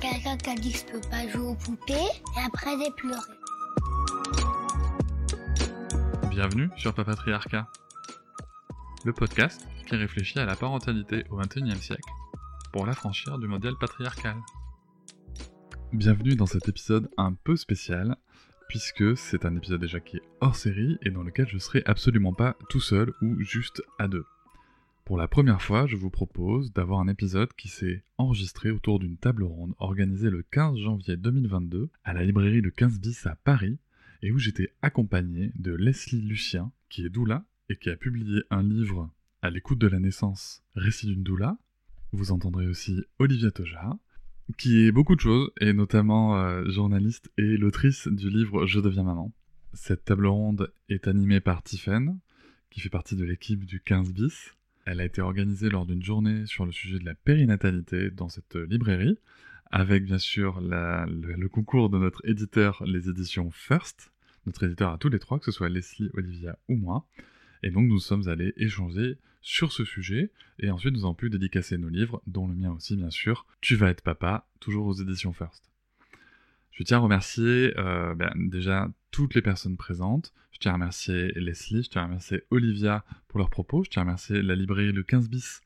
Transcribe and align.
Quelqu'un 0.00 0.36
qui 0.36 0.50
a 0.50 0.54
dit 0.54 0.72
que 0.72 0.78
je 0.78 0.84
peux 0.84 1.08
pas 1.08 1.26
jouer 1.26 1.46
aux 1.46 1.54
poupées 1.54 1.94
et 1.94 2.40
après 2.46 2.70
j'ai 2.78 2.90
pleuré. 2.90 3.20
Bienvenue 6.28 6.68
sur 6.76 6.92
Papatriarcat, 6.92 7.66
le 9.04 9.12
podcast 9.14 9.66
qui 9.86 9.96
réfléchit 9.96 10.38
à 10.38 10.44
la 10.44 10.54
parentalité 10.54 11.24
au 11.30 11.36
XXIe 11.38 11.80
siècle 11.80 12.10
pour 12.72 12.84
l'affranchir 12.84 13.38
du 13.38 13.48
modèle 13.48 13.74
patriarcal. 13.80 14.36
Bienvenue 15.92 16.36
dans 16.36 16.46
cet 16.46 16.68
épisode 16.68 17.08
un 17.16 17.32
peu 17.32 17.56
spécial, 17.56 18.16
puisque 18.68 19.16
c'est 19.16 19.46
un 19.46 19.56
épisode 19.56 19.80
déjà 19.80 20.00
qui 20.00 20.18
est 20.18 20.22
hors 20.42 20.56
série 20.56 20.98
et 21.02 21.10
dans 21.10 21.22
lequel 21.22 21.48
je 21.48 21.58
serai 21.58 21.82
absolument 21.86 22.34
pas 22.34 22.56
tout 22.68 22.80
seul 22.80 23.14
ou 23.22 23.40
juste 23.42 23.82
à 23.98 24.08
deux. 24.08 24.26
Pour 25.06 25.16
la 25.16 25.28
première 25.28 25.62
fois, 25.62 25.86
je 25.86 25.94
vous 25.94 26.10
propose 26.10 26.72
d'avoir 26.72 26.98
un 26.98 27.06
épisode 27.06 27.52
qui 27.52 27.68
s'est 27.68 28.02
enregistré 28.18 28.72
autour 28.72 28.98
d'une 28.98 29.16
table 29.16 29.44
ronde 29.44 29.72
organisée 29.78 30.30
le 30.30 30.42
15 30.42 30.78
janvier 30.78 31.16
2022 31.16 31.90
à 32.02 32.12
la 32.12 32.24
librairie 32.24 32.60
de 32.60 32.70
15 32.70 32.98
bis 32.98 33.24
à 33.24 33.36
Paris 33.36 33.78
et 34.22 34.32
où 34.32 34.38
j'étais 34.38 34.72
accompagné 34.82 35.52
de 35.54 35.72
Leslie 35.72 36.22
Lucien, 36.22 36.72
qui 36.88 37.06
est 37.06 37.08
doula 37.08 37.44
et 37.68 37.76
qui 37.76 37.88
a 37.88 37.94
publié 37.94 38.42
un 38.50 38.64
livre 38.64 39.08
à 39.42 39.50
l'écoute 39.50 39.78
de 39.78 39.86
la 39.86 40.00
naissance, 40.00 40.64
Récit 40.74 41.06
d'une 41.06 41.22
doula. 41.22 41.56
Vous 42.10 42.32
entendrez 42.32 42.66
aussi 42.66 43.00
Olivia 43.20 43.52
Toja, 43.52 43.96
qui 44.58 44.86
est 44.88 44.90
beaucoup 44.90 45.14
de 45.14 45.20
choses, 45.20 45.52
et 45.60 45.72
notamment 45.72 46.36
euh, 46.36 46.68
journaliste 46.68 47.30
et 47.38 47.56
l'autrice 47.56 48.08
du 48.08 48.28
livre 48.28 48.66
Je 48.66 48.80
deviens 48.80 49.04
maman. 49.04 49.32
Cette 49.72 50.04
table 50.04 50.26
ronde 50.26 50.72
est 50.88 51.06
animée 51.06 51.38
par 51.38 51.62
Tiffen, 51.62 52.18
qui 52.70 52.80
fait 52.80 52.88
partie 52.88 53.14
de 53.14 53.24
l'équipe 53.24 53.64
du 53.64 53.78
15 53.78 54.12
bis. 54.12 54.52
Elle 54.86 55.00
a 55.00 55.04
été 55.04 55.20
organisée 55.20 55.68
lors 55.68 55.84
d'une 55.84 56.02
journée 56.02 56.46
sur 56.46 56.64
le 56.64 56.70
sujet 56.70 57.00
de 57.00 57.04
la 57.04 57.14
périnatalité 57.14 58.10
dans 58.12 58.28
cette 58.28 58.54
librairie, 58.54 59.18
avec 59.72 60.04
bien 60.04 60.18
sûr 60.18 60.60
le, 60.60 61.34
le, 61.34 61.48
concours 61.48 61.90
de 61.90 61.98
notre 61.98 62.24
éditeur, 62.24 62.84
les 62.86 63.08
éditions 63.08 63.50
First, 63.50 64.12
notre 64.46 64.62
éditeur 64.62 64.92
à 64.92 64.98
tous 64.98 65.08
les 65.08 65.18
trois, 65.18 65.40
que 65.40 65.44
ce 65.46 65.50
soit 65.50 65.68
Leslie, 65.68 66.08
Olivia 66.14 66.56
ou 66.68 66.76
moi. 66.76 67.04
Et 67.64 67.70
donc 67.70 67.88
nous 67.88 67.98
sommes 67.98 68.28
allés 68.28 68.54
échanger 68.56 69.18
sur 69.42 69.72
ce 69.72 69.84
sujet, 69.84 70.30
et 70.60 70.70
ensuite 70.70 70.94
nous 70.94 71.04
avons 71.04 71.14
pu 71.14 71.30
dédicacer 71.30 71.78
nos 71.78 71.88
livres, 71.88 72.22
dont 72.28 72.46
le 72.46 72.54
mien 72.54 72.70
aussi 72.70 72.96
bien 72.96 73.10
sûr, 73.10 73.44
Tu 73.60 73.74
vas 73.74 73.90
être 73.90 74.02
papa, 74.02 74.48
toujours 74.60 74.86
aux 74.86 74.94
éditions 74.94 75.32
First. 75.32 75.68
Je 76.76 76.82
tiens 76.82 76.98
à 76.98 77.00
remercier 77.00 77.72
euh, 77.78 78.14
ben, 78.14 78.30
déjà 78.36 78.90
toutes 79.10 79.34
les 79.34 79.40
personnes 79.40 79.78
présentes, 79.78 80.34
je 80.52 80.58
tiens 80.58 80.72
à 80.72 80.74
remercier 80.74 81.32
Leslie, 81.34 81.82
je 81.82 81.88
tiens 81.88 82.02
à 82.02 82.04
remercier 82.04 82.42
Olivia 82.50 83.02
pour 83.28 83.38
leurs 83.38 83.48
propos, 83.48 83.82
je 83.82 83.88
tiens 83.88 84.02
à 84.02 84.04
remercier 84.04 84.42
la 84.42 84.54
librairie 84.54 84.92
Le 84.92 85.02
15 85.02 85.30
bis 85.30 85.62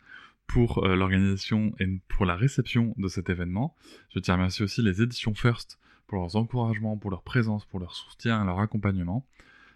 pour 0.46 0.84
euh, 0.84 0.94
l'organisation 0.94 1.74
et 1.80 1.88
pour 2.06 2.26
la 2.26 2.36
réception 2.36 2.94
de 2.96 3.08
cet 3.08 3.28
événement. 3.28 3.74
Je 4.14 4.20
tiens 4.20 4.34
à 4.34 4.36
remercier 4.36 4.64
aussi 4.64 4.82
les 4.82 5.02
éditions 5.02 5.34
First 5.34 5.80
pour 6.06 6.18
leurs 6.18 6.36
encouragements, 6.36 6.96
pour 6.96 7.10
leur 7.10 7.24
présence, 7.24 7.64
pour 7.64 7.80
leur 7.80 7.96
soutien, 7.96 8.44
leur 8.44 8.60
accompagnement. 8.60 9.26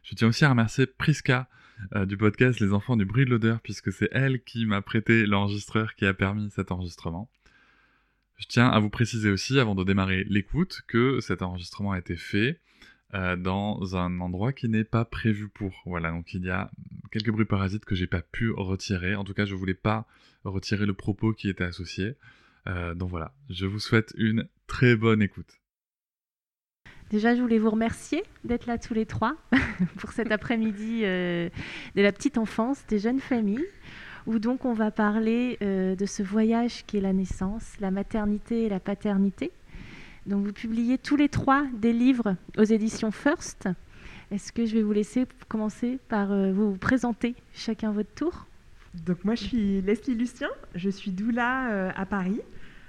Je 0.04 0.14
tiens 0.14 0.28
aussi 0.28 0.44
à 0.44 0.50
remercier 0.50 0.86
Priska 0.86 1.48
euh, 1.96 2.06
du 2.06 2.16
podcast 2.16 2.60
Les 2.60 2.72
Enfants 2.72 2.96
du 2.96 3.06
Bruit 3.06 3.24
de 3.24 3.30
l'Odeur, 3.30 3.60
puisque 3.60 3.92
c'est 3.92 4.08
elle 4.12 4.40
qui 4.44 4.66
m'a 4.66 4.82
prêté 4.82 5.26
l'enregistreur 5.26 5.96
qui 5.96 6.06
a 6.06 6.14
permis 6.14 6.48
cet 6.52 6.70
enregistrement. 6.70 7.28
Je 8.36 8.46
tiens 8.46 8.68
à 8.68 8.78
vous 8.80 8.90
préciser 8.90 9.30
aussi, 9.30 9.58
avant 9.58 9.74
de 9.74 9.84
démarrer 9.84 10.24
l'écoute, 10.24 10.82
que 10.86 11.20
cet 11.20 11.42
enregistrement 11.42 11.92
a 11.92 11.98
été 11.98 12.16
fait 12.16 12.60
euh, 13.14 13.36
dans 13.36 13.96
un 13.96 14.20
endroit 14.20 14.52
qui 14.52 14.68
n'est 14.68 14.84
pas 14.84 15.04
prévu 15.04 15.48
pour. 15.48 15.82
Voilà, 15.86 16.10
donc 16.10 16.34
il 16.34 16.44
y 16.44 16.50
a 16.50 16.70
quelques 17.12 17.30
bruits 17.30 17.44
parasites 17.44 17.84
que 17.84 17.94
j'ai 17.94 18.08
pas 18.08 18.22
pu 18.22 18.50
retirer. 18.50 19.14
En 19.14 19.24
tout 19.24 19.34
cas, 19.34 19.44
je 19.44 19.54
voulais 19.54 19.74
pas 19.74 20.06
retirer 20.44 20.84
le 20.84 20.94
propos 20.94 21.32
qui 21.32 21.48
était 21.48 21.64
associé. 21.64 22.16
Euh, 22.66 22.94
donc 22.94 23.10
voilà, 23.10 23.32
je 23.50 23.66
vous 23.66 23.78
souhaite 23.78 24.12
une 24.16 24.48
très 24.66 24.96
bonne 24.96 25.22
écoute. 25.22 25.60
Déjà, 27.10 27.36
je 27.36 27.40
voulais 27.42 27.58
vous 27.58 27.70
remercier 27.70 28.24
d'être 28.42 28.66
là 28.66 28.78
tous 28.78 28.94
les 28.94 29.06
trois 29.06 29.36
pour 29.98 30.10
cet 30.10 30.32
après-midi 30.32 31.02
euh, 31.04 31.48
de 31.94 32.02
la 32.02 32.10
petite 32.10 32.38
enfance, 32.38 32.84
des 32.88 32.98
jeunes 32.98 33.20
familles, 33.20 33.64
où 34.26 34.38
donc 34.38 34.64
on 34.64 34.72
va 34.72 34.90
parler 34.90 35.58
euh, 35.62 35.96
de 35.96 36.06
ce 36.06 36.22
voyage 36.22 36.84
qui 36.86 36.98
est 36.98 37.00
la 37.00 37.12
naissance, 37.12 37.74
la 37.80 37.90
maternité 37.90 38.64
et 38.64 38.68
la 38.68 38.80
paternité. 38.80 39.50
Donc 40.26 40.46
vous 40.46 40.52
publiez 40.52 40.98
tous 40.98 41.16
les 41.16 41.28
trois 41.28 41.64
des 41.74 41.92
livres 41.92 42.36
aux 42.56 42.64
éditions 42.64 43.10
First. 43.10 43.68
Est-ce 44.30 44.52
que 44.52 44.64
je 44.64 44.74
vais 44.74 44.82
vous 44.82 44.92
laisser 44.92 45.26
commencer 45.48 45.98
par 46.08 46.32
euh, 46.32 46.52
vous 46.52 46.76
présenter 46.76 47.34
chacun 47.52 47.92
votre 47.92 48.12
tour? 48.14 48.46
Donc 49.06 49.24
moi 49.24 49.34
je 49.34 49.44
suis 49.44 49.80
Leslie 49.82 50.14
Lucien, 50.14 50.48
je 50.74 50.88
suis 50.88 51.10
doula 51.10 51.90
à 51.96 52.06
Paris 52.06 52.40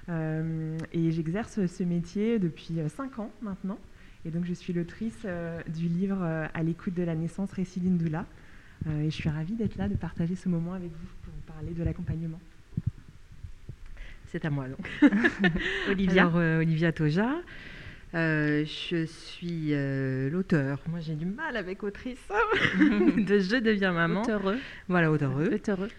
et 0.07 1.11
j'exerce 1.11 1.65
ce 1.65 1.83
métier 1.83 2.37
depuis 2.37 2.77
5 2.87 3.17
ans 3.17 3.31
maintenant. 3.41 3.79
Et 4.25 4.31
donc, 4.31 4.43
je 4.43 4.53
suis 4.53 4.73
l'autrice 4.73 5.19
euh, 5.25 5.61
du 5.67 5.87
livre 5.87 6.17
euh, 6.21 6.47
À 6.53 6.63
l'écoute 6.63 6.95
de 6.95 7.03
la 7.03 7.15
naissance, 7.15 7.51
Récit 7.51 7.79
Doula. 7.79 8.25
Euh, 8.87 9.01
et 9.01 9.11
je 9.11 9.15
suis 9.15 9.29
ravie 9.29 9.53
d'être 9.53 9.77
là, 9.77 9.87
de 9.87 9.95
partager 9.95 10.35
ce 10.35 10.49
moment 10.49 10.73
avec 10.73 10.91
vous 10.91 11.24
parler 11.45 11.71
de 11.71 11.83
l'accompagnement. 11.83 12.39
C'est 14.27 14.45
à 14.45 14.49
moi 14.49 14.67
donc. 14.67 14.89
Olivia. 15.89 16.23
Alors, 16.23 16.59
Olivia 16.59 16.91
Toja. 16.91 17.35
je 18.13 19.05
suis 19.07 19.73
l'auteur. 20.31 20.81
Moi, 20.87 20.99
j'ai 20.99 21.15
du 21.15 21.25
mal 21.25 21.55
avec 21.55 21.83
autrice 21.83 22.19
de 22.79 23.39
Je 23.39 23.59
deviens 23.59 23.93
maman. 23.93 24.23
Auteureux. 24.23 24.57
Voilà, 24.89 25.11
auteureux. 25.11 25.49
Auteureux. 25.53 25.89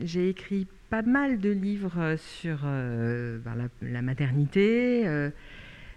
j'ai 0.00 0.28
écrit 0.28 0.66
pas 0.88 1.02
mal 1.02 1.38
de 1.38 1.50
livres 1.50 2.16
sur 2.16 2.58
ben, 2.62 3.54
la, 3.56 3.68
la, 3.82 4.02
maternité, 4.02 5.06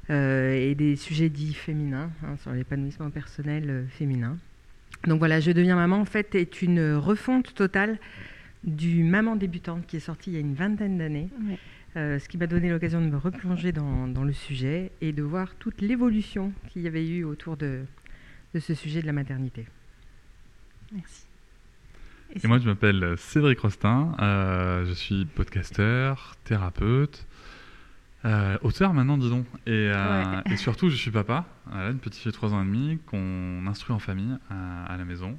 euh, 0.09 0.53
et 0.53 0.75
des 0.75 0.97
sujets 0.97 1.29
dits 1.29 1.53
féminins, 1.53 2.11
hein, 2.23 2.35
sur 2.37 2.51
l'épanouissement 2.51 3.09
personnel 3.09 3.69
euh, 3.69 3.87
féminin. 3.87 4.37
Donc 5.07 5.19
voilà, 5.19 5.39
Je 5.39 5.51
deviens 5.51 5.75
maman, 5.75 5.97
en 5.97 6.05
fait, 6.05 6.35
est 6.35 6.61
une 6.61 6.93
refonte 6.95 7.53
totale 7.53 7.99
du 8.63 9.03
Maman 9.03 9.35
débutante 9.35 9.85
qui 9.85 9.97
est 9.97 10.01
sorti 10.01 10.31
il 10.31 10.33
y 10.33 10.37
a 10.37 10.39
une 10.39 10.53
vingtaine 10.53 10.97
d'années. 10.97 11.29
Euh, 11.95 12.17
ce 12.17 12.27
qui 12.27 12.37
m'a 12.37 12.47
donné 12.47 12.69
l'occasion 12.69 13.01
de 13.01 13.07
me 13.07 13.17
replonger 13.17 13.71
dans, 13.71 14.07
dans, 14.07 14.23
le 14.23 14.33
sujet 14.33 14.91
et 15.01 15.11
de 15.11 15.21
voir 15.21 15.53
toute 15.55 15.79
l'évolution 15.79 16.51
qu'il 16.69 16.81
y 16.81 16.87
avait 16.87 17.07
eu 17.07 17.23
autour 17.23 17.55
de, 17.55 17.81
de, 18.55 18.59
ce 18.59 18.73
sujet 18.73 19.01
de 19.01 19.05
la 19.05 19.13
maternité. 19.13 19.67
Merci. 20.91 21.25
Et, 22.43 22.47
moi, 22.47 22.57
je 22.57 22.65
m'appelle 22.65 23.13
Cédric 23.17 23.59
Rostin, 23.59 24.15
euh, 24.19 24.85
je 24.85 24.93
suis 24.93 25.25
podcasteur, 25.25 26.35
thérapeute, 26.45 27.27
euh, 28.25 28.57
auteur 28.61 28.93
maintenant, 28.93 29.17
disons. 29.17 29.45
Et, 29.65 29.91
euh, 29.93 30.41
et, 30.45 30.57
surtout, 30.57 30.89
je 30.89 30.95
suis 30.95 31.11
papa, 31.11 31.45
une 31.71 31.99
petite 31.99 32.21
fille 32.21 32.31
de 32.31 32.35
3 32.35 32.53
ans 32.53 32.61
et 32.61 32.65
demi 32.65 32.99
qu'on 33.07 33.65
instruit 33.67 33.93
en 33.93 33.99
famille 33.99 34.37
à, 34.49 34.95
la 34.97 35.05
maison 35.05 35.37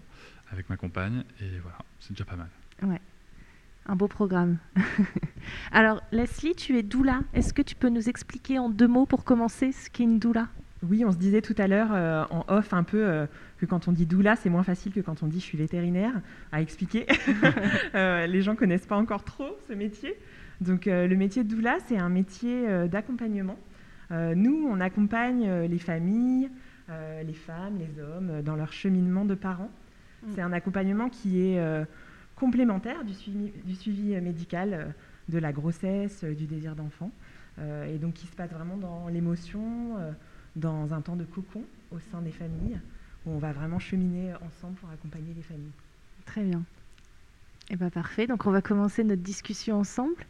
avec 0.52 0.68
ma 0.68 0.76
compagne. 0.76 1.24
Et 1.40 1.58
voilà, 1.62 1.78
c'est 2.00 2.12
déjà 2.12 2.24
pas 2.24 2.36
mal. 2.36 2.48
Ouais, 2.82 3.00
un 3.86 3.96
beau 3.96 4.08
programme. 4.08 4.58
Alors, 5.72 6.02
Leslie, 6.12 6.54
tu 6.54 6.78
es 6.78 6.82
doula. 6.82 7.20
Est-ce 7.32 7.54
que 7.54 7.62
tu 7.62 7.74
peux 7.74 7.88
nous 7.88 8.08
expliquer 8.08 8.58
en 8.58 8.68
deux 8.68 8.88
mots 8.88 9.06
pour 9.06 9.24
commencer 9.24 9.72
ce 9.72 9.88
qu'est 9.88 10.04
une 10.04 10.18
doula? 10.18 10.48
Oui, 10.86 11.02
on 11.06 11.12
se 11.12 11.16
disait 11.16 11.40
tout 11.40 11.54
à 11.56 11.66
l'heure 11.66 11.88
euh, 11.92 12.24
en 12.28 12.44
off 12.48 12.74
un 12.74 12.82
peu 12.82 13.26
que 13.56 13.64
quand 13.64 13.88
on 13.88 13.92
dit 13.92 14.04
doula, 14.04 14.36
c'est 14.36 14.50
moins 14.50 14.62
facile 14.64 14.92
que 14.92 15.00
quand 15.00 15.22
on 15.22 15.26
dit 15.26 15.40
je 15.40 15.44
suis 15.44 15.56
vétérinaire 15.56 16.12
à 16.52 16.60
expliquer. 16.60 17.06
les 17.94 18.42
gens 18.42 18.54
connaissent 18.54 18.86
pas 18.86 18.98
encore 18.98 19.24
trop 19.24 19.56
ce 19.66 19.72
métier. 19.72 20.14
Donc 20.60 20.86
euh, 20.86 21.06
le 21.06 21.16
métier 21.16 21.44
de 21.44 21.48
doula, 21.48 21.78
c'est 21.86 21.98
un 21.98 22.08
métier 22.08 22.68
euh, 22.68 22.86
d'accompagnement. 22.86 23.58
Euh, 24.10 24.34
nous, 24.34 24.66
on 24.68 24.80
accompagne 24.80 25.48
les 25.62 25.78
familles, 25.78 26.50
les 26.88 27.32
femmes, 27.32 27.78
les 27.78 28.02
hommes 28.02 28.42
dans 28.42 28.56
leur 28.56 28.72
cheminement 28.72 29.24
de 29.24 29.34
parents. 29.34 29.70
Mm. 30.22 30.32
C'est 30.34 30.42
un 30.42 30.52
accompagnement 30.52 31.08
qui 31.08 31.40
est 31.40 31.86
complémentaire 32.36 33.04
du 33.04 33.14
suivi, 33.14 33.52
du 33.64 33.74
suivi 33.74 34.20
médical 34.20 34.94
de 35.30 35.38
la 35.38 35.52
grossesse, 35.52 36.24
du 36.24 36.44
désir 36.44 36.76
d'enfant, 36.76 37.10
et 37.88 37.96
donc 37.96 38.12
qui 38.12 38.26
se 38.26 38.36
passe 38.36 38.50
vraiment 38.50 38.76
dans 38.76 39.08
l'émotion, 39.08 39.96
dans 40.56 40.92
un 40.92 41.00
temps 41.00 41.16
de 41.16 41.24
cocon 41.24 41.62
au 41.90 41.98
sein 41.98 42.20
des 42.20 42.32
familles, 42.32 42.78
où 43.24 43.30
on 43.30 43.38
va 43.38 43.52
vraiment 43.52 43.78
cheminer 43.78 44.34
ensemble 44.46 44.74
pour 44.74 44.90
accompagner 44.90 45.32
les 45.34 45.42
familles. 45.42 45.72
Très 46.26 46.42
bien. 46.42 46.62
Eh 47.70 47.76
ben 47.76 47.90
parfait. 47.90 48.26
Donc 48.26 48.46
on 48.46 48.50
va 48.50 48.60
commencer 48.60 49.04
notre 49.04 49.22
discussion 49.22 49.78
ensemble. 49.78 50.26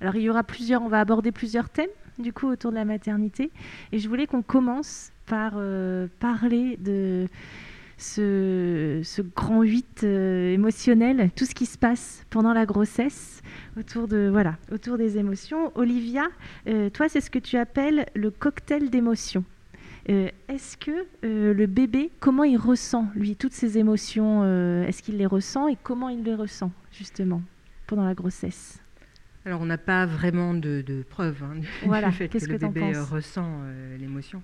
Alors 0.00 0.16
il 0.16 0.22
y 0.22 0.30
aura 0.30 0.42
plusieurs, 0.42 0.82
on 0.82 0.88
va 0.88 1.00
aborder 1.00 1.32
plusieurs 1.32 1.68
thèmes 1.68 1.90
du 2.18 2.32
coup 2.32 2.48
autour 2.48 2.70
de 2.70 2.76
la 2.76 2.84
maternité. 2.84 3.50
Et 3.92 3.98
je 3.98 4.08
voulais 4.08 4.26
qu'on 4.26 4.42
commence 4.42 5.12
par 5.26 5.52
euh, 5.56 6.08
parler 6.18 6.76
de 6.78 7.28
ce, 7.98 9.00
ce 9.02 9.22
grand 9.22 9.62
8 9.62 10.04
euh, 10.04 10.54
émotionnel, 10.54 11.30
tout 11.36 11.44
ce 11.44 11.54
qui 11.54 11.66
se 11.66 11.76
passe 11.76 12.24
pendant 12.30 12.52
la 12.52 12.64
grossesse, 12.64 13.42
autour, 13.76 14.08
de, 14.08 14.28
voilà, 14.30 14.56
autour 14.72 14.96
des 14.96 15.18
émotions. 15.18 15.72
Olivia, 15.76 16.28
euh, 16.68 16.90
toi, 16.90 17.08
c'est 17.08 17.20
ce 17.20 17.30
que 17.30 17.38
tu 17.38 17.56
appelles 17.56 18.06
le 18.14 18.30
cocktail 18.30 18.90
d'émotions. 18.90 19.44
Est-ce 20.08 20.76
que 20.76 21.06
le 21.22 21.66
bébé, 21.66 22.10
comment 22.20 22.44
il 22.44 22.56
ressent, 22.56 23.08
lui, 23.14 23.36
toutes 23.36 23.52
ces 23.52 23.78
émotions 23.78 24.44
Est-ce 24.84 25.02
qu'il 25.02 25.18
les 25.18 25.26
ressent 25.26 25.68
et 25.68 25.76
comment 25.82 26.08
il 26.08 26.22
les 26.22 26.34
ressent, 26.34 26.72
justement, 26.90 27.42
pendant 27.86 28.04
la 28.04 28.14
grossesse? 28.14 28.80
Alors, 29.44 29.60
on 29.60 29.66
n'a 29.66 29.78
pas 29.78 30.06
vraiment 30.06 30.54
de, 30.54 31.04
preuves 31.08 31.42
hein, 31.42 31.60
voilà. 31.84 32.08
du 32.08 32.14
fait 32.14 32.28
que, 32.28 32.44
le 32.44 32.58
bébé 32.58 32.92
ressent 32.98 33.62
l'émotion 33.98 34.42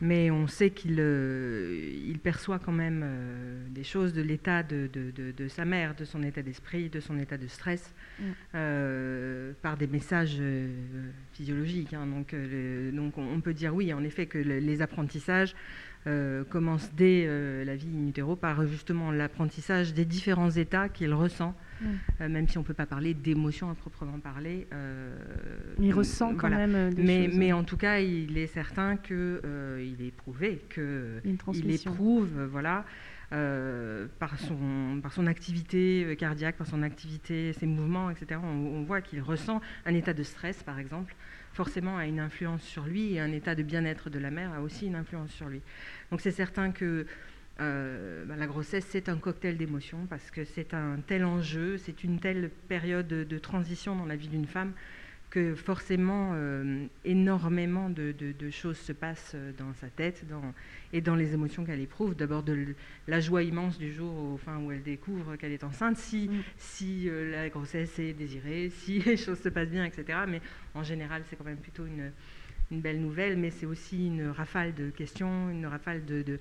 mais 0.00 0.30
on 0.30 0.46
sait 0.46 0.70
qu'il 0.70 0.96
euh, 0.98 1.92
il 2.06 2.18
perçoit 2.18 2.58
quand 2.58 2.72
même 2.72 3.02
euh, 3.04 3.66
des 3.70 3.82
choses 3.82 4.12
de 4.12 4.22
l'état 4.22 4.62
de, 4.62 4.88
de, 4.92 5.48
sa 5.48 5.64
mère, 5.64 5.94
de 5.94 6.04
son 6.04 6.22
état 6.22 6.42
d'esprit, 6.42 6.88
de 6.88 7.00
son 7.00 7.18
état 7.18 7.36
de 7.36 7.46
stress, 7.46 7.94
mm. 8.18 8.24
euh, 8.54 9.52
par 9.62 9.76
des 9.76 9.86
messages 9.86 10.40
physiologiques. 11.32 11.94
Hein. 11.94 12.06
donc, 12.06 12.34
donc 12.94 13.18
on 13.18 13.40
peut 13.40 13.54
dire 13.54 13.74
oui, 13.74 13.92
en 13.92 14.04
effet, 14.04 14.26
que 14.26 14.38
les 14.38 14.82
apprentissages 14.82 15.54
commencent 16.48 16.90
dès 16.96 17.26
la 17.64 17.76
vie 17.76 17.88
in 17.94 18.08
utero 18.08 18.34
par 18.34 18.66
justement 18.66 19.10
l'apprentissage 19.10 19.92
des 19.92 20.04
différents 20.04 20.50
états 20.50 20.88
qu'il 20.88 21.12
ressent 21.12 21.54
Mm. 21.80 21.86
Euh, 22.20 22.28
même 22.28 22.48
si 22.48 22.58
on 22.58 22.62
ne 22.62 22.66
peut 22.66 22.74
pas 22.74 22.86
parler 22.86 23.14
d'émotion 23.14 23.70
à 23.70 23.74
proprement 23.74 24.18
parler. 24.18 24.66
Euh, 24.72 25.16
il 25.80 25.92
ressent 25.92 26.34
quand 26.34 26.50
même 26.50 26.74
euh, 26.74 26.90
des 26.90 27.02
mais, 27.02 27.26
choses. 27.26 27.38
Mais 27.38 27.52
en 27.52 27.64
tout 27.64 27.76
cas, 27.76 28.00
il 28.00 28.36
est 28.38 28.46
certain 28.46 28.96
qu'il 28.96 29.16
est 30.00 30.16
prouvé 30.16 30.64
qu'il 30.72 31.70
éprouve, 31.70 32.44
voilà, 32.50 32.84
par, 33.30 34.38
son, 34.38 35.00
par 35.02 35.12
son 35.12 35.26
activité 35.26 36.16
cardiaque, 36.18 36.56
par 36.56 36.66
son 36.66 36.82
activité, 36.82 37.52
ses 37.52 37.66
mouvements, 37.66 38.10
etc. 38.10 38.40
On, 38.42 38.82
voit 38.82 39.00
qu'il 39.00 39.20
ressent 39.20 39.60
un 39.86 39.94
état 39.94 40.14
de 40.14 40.22
stress, 40.22 40.62
par 40.62 40.78
exemple, 40.78 41.14
forcément 41.58 41.98
a 41.98 42.06
une 42.06 42.20
influence 42.20 42.62
sur 42.62 42.84
lui, 42.84 43.14
et 43.14 43.20
un 43.20 43.32
état 43.32 43.56
de 43.56 43.64
bien-être 43.64 44.10
de 44.10 44.20
la 44.20 44.30
mère 44.30 44.52
a 44.52 44.60
aussi 44.60 44.86
une 44.86 44.94
influence 44.94 45.32
sur 45.32 45.48
lui. 45.48 45.60
Donc 46.12 46.20
c'est 46.20 46.30
certain 46.30 46.70
que 46.70 47.04
euh, 47.60 48.24
bah, 48.26 48.36
la 48.38 48.46
grossesse, 48.46 48.86
c'est 48.88 49.08
un 49.08 49.16
cocktail 49.16 49.56
d'émotions 49.56 50.06
parce 50.08 50.30
que 50.30 50.44
c'est 50.44 50.72
un 50.72 50.98
tel 51.04 51.24
enjeu, 51.24 51.76
c'est 51.76 52.04
une 52.04 52.20
telle 52.20 52.50
période 52.68 53.08
de, 53.08 53.38
transition 53.38 53.96
dans 53.96 54.06
la 54.06 54.14
vie 54.14 54.28
d'une 54.28 54.46
femme 54.46 54.72
que 55.30 55.54
forcément 55.54 56.32
euh, 56.34 56.86
énormément 57.04 57.90
de, 57.90 58.14
choses 58.50 58.78
se 58.78 58.92
passent 58.92 59.36
dans 59.58 59.74
sa 59.74 59.88
tête 59.88 60.24
et 60.92 61.00
dans 61.00 61.14
les 61.14 61.34
émotions 61.34 61.64
qu'elle 61.64 61.80
éprouve. 61.80 62.14
D'abord 62.14 62.42
de 62.42 62.74
la 63.06 63.20
joie 63.20 63.42
immense 63.42 63.78
du 63.78 63.92
jour 63.92 64.38
où 64.46 64.72
elle 64.72 64.82
découvre 64.82 65.36
qu'elle 65.36 65.52
est 65.52 65.64
enceinte, 65.64 65.96
si, 65.98 66.28
mm. 66.28 66.82
euh, 67.08 67.30
la 67.32 67.48
grossesse 67.50 67.98
est 67.98 68.14
désirée, 68.14 68.70
si 68.74 69.00
les 69.00 69.16
choses 69.16 69.40
se 69.40 69.48
passent 69.48 69.70
bien, 69.70 69.84
etc. 69.84 70.20
Mais 70.26 70.40
en 70.74 70.82
général, 70.82 71.22
c'est 71.28 71.36
quand 71.36 71.44
même 71.44 71.58
plutôt 71.58 71.84
une, 71.86 72.10
belle 72.70 73.00
nouvelle, 73.00 73.38
mais 73.38 73.50
c'est 73.50 73.64
aussi 73.64 74.08
une 74.08 74.28
rafale 74.28 74.74
de 74.74 74.90
questions, 74.90 75.48
une 75.48 75.64
rafale 75.64 76.04
de 76.04 76.38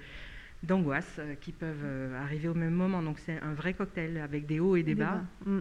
d'angoisse 0.63 1.17
euh, 1.19 1.35
qui 1.39 1.51
peuvent 1.51 1.83
euh, 1.83 2.21
arriver 2.21 2.47
au 2.47 2.53
même 2.53 2.73
moment. 2.73 3.01
Donc 3.01 3.19
c'est 3.19 3.39
un 3.41 3.53
vrai 3.53 3.73
cocktail 3.73 4.17
avec 4.17 4.45
des 4.45 4.59
hauts 4.59 4.75
et 4.75 4.83
des, 4.83 4.95
bas. 4.95 5.21
Mm. 5.45 5.59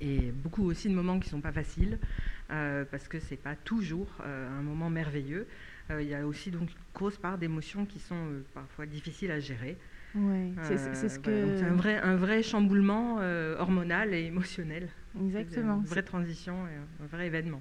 Et 0.00 0.32
beaucoup 0.32 0.64
aussi 0.64 0.88
de 0.88 0.94
moments 0.94 1.18
qui 1.18 1.26
ne 1.28 1.30
sont 1.30 1.40
pas 1.40 1.52
faciles, 1.52 1.98
euh, 1.98 2.37
parce 2.48 3.08
que 3.08 3.20
ce 3.20 3.30
n'est 3.30 3.36
pas 3.36 3.54
toujours 3.56 4.08
un 4.24 4.62
moment 4.62 4.90
merveilleux. 4.90 5.46
Il 5.90 6.06
y 6.06 6.14
a 6.14 6.26
aussi 6.26 6.50
donc 6.50 6.70
une 6.70 6.76
grosse 6.94 7.16
part 7.16 7.38
d'émotions 7.38 7.86
qui 7.86 7.98
sont 7.98 8.26
parfois 8.54 8.86
difficiles 8.86 9.30
à 9.30 9.40
gérer. 9.40 9.76
Ouais, 10.14 10.52
c'est 10.62 10.78
ce 10.78 11.18
que... 11.18 11.58
c'est 11.58 11.64
un 11.64 11.74
vrai, 11.74 11.98
un 11.98 12.16
vrai 12.16 12.42
chamboulement 12.42 13.16
hormonal 13.58 14.14
et 14.14 14.24
émotionnel. 14.24 14.88
Exactement. 15.20 15.78
Une 15.78 15.84
vraie 15.84 16.02
transition 16.02 16.54
et 16.66 17.04
un 17.04 17.06
vrai 17.06 17.26
événement. 17.26 17.60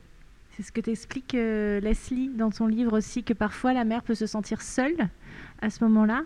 C'est 0.51 0.63
ce 0.63 0.71
que 0.71 0.81
t'explique 0.81 1.33
Leslie 1.33 2.29
dans 2.29 2.49
ton 2.49 2.67
livre 2.67 2.97
aussi, 2.97 3.23
que 3.23 3.33
parfois 3.33 3.73
la 3.73 3.83
mère 3.83 4.01
peut 4.01 4.15
se 4.15 4.25
sentir 4.25 4.61
seule 4.61 5.07
à 5.61 5.69
ce 5.69 5.83
moment-là 5.83 6.23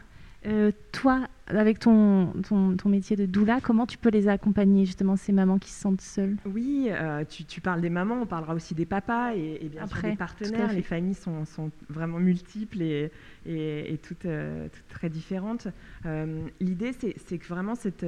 euh, 0.48 0.72
toi, 0.92 1.28
avec 1.46 1.78
ton, 1.78 2.34
ton, 2.42 2.90
métier 2.90 3.16
de 3.16 3.28
doula, 3.28 3.60
comment 3.62 3.86
tu 3.86 4.00
peux 4.00 4.10
les 4.10 4.28
accompagner, 4.28 4.86
justement, 4.86 5.16
ces 5.16 5.32
mamans 5.32 5.60
qui 5.60 5.70
se 5.70 5.80
sentent 5.80 6.02
seules? 6.02 6.36
Oui, 6.46 6.88
euh, 6.90 7.24
tu, 7.26 7.62
parles 7.62 7.82
des 7.82 7.92
mamans, 7.92 8.22
on 8.24 8.26
parlera 8.26 8.56
aussi 8.56 8.74
des 8.74 8.88
papas 8.88 9.36
et, 9.36 9.70
bien 9.72 9.86
sûr 9.86 10.02
des 10.02 10.16
partenaires. 10.16 10.74
Les 10.74 10.82
familles 10.82 11.14
sont, 11.14 11.46
sont 11.46 11.70
vraiment 11.90 12.18
multiples 12.18 12.82
et, 12.82 13.12
et, 13.46 14.00
toutes, 14.00 14.26
euh, 14.26 14.68
très 14.90 15.10
différentes. 15.10 15.68
L'idée, 16.60 16.94
c'est 16.94 17.38
que 17.38 17.48
vraiment 17.48 17.76
cette, 17.76 18.06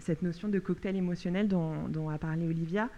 cette 0.00 0.22
notion 0.22 0.48
de 0.48 0.58
cocktail 0.58 0.96
émotionnel 0.96 1.46
dont, 1.46 1.88
dont 1.88 2.08
a 2.08 2.16
parlé 2.16 2.46
Olivia, 2.46 2.88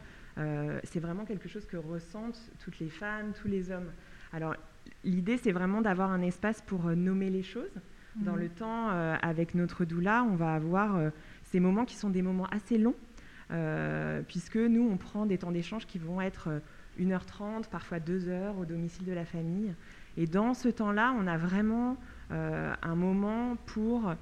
c'est 0.85 1.01
vraiment 1.01 1.25
quelque 1.25 1.49
chose 1.49 1.67
que 1.67 1.77
ressentent 1.77 2.53
toutes 2.61 2.79
les 2.79 2.91
femmes, 2.91 3.33
tous 3.43 3.49
les 3.49 3.73
hommes. 3.73 3.91
Alors, 4.33 4.55
l'idée, 5.03 5.37
c'est 5.37 5.51
vraiment 5.51 5.81
d'avoir 5.81 6.13
un 6.13 6.23
espace 6.23 6.63
pour 6.63 6.85
nommer 6.85 7.29
les 7.29 7.43
choses. 7.43 7.73
Dans 8.21 8.33
mhm. 8.33 8.41
le 8.41 8.49
temps, 8.49 8.91
euh, 8.91 9.17
avec 9.23 9.55
notre 9.55 9.85
doula, 9.85 10.25
on 10.25 10.35
va 10.35 10.55
avoir 10.55 10.97
euh, 10.97 11.11
ces 11.45 11.61
moments 11.61 11.85
qui 11.85 11.97
sont 11.97 12.11
des 12.11 12.23
moments 12.23 12.47
assez 12.47 12.79
longs, 12.79 12.97
euh, 13.51 14.23
puisque 14.27 14.57
nous, 14.57 14.89
on 14.91 14.97
prend 14.97 15.27
des 15.27 15.39
temps 15.39 15.53
d'échange 15.53 15.87
qui 15.87 15.99
vont 15.99 16.21
être 16.21 16.61
1h30, 16.99 17.69
parfois 17.71 18.01
2 18.01 18.29
heures 18.29 18.59
au 18.59 18.65
domicile 18.65 19.07
de 19.07 19.13
la 19.13 19.25
famille. 19.25 19.75
Et 20.17 20.27
dans 20.27 20.55
ce 20.55 20.69
temps-là, 20.69 21.15
on 21.19 21.27
a 21.27 21.37
vraiment 21.37 21.97
un 22.31 22.95
moment 22.97 23.57
pour 23.67 24.13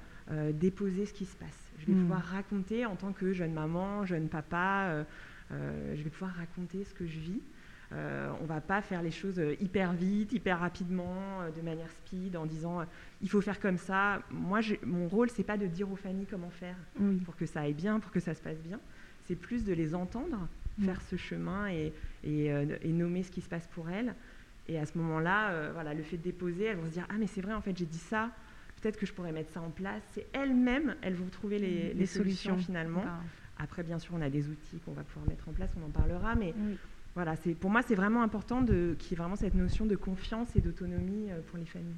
déposer 0.53 1.05
ce 1.05 1.13
qui 1.13 1.25
se 1.25 1.35
passe. 1.35 1.71
Je 1.79 1.87
vais 1.87 1.93
mhm. 1.93 2.01
pouvoir 2.01 2.23
raconter 2.23 2.85
en 2.85 2.95
tant 2.95 3.11
que 3.11 3.33
jeune 3.33 3.53
maman, 3.53 4.05
jeune 4.05 4.29
papa, 4.29 5.05
je 5.49 6.03
vais 6.03 6.09
pouvoir 6.09 6.35
raconter 6.35 6.83
ce 6.83 6.93
que 6.93 7.07
je 7.07 7.19
vis. 7.19 7.41
Euh, 7.93 8.29
on 8.39 8.43
ne 8.43 8.47
va 8.47 8.59
pas 8.59 8.81
faire 8.81 9.01
les 9.01 9.11
choses 9.11 9.39
euh, 9.39 9.55
hyper 9.61 9.93
vite, 9.93 10.33
hyper 10.33 10.59
rapidement, 10.59 11.41
euh, 11.41 11.51
de 11.51 11.61
manière 11.61 11.89
speed, 11.91 12.35
en 12.35 12.45
disant 12.45 12.83
il 13.21 13.29
faut 13.29 13.39
faire 13.39 13.59
comme 13.59 13.77
ça. 13.77 14.21
Moi, 14.29 14.59
mon 14.83 15.07
rôle, 15.07 15.29
c'est 15.29 15.43
pas 15.43 15.57
de 15.57 15.67
dire 15.67 15.89
aux 15.89 15.95
familles 15.95 16.27
comment 16.29 16.49
faire 16.49 16.75
pour 17.23 17.35
que 17.35 17.45
ça 17.45 17.61
aille 17.61 17.73
bien, 17.73 17.99
pour 17.99 18.11
que 18.11 18.19
ça 18.19 18.33
se 18.33 18.41
passe 18.41 18.59
bien. 18.59 18.79
C'est 19.25 19.35
plus 19.35 19.63
de 19.63 19.73
les 19.73 19.95
entendre 19.95 20.47
faire 20.83 21.01
ce 21.01 21.15
chemin 21.15 21.67
et, 21.69 21.93
nommer 22.85 23.23
ce 23.23 23.31
qui 23.31 23.41
se 23.41 23.49
passe 23.49 23.67
pour 23.67 23.89
elles. 23.89 24.13
Et 24.67 24.77
à 24.77 24.85
ce 24.85 24.97
moment-là, 24.97 25.71
voilà, 25.71 25.93
le 25.93 26.03
fait 26.03 26.17
de 26.17 26.23
déposer, 26.23 26.65
elles 26.65 26.77
vont 26.77 26.85
se 26.85 26.91
dire 26.91 27.07
ah 27.09 27.15
mais 27.17 27.27
c'est 27.27 27.41
vrai, 27.41 27.53
en 27.53 27.61
fait, 27.61 27.75
j'ai 27.77 27.85
dit 27.85 27.97
ça. 27.97 28.31
Peut-être 28.81 28.97
que 28.97 29.07
je 29.07 29.13
pourrais 29.13 29.31
mettre 29.31 29.51
ça 29.51 29.61
en 29.61 29.71
place. 29.71 30.03
C'est 30.13 30.27
elles-mêmes, 30.33 30.95
elles 31.01 31.15
vont 31.15 31.29
trouver 31.29 31.57
les, 31.57 32.05
solutions, 32.05 32.57
finalement. 32.57 33.03
Après, 33.57 33.81
bien 33.81 33.97
sûr, 33.97 34.13
on 34.13 34.21
a 34.21 34.29
des 34.29 34.49
outils 34.49 34.79
qu'on 34.85 34.91
va 34.91 35.03
pouvoir 35.03 35.27
mettre 35.27 35.49
en 35.49 35.53
place, 35.53 35.71
on 35.81 35.85
en 35.85 35.89
parlera, 35.89 36.35
mais 36.35 36.53
voilà, 37.17 37.33
pour 37.59 37.71
moi, 37.71 37.81
c'est 37.81 37.95
vraiment 37.95 38.21
important 38.21 38.63
qu'il 38.63 38.75
y 38.75 39.13
ait 39.13 39.15
vraiment 39.15 39.35
cette 39.35 39.55
notion 39.55 39.87
de 39.87 39.95
confiance 39.95 40.55
et 40.55 40.61
d'autonomie 40.61 41.31
euh, 41.31 41.39
pour 41.47 41.57
les 41.57 41.65
familles. 41.65 41.95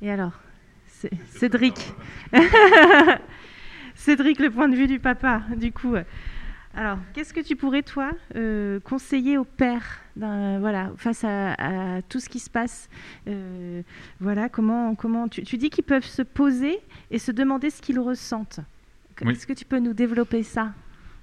Et 0.00 0.10
alors, 0.10 0.32
Cédric. 1.26 1.92
Cédric, 3.94 4.38
le 4.38 4.50
point 4.50 4.70
de 4.70 4.74
vue 4.74 4.86
du 4.86 4.98
papa, 5.00 5.42
du 5.54 5.70
coup. 5.70 5.96
Alors, 6.74 6.96
qu'est-ce 7.12 7.34
que 7.34 7.40
tu 7.40 7.54
pourrais, 7.54 7.82
toi, 7.82 8.12
euh, 8.36 8.80
conseiller 8.80 9.36
au 9.36 9.44
père 9.44 10.00
voilà, 10.16 10.90
face 10.96 11.22
à, 11.22 12.00
tout 12.08 12.20
ce 12.20 12.30
qui 12.30 12.38
se 12.38 12.48
passe 12.48 12.88
euh, 13.28 13.82
Voilà, 14.18 14.48
comment, 14.48 14.94
comment 14.94 15.28
tu, 15.28 15.58
dis 15.58 15.68
qu'ils 15.68 15.84
peuvent 15.84 16.06
se 16.06 16.22
poser 16.22 16.78
et 17.10 17.18
se 17.18 17.30
demander 17.30 17.68
ce 17.68 17.82
qu'ils 17.82 18.00
ressentent. 18.00 18.60
Est-ce 19.20 19.46
que 19.46 19.52
tu 19.52 19.66
peux 19.66 19.78
nous 19.78 19.92
développer 19.92 20.42
ça? 20.42 20.72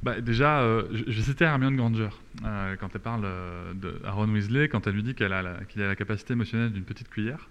Bah, 0.01 0.21
déjà, 0.21 0.61
euh, 0.61 0.87
je, 0.91 1.11
je 1.11 1.21
citais 1.21 1.43
Hermione 1.43 1.75
Granger 1.75 2.09
euh, 2.45 2.77
quand 2.77 2.89
elle 2.95 3.01
parle 3.01 3.23
euh, 3.25 3.73
de 3.73 3.99
Aaron 4.05 4.29
Weasley, 4.29 4.69
quand 4.69 4.87
elle 4.87 4.93
lui 4.93 5.03
dit 5.03 5.13
qu'il 5.13 5.31
a, 5.33 5.39
a, 5.39 5.57
la 5.75 5.95
capacité 5.95 6.33
émotionnelle 6.33 6.71
d'une 6.71 6.85
petite 6.85 7.09
cuillère. 7.09 7.49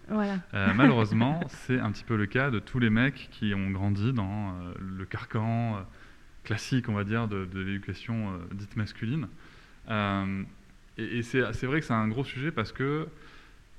malheureusement, 0.75 1.41
c'est 1.49 1.79
un 1.79 1.93
petit 1.93 2.05
peu 2.05 2.17
le 2.17 2.27
cas 2.27 2.51
de 2.51 2.59
tous 2.59 2.79
les 2.79 2.89
mecs 2.89 3.29
qui 3.33 3.55
ont 3.55 3.71
grandi 3.71 4.13
dans 4.15 4.55
le 4.79 5.05
carcan 5.05 5.85
classique, 6.45 6.89
on 6.89 6.95
va 6.95 7.05
dire, 7.05 7.29
de, 7.29 7.47
l'éducation 7.55 8.33
dite 8.53 8.77
masculine. 8.77 9.29
et, 10.97 11.23
c'est 11.23 11.65
vrai 11.65 11.81
que 11.81 11.87
c'est 11.87 11.93
un 11.93 12.09
gros 12.09 12.25
sujet 12.25 12.51
parce 12.51 12.73
que, 12.73 13.09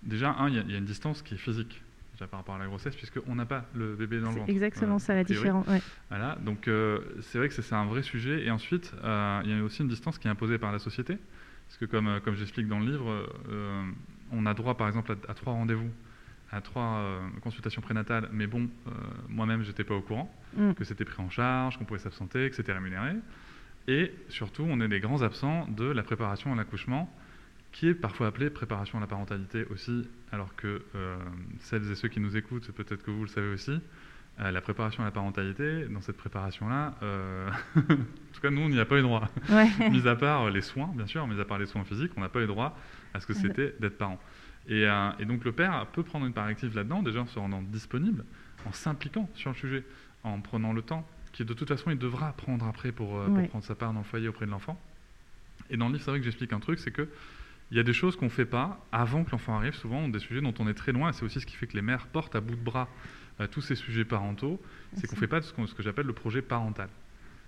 déjà, 0.03 0.35
un, 0.38 0.47
il 0.47 0.55
y, 0.55 0.71
y, 0.71 0.75
a 0.75 0.77
une 0.77 0.85
distance 0.85 1.23
qui 1.23 1.33
est 1.33 1.38
physique 1.38 1.81
par 2.27 2.39
rapport 2.39 2.55
à 2.55 2.59
la 2.59 2.65
grossesse, 2.65 2.95
puisqu'on 2.95 3.35
n'a 3.35 3.45
pas 3.45 3.65
le 3.75 3.95
bébé 3.95 4.19
dans 4.19 4.31
le 4.31 4.39
ventre. 4.39 4.49
exactement 4.49 4.95
euh, 4.95 4.99
ça 4.99 5.15
la 5.15 5.23
différence. 5.23 5.65
Voilà, 6.09 6.38
donc 6.41 6.67
euh, 6.67 6.99
c'est 7.21 7.38
vrai 7.38 7.49
que 7.49 7.53
c'est 7.53 7.75
un 7.75 7.85
vrai 7.85 8.01
sujet. 8.03 8.43
Et 8.45 8.51
ensuite, 8.51 8.93
euh, 9.03 9.41
il 9.43 9.51
y 9.51 9.59
a 9.59 9.63
aussi 9.63 9.81
une 9.81 9.88
distance 9.88 10.17
qui 10.17 10.27
est 10.27 10.31
imposée 10.31 10.57
par 10.57 10.71
la 10.71 10.79
société, 10.79 11.17
parce 11.67 11.77
que 11.77 11.85
comme, 11.85 12.19
comme 12.23 12.35
j'explique 12.35 12.67
dans 12.67 12.79
le 12.79 12.85
livre, 12.85 13.29
on 14.31 14.45
a 14.45 14.53
droit 14.53 14.75
par 14.75 14.88
exemple 14.88 15.15
à, 15.27 15.33
trois 15.33 15.53
rendez-vous 15.53 15.89
à 16.51 16.61
trois 16.61 17.03
consultations 17.41 17.81
prénatales, 17.81 18.27
mais 18.31 18.47
bon, 18.47 18.69
moi-même, 19.27 19.61
j'étais 19.61 19.83
pas 19.83 19.93
au 19.93 20.01
courant 20.01 20.33
Mm. 20.55 20.73
que 20.73 20.83
c'était 20.83 21.05
pris 21.05 21.21
en 21.21 21.29
charge, 21.29 21.77
qu'on 21.77 21.85
pouvait 21.85 21.99
s'absenter, 21.99 22.49
que 22.49 22.55
c'était 22.55 22.73
rémunéré. 22.73 23.15
Et 23.88 24.13
surtout, 24.29 24.65
on 24.67 24.79
est 24.81 24.88
des 24.88 24.99
grands 24.99 25.21
absents 25.21 25.67
de 25.67 25.85
la 25.85 26.03
préparation 26.03 26.53
à 26.53 26.55
l'accouchement, 26.55 27.11
qui 27.71 27.88
est 27.88 27.93
parfois 27.93 28.27
appelée 28.27 28.49
préparation 28.49 28.97
à 28.97 29.01
la 29.01 29.07
parentalité 29.07 29.65
aussi, 29.71 30.07
alors 30.31 30.55
que 30.55 30.81
euh, 30.95 31.17
celles 31.59 31.89
et 31.91 31.95
ceux 31.95 32.07
qui 32.07 32.19
nous 32.19 32.35
écoutent, 32.35 32.71
peut-être 32.71 33.03
que 33.03 33.11
vous 33.11 33.21
le 33.21 33.27
savez 33.27 33.47
aussi, 33.47 33.79
euh, 34.39 34.51
la 34.51 34.61
préparation 34.61 35.03
à 35.03 35.05
la 35.05 35.11
parentalité, 35.11 35.85
dans 35.85 36.01
cette 36.01 36.17
préparation-là, 36.17 36.95
euh, 37.03 37.49
en 37.75 37.81
tout 38.33 38.41
cas, 38.41 38.49
nous, 38.49 38.61
on 38.61 38.69
n'y 38.69 38.79
a 38.79 38.85
pas 38.85 38.97
eu 38.97 39.01
droit. 39.01 39.29
Ouais. 39.49 39.69
mis 39.89 40.07
à 40.07 40.15
part 40.15 40.49
les 40.49 40.61
soins, 40.61 40.89
bien 40.95 41.07
sûr, 41.07 41.25
mis 41.27 41.39
à 41.39 41.45
part 41.45 41.59
les 41.59 41.67
soins 41.67 41.83
physiques, 41.83 42.11
on 42.17 42.21
n'a 42.21 42.29
pas 42.29 42.41
eu 42.41 42.47
droit 42.47 42.77
à 43.13 43.19
ce 43.19 43.27
que 43.27 43.33
c'était 43.33 43.75
d'être 43.79 43.97
parent. 43.97 44.19
Et, 44.67 44.83
et 45.19 45.25
donc 45.25 45.45
le 45.45 45.51
père 45.51 45.88
peut 45.93 46.03
prendre 46.03 46.25
une 46.25 46.33
part 46.33 46.45
active 46.45 46.75
là-dedans, 46.75 47.01
déjà 47.01 47.21
en 47.21 47.25
se 47.25 47.39
rendant 47.39 47.61
disponible, 47.61 48.23
en 48.67 48.71
s'impliquant 48.71 49.27
sur 49.33 49.51
le 49.51 49.55
sujet, 49.55 49.83
en 50.23 50.39
prenant 50.41 50.73
le 50.73 50.83
temps, 50.83 51.07
qui 51.31 51.43
de 51.43 51.53
toute 51.53 51.67
façon 51.67 51.89
il 51.89 51.97
devra 51.97 52.33
prendre 52.33 52.67
après 52.67 52.91
pour, 52.91 53.23
pour 53.23 53.47
prendre 53.47 53.63
sa 53.63 53.73
part 53.73 53.93
dans 53.93 53.99
le 53.99 54.05
foyer 54.05 54.27
auprès 54.27 54.45
de 54.45 54.51
l'enfant. 54.51 54.79
Et 55.71 55.77
dans 55.77 55.88
le 55.88 55.93
livre, 55.93 56.05
c'est 56.05 56.11
vrai 56.11 56.19
que 56.19 56.25
j'explique 56.25 56.53
un 56.53 56.59
truc, 56.59 56.77
c'est 56.77 56.91
que 56.91 57.07
il 57.71 57.77
y 57.77 57.79
a 57.79 57.83
des 57.83 57.93
choses 57.93 58.15
qu'on 58.15 58.25
ne 58.25 58.29
fait 58.31 58.45
pas 58.45 58.85
avant 58.91 59.23
que 59.23 59.31
l'enfant 59.31 59.55
arrive, 59.57 59.73
souvent 59.75 60.07
des 60.07 60.19
sujets 60.19 60.41
dont 60.41 60.53
on 60.59 60.67
est 60.67 60.73
très 60.73 60.91
loin, 60.91 61.09
et 61.09 61.13
c'est 61.13 61.23
aussi 61.23 61.39
ce 61.39 61.45
qui 61.45 61.55
fait 61.55 61.67
que 61.67 61.75
les 61.75 61.81
mères 61.83 62.07
portent 62.07 62.35
à 62.35 62.41
bout 62.41 62.55
de 62.55 62.61
bras 62.63 62.88
euh, 63.41 63.47
tous 63.47 63.61
ces 63.61 63.75
sujets 63.75 64.05
parentaux, 64.05 64.59
c'est 64.95 65.07
qu'on 65.07 65.15
ne 65.15 65.19
fait 65.19 65.27
pas 65.27 65.39
de 65.39 65.45
ce, 65.45 65.53
qu'on- 65.53 65.67
ce 65.67 65.75
que 65.75 65.83
j'appelle 65.83 66.07
le 66.07 66.13
projet 66.13 66.41
parental. 66.41 66.89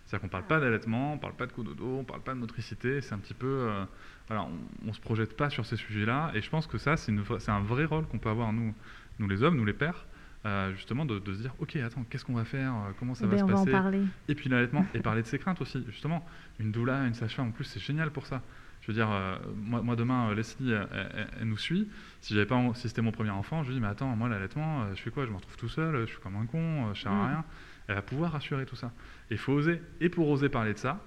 C'est-à-dire 0.06 0.22
qu'on 0.22 0.28
ne 0.28 0.32
parle 0.32 0.48
pas 0.48 0.60
d'allaitement, 0.60 1.14
on 1.14 1.16
ne 1.16 1.20
parle 1.22 1.36
pas 1.36 1.48
de 1.48 1.54
cododo, 1.54 1.86
on 1.86 2.00
ne 2.00 2.06
parle 2.06 2.22
pas 2.22 2.34
de 2.34 2.40
motricité, 2.40 3.02
c'est 3.02 3.14
un 3.14 3.18
petit 3.20 3.34
peu... 3.34 3.48
euh, 3.48 3.86
voilà, 4.28 4.48
on 4.84 4.88
ne 4.88 4.94
se 4.94 5.02
projette 5.02 5.36
pas 5.36 5.50
sur 5.50 5.66
ces 5.66 5.76
sujets-là, 5.76 6.32
et 6.34 6.42
je 6.42 6.50
pense 6.50 6.68
que 6.68 6.78
ça, 6.78 6.96
c'est 6.98 7.12
un 7.50 7.60
vrai 7.62 7.86
rôle 7.86 8.06
qu'on 8.08 8.20
peut 8.20 8.30
avoir, 8.30 8.54
nous, 8.54 8.74
nous 9.20 9.28
les 9.28 9.44
hommes, 9.44 9.56
nous 9.58 9.66
les 9.66 9.74
pères, 9.74 10.06
euh, 10.46 10.74
justement 10.74 11.06
de, 11.06 11.20
de 11.20 11.34
se 11.34 11.42
dire, 11.42 11.54
ok, 11.60 11.76
attends, 11.78 12.04
qu'est-ce 12.10 12.26
qu'on 12.26 12.34
va 12.34 12.46
faire, 12.46 12.74
euh, 12.74 12.92
comment 13.00 13.16
ça 13.16 13.26
Eh 13.26 13.28
va 13.28 13.36
ben, 13.36 13.40
se 13.40 13.46
va 13.46 13.54
passer? 13.58 13.72
parler. 13.72 14.02
et 14.28 14.36
puis 14.36 14.50
l'allaitement, 14.50 14.86
et 14.94 15.00
parler 15.02 15.22
de 15.22 15.28
ses 15.28 15.38
craintes 15.40 15.62
aussi, 15.62 15.84
justement. 15.88 16.26
Une 16.60 16.72
doula, 16.72 17.06
une 17.06 17.14
sage-femme, 17.14 17.48
en 17.50 17.52
plus, 17.52 17.66
c'est 17.66 17.80
génial 17.82 18.12
pour 18.12 18.26
ça. 18.26 18.42
Je 18.82 18.88
veux 18.88 18.94
dire, 18.94 19.10
euh, 19.12 19.38
moi, 19.56 19.82
moi, 19.82 19.96
demain, 19.96 20.30
euh, 20.30 20.36
Leslie, 20.36 20.72
elle, 20.72 20.88
elle- 20.92 21.28
elle 21.42 21.48
nous 21.48 21.58
suit. 21.58 21.88
Si, 22.22 22.34
j'avais 22.34 22.46
pas, 22.48 22.60
si 22.74 22.88
c'était 22.90 23.02
mon 23.04 23.12
premier 23.12 23.30
enfant, 23.30 23.62
je 23.64 23.68
lui 23.70 23.76
dis, 23.76 23.82
mais 23.82 23.88
attends, 23.88 24.16
moi, 24.16 24.28
l'allaitement, 24.28 24.84
euh, 24.84 24.96
je 24.96 25.02
fais 25.02 25.12
quoi? 25.12 25.26
Je 25.26 25.30
me 25.32 25.36
retrouve 25.36 25.56
tout 25.56 25.70
seul, 25.70 26.02
je 26.02 26.12
suis 26.12 26.20
comme 26.20 26.36
un 26.36 26.46
con, 26.48 26.92
je 26.94 27.02
sers 27.02 27.12
à 27.12 27.16
Mm. 27.16 27.28
rien. 27.28 27.46
Elle 27.88 27.96
va 27.96 28.02
pouvoir 28.02 28.32
rassurer 28.32 28.66
tout 28.66 28.76
ça. 28.76 28.92
Et 29.30 29.34
il 29.36 29.38
faut 29.38 29.54
oser. 29.54 29.82
Et 30.00 30.10
pour 30.10 30.28
oser 30.30 30.50
parler 30.50 30.74
de 30.74 30.80
ça, 30.80 31.00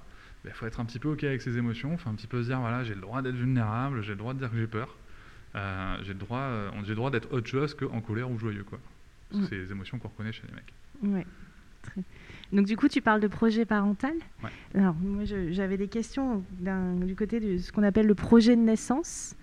il 0.44 0.50
faut 0.52 0.66
être 0.66 0.78
un 0.78 0.84
petit 0.84 0.98
peu 0.98 1.08
OK 1.08 1.24
avec 1.24 1.40
ses 1.42 1.56
émotions, 1.58 1.92
il 1.92 1.98
faut 1.98 2.10
un 2.10 2.14
petit 2.14 2.26
peu 2.26 2.42
se 2.42 2.48
dire, 2.48 2.60
voilà, 2.60 2.84
j'ai 2.84 2.94
le 2.94 3.00
droit 3.00 3.22
d'être 3.22 3.34
vulnérable, 3.34 4.02
j'ai 4.02 4.12
le 4.12 4.18
droit 4.18 4.34
de 4.34 4.38
dire 4.38 4.50
que 4.50 4.56
j'ai 4.56 4.66
peur. 4.66 4.94
Euh, 5.56 5.96
j'ai 6.02 6.12
le 6.12 6.18
droit, 6.18 6.38
euh, 6.40 6.70
j'ai 6.82 6.90
le 6.90 6.94
droit 6.96 7.10
d'être 7.10 7.32
autre 7.32 7.48
chose 7.48 7.74
qu'en 7.74 8.00
colère 8.00 8.30
ou 8.30 8.38
joyeux, 8.38 8.64
quoi. 8.64 8.78
Parce 9.30 9.40
que 9.40 9.46
Mm. 9.46 9.48
c'est 9.48 9.56
les 9.56 9.72
émotions 9.72 9.98
qu'on 9.98 10.08
reconnaît 10.08 10.32
chez 10.32 10.42
les 10.48 10.54
mecs. 10.54 10.72
Ouais. 11.02 11.26
Donc 12.52 12.66
du 12.66 12.76
coup, 12.76 12.88
tu 12.88 13.00
parles 13.00 13.20
de 13.20 13.28
projet 13.28 13.64
parental. 13.64 14.14
Ouais. 14.42 14.50
Alors 14.74 14.94
moi, 14.94 15.24
j'avais 15.24 15.76
des 15.76 15.88
questions 15.88 16.44
du 16.60 17.16
côté 17.16 17.40
de 17.40 17.58
ce 17.58 17.72
qu'on 17.72 17.82
appelle 17.82 18.06
le 18.06 18.14
projet 18.14 18.54
de 18.56 18.60
naissance. 18.60 19.34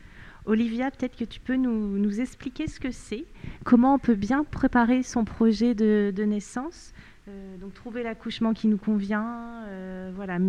Olivia, 0.46 0.90
peut-être 0.90 1.16
que 1.16 1.26
tu 1.26 1.40
peux 1.40 1.56
nous, 1.56 1.98
nous 1.98 2.20
expliquer 2.20 2.68
ce 2.68 2.80
que 2.80 2.92
c'est, 2.92 3.26
comment 3.64 3.96
on 3.96 4.00
peut 4.00 4.16
bien 4.16 4.44
préparer 4.44 5.04
son 5.04 5.24
projet 5.24 5.76
de, 5.76 6.12
de 6.16 6.24
naissance, 6.24 6.94
euh, 7.28 7.58
donc 7.58 7.74
trouver 7.76 8.02
l'accouchement 8.02 8.54
qui 8.54 8.68
nous 8.68 8.78
convient, 8.78 9.66
euh, 9.68 10.12
voilà, 10.16 10.40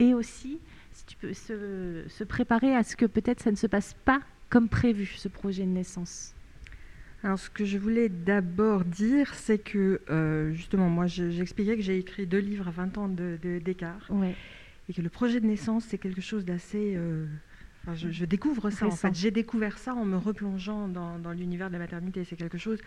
et 0.00 0.14
aussi 0.14 0.58
si 0.92 1.06
tu 1.06 1.16
peux 1.16 1.32
se, 1.32 2.02
se 2.08 2.24
préparer 2.24 2.74
à 2.74 2.82
ce 2.82 2.96
que 2.96 3.06
peut-être 3.06 3.40
ça 3.40 3.52
ne 3.52 3.56
se 3.56 3.68
passe 3.68 3.94
pas 4.04 4.20
comme 4.50 4.68
prévu, 4.68 5.06
ce 5.06 5.28
projet 5.28 5.64
de 5.64 5.70
naissance. 5.70 6.34
Alors, 7.22 7.38
ce 7.38 7.50
que 7.50 7.64
je 7.64 7.78
voulais 7.78 8.08
d'abord 8.08 8.84
dire, 8.84 9.34
c'est 9.34 9.58
que, 9.58 10.00
euh, 10.10 10.52
justement, 10.52 10.88
moi, 10.88 11.06
je- 11.06 11.30
j'expliquais 11.30 11.76
que 11.76 11.82
j'ai 11.82 11.98
écrit 11.98 12.26
deux 12.26 12.38
livres 12.38 12.68
à 12.68 12.70
20 12.70 12.96
ans 12.98 13.08
de- 13.08 13.38
de- 13.42 13.58
d'écart, 13.58 14.06
Ouais. 14.10 14.34
et 14.88 14.92
que 14.92 15.02
le 15.02 15.08
projet 15.08 15.40
de 15.40 15.46
naissance, 15.46 15.84
c'est 15.88 15.98
quelque 15.98 16.20
chose 16.20 16.44
d'assez... 16.44 16.94
euh, 16.94 17.26
enfin, 17.82 17.94
je, 17.96 18.10
je 18.10 18.24
découvre 18.26 18.70
ça, 18.70 18.86
en 18.86 18.90
fait. 18.92 19.14
J'ai 19.14 19.30
découvert 19.30 19.78
ça 19.78 19.94
en 19.94 20.04
me 20.04 20.16
replongeant 20.16 20.88
dans, 20.88 21.18
dans 21.18 21.32
l'univers 21.32 21.68
de 21.68 21.72
la 21.72 21.80
maternité. 21.80 22.22
C'est 22.24 22.36
quelque 22.36 22.58
chose 22.58 22.78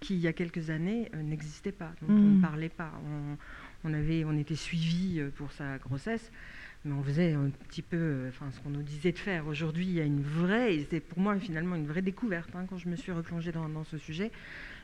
qui, 0.00 0.14
il 0.14 0.20
y 0.20 0.26
a 0.28 0.32
quelques 0.34 0.68
années, 0.68 1.08
euh, 1.14 1.22
n'existait 1.22 1.72
pas, 1.72 1.92
dont 2.02 2.12
on 2.12 2.18
Mm. 2.18 2.36
ne 2.36 2.42
parlait 2.42 2.68
pas. 2.68 2.92
On, 3.84 3.88
on 3.90 3.94
avait, 3.94 4.24
on 4.26 4.36
était 4.36 4.56
suivi 4.56 5.22
pour 5.36 5.52
sa 5.52 5.78
grossesse, 5.78 6.30
mais 6.84 6.92
on 6.92 7.02
faisait 7.02 7.32
un 7.32 7.50
petit 7.68 7.82
peu 7.82 7.96
euh, 7.96 8.28
enfin, 8.28 8.46
ce 8.52 8.60
qu'on 8.60 8.70
nous 8.70 8.82
disait 8.82 9.12
de 9.12 9.18
faire. 9.18 9.46
Aujourd'hui, 9.46 9.86
il 9.86 9.92
y 9.94 10.00
a 10.00 10.04
une 10.04 10.22
vraie, 10.22 10.74
et 10.74 10.80
c'était 10.80 11.00
pour 11.00 11.18
moi 11.18 11.36
finalement 11.38 11.74
une 11.76 11.86
vraie 11.86 12.02
découverte 12.02 12.50
hein, 12.54 12.64
quand 12.68 12.78
je 12.78 12.88
me 12.88 12.96
suis 12.96 13.12
replongée 13.12 13.52
dans, 13.52 13.68
dans 13.68 13.84
ce 13.84 13.98
sujet, 13.98 14.30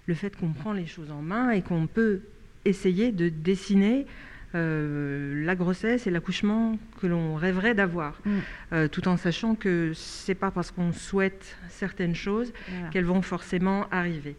le 0.06 0.14
fait 0.14 0.36
qu'on 0.36 0.52
prend 0.52 0.72
les 0.72 0.86
choses 0.86 1.10
en 1.12 1.22
main 1.22 1.50
et 1.50 1.62
qu'on 1.62 1.86
peut 1.86 2.22
essayer 2.64 3.12
de 3.12 3.28
dessiner 3.28 4.06
euh, 4.54 5.44
la 5.46 5.54
grossesse 5.54 6.06
et 6.06 6.10
l'accouchement 6.10 6.78
que 7.00 7.06
l'on 7.06 7.36
rêverait 7.36 7.74
d'avoir, 7.74 8.20
Mm. 8.24 8.30
Euh, 8.72 8.88
tout 8.88 9.08
en 9.08 9.16
sachant 9.16 9.54
que 9.54 9.92
c'est 9.94 10.34
pas 10.34 10.50
parce 10.50 10.70
qu'on 10.70 10.92
souhaite 10.92 11.56
certaines 11.70 12.14
choses 12.14 12.52
Voilà. 12.68 12.88
qu'elles 12.90 13.04
vont 13.04 13.22
forcément 13.22 13.86
arriver. 13.90 14.36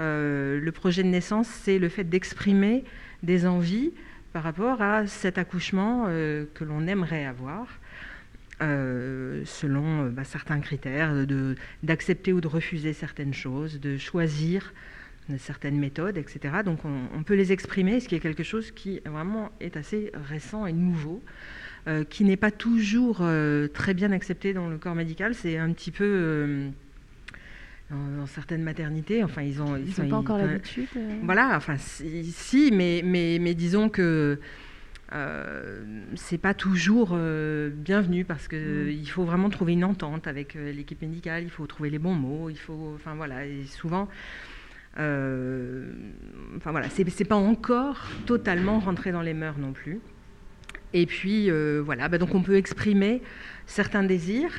Euh, 0.00 0.58
le 0.60 0.72
projet 0.72 1.02
de 1.02 1.08
naissance, 1.08 1.46
c'est 1.46 1.78
le 1.78 1.88
fait 1.88 2.04
d'exprimer 2.04 2.84
des 3.22 3.46
envies 3.46 3.92
par 4.32 4.42
rapport 4.42 4.80
à 4.80 5.06
cet 5.06 5.38
accouchement 5.38 6.06
euh, 6.08 6.46
que 6.54 6.64
l'on 6.64 6.86
aimerait 6.86 7.26
avoir, 7.26 7.66
euh, 8.62 9.42
selon 9.44 10.04
euh, 10.04 10.08
bah, 10.08 10.24
certains 10.24 10.60
critères, 10.60 11.12
d'accepter 11.82 12.32
ou 12.32 12.40
de 12.40 12.48
refuser 12.48 12.92
certaines 12.92 13.34
choses, 13.34 13.80
de 13.80 13.96
choisir 13.98 14.72
certaines 15.38 15.78
méthodes, 15.78 16.18
etc. 16.18 16.56
Donc 16.64 16.80
on, 16.84 17.22
peut 17.22 17.34
les 17.34 17.52
exprimer, 17.52 18.00
ce 18.00 18.08
qui 18.08 18.16
est 18.16 18.20
quelque 18.20 18.42
chose 18.42 18.72
qui 18.72 19.00
vraiment 19.06 19.52
est 19.60 19.76
assez 19.76 20.10
récent 20.28 20.66
et 20.66 20.72
nouveau. 20.72 21.22
qui 22.10 22.24
n'est 22.24 22.36
pas 22.36 22.50
toujours 22.50 23.22
très 23.72 23.94
bien 23.94 24.10
accepté 24.10 24.52
dans 24.52 24.68
le 24.68 24.78
corps 24.78 24.96
médical. 24.96 25.36
C'est 25.36 25.58
un 25.58 25.72
petit 25.72 25.92
peu 25.92 26.72
dans, 27.92 28.20
dans 28.20 28.26
certaines 28.26 28.62
maternités. 28.62 29.22
Enfin, 29.22 29.42
ils 29.42 29.60
ont, 29.62 29.76
Ils 29.76 29.92
sont- 29.92 30.08
pas 30.08 30.16
encore 30.16 30.38
l'habitude. 30.38 30.86
euh, 30.96 31.18
voilà, 31.22 31.52
enfin, 31.56 31.76
si, 31.78 32.24
si, 32.32 32.70
mais, 32.72 33.02
mais, 33.04 33.38
mais 33.40 33.54
disons 33.54 33.88
que 33.88 34.40
euh, 35.14 35.82
c'est 36.14 36.38
pas 36.38 36.54
toujours 36.54 37.10
euh, 37.12 37.68
bienvenu 37.70 38.24
parce 38.24 38.48
que 38.48 38.86
Mm. 38.86 38.90
il 38.90 39.06
faut 39.10 39.24
vraiment 39.24 39.50
trouver 39.50 39.74
une 39.74 39.84
entente 39.84 40.26
avec 40.26 40.56
euh, 40.56 40.72
l'équipe 40.72 41.02
médicale, 41.02 41.42
il 41.44 41.50
faut 41.50 41.66
trouver 41.66 41.90
les 41.90 41.98
bons 41.98 42.14
mots, 42.14 42.48
il 42.48 42.56
faut, 42.58 42.92
enfin 42.94 43.14
voilà, 43.14 43.44
et 43.46 43.64
souvent, 43.66 44.08
enfin 46.56 46.70
voilà, 46.70 46.88
c'est 46.90 47.24
pas 47.24 47.36
encore 47.36 48.08
totalement 48.26 48.78
rentré 48.78 49.12
dans 49.12 49.22
les 49.22 49.34
mœurs 49.34 49.58
non 49.58 49.72
plus. 49.72 50.00
Et 50.94 51.06
puis 51.06 51.50
euh, 51.50 51.80
voilà, 51.84 52.08
bah, 52.08 52.18
donc 52.18 52.34
on 52.34 52.42
peut 52.42 52.56
exprimer 52.56 53.22
certains 53.66 54.02
désirs. 54.02 54.52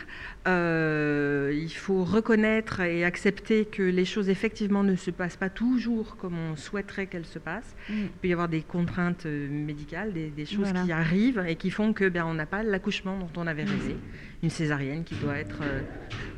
Euh, 0.47 1.51
il 1.53 1.69
faut 1.71 2.03
reconnaître 2.03 2.79
et 2.81 3.05
accepter 3.05 3.65
que 3.65 3.83
les 3.83 4.05
choses 4.05 4.29
effectivement 4.29 4.83
ne 4.83 4.95
se 4.95 5.11
passent 5.11 5.37
pas 5.37 5.49
toujours 5.49 6.17
comme 6.17 6.37
on 6.37 6.55
souhaiterait 6.55 7.07
qu'elles 7.07 7.25
se 7.25 7.39
passent. 7.39 7.75
mm. 7.89 7.93
Il 7.93 8.09
peut 8.21 8.27
y 8.29 8.33
avoir 8.33 8.49
des 8.49 8.61
contraintes 8.61 9.25
euh, 9.25 9.47
médicales, 9.49 10.13
des, 10.13 10.29
des 10.29 10.45
choses 10.45 10.69
Voilà. 10.71 10.83
qui 10.83 10.91
arrivent 10.91 11.43
et 11.47 11.55
qui 11.55 11.69
font 11.69 11.93
que 11.93 12.09
ben, 12.09 12.25
on 12.25 12.33
n'a 12.33 12.45
pas 12.47 12.63
l'accouchement 12.63 13.17
dont 13.19 13.29
on 13.41 13.45
avait 13.47 13.63
rêvé. 13.65 13.95
Une 14.41 14.49
césarienne 14.49 15.03
qui 15.03 15.15
doit 15.15 15.37
être 15.37 15.59
euh, 15.61 15.81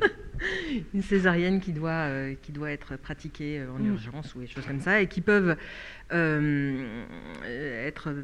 une 0.94 1.02
césarienne 1.02 1.60
qui 1.60 1.72
doit 1.72 1.90
euh, 1.90 2.34
qui 2.42 2.52
doit 2.52 2.70
être 2.70 2.96
pratiquée 2.96 3.62
en 3.74 3.78
Mm. 3.82 3.92
urgence 3.92 4.34
ou 4.34 4.40
des 4.40 4.46
choses 4.46 4.66
comme 4.66 4.80
ça 4.80 5.00
et 5.00 5.06
qui 5.06 5.22
peuvent 5.22 5.56
être 6.12 8.14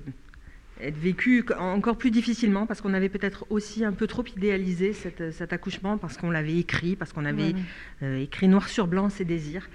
être 0.82 0.96
vécues 0.98 1.44
encore 1.58 1.96
plus 1.96 2.10
difficilement 2.10 2.66
parce 2.66 2.80
qu'on 2.80 2.94
avait 2.94 3.08
peut-être 3.08 3.46
aussi 3.50 3.84
un 3.84 3.92
peu 3.92 4.06
trop 4.06 4.24
idéalisé 4.36 4.92
cet, 4.92 5.32
cet 5.32 5.52
accouchement 5.52 5.96
parce 5.98 6.16
qu'on 6.16 6.30
l'avait 6.30 6.56
écrit, 6.58 6.96
parce 6.96 7.12
qu'on 7.12 7.24
avait 7.24 7.52
Voilà. 7.52 7.64
euh, 8.02 8.18
écrit 8.22 8.48
noir 8.48 8.68
sur 8.68 8.86
blanc 8.86 9.08
ses 9.08 9.24
désirs. 9.24 9.68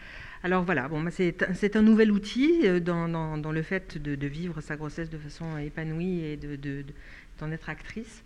Alors 0.44 0.64
voilà, 0.64 0.88
bon, 0.88 1.02
bah, 1.02 1.10
c'est 1.12 1.36
c'est 1.56 1.76
un 1.76 1.82
nouvel 1.82 2.12
outil 2.12 2.62
euh, 2.66 2.80
dans, 2.80 3.08
dans- 3.10 3.38
dans 3.38 3.52
le 3.52 3.62
fait 3.64 3.98
de, 3.98 4.16
de 4.16 4.28
vivre 4.28 4.62
sa 4.62 4.76
grossesse 4.76 5.10
de 5.10 5.18
façon 5.18 5.58
épanouie 5.58 6.24
et 6.24 6.38
de- 6.38 6.56
de- 6.56 6.82
de- 6.84 6.94
d'en 7.40 7.52
être 7.52 7.70
actrice. 7.70 8.24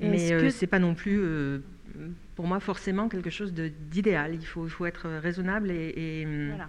Et 0.00 0.08
Mais 0.08 0.16
est-ce 0.26 0.32
euh, 0.34 0.40
que- 0.42 0.50
c'est 0.50 0.68
pas 0.68 0.78
non 0.78 0.94
plus, 0.94 1.18
euh, 1.20 1.58
pour 2.36 2.46
moi, 2.46 2.60
forcément 2.60 3.08
quelque 3.08 3.30
chose 3.30 3.52
de- 3.52 3.72
d'idéal. 3.90 4.34
Il 4.34 4.46
faut, 4.46 4.68
faut 4.68 4.86
être 4.86 5.08
raisonnable 5.20 5.70
et, 5.72 5.92
et, 5.96 6.24
Voilà. 6.50 6.68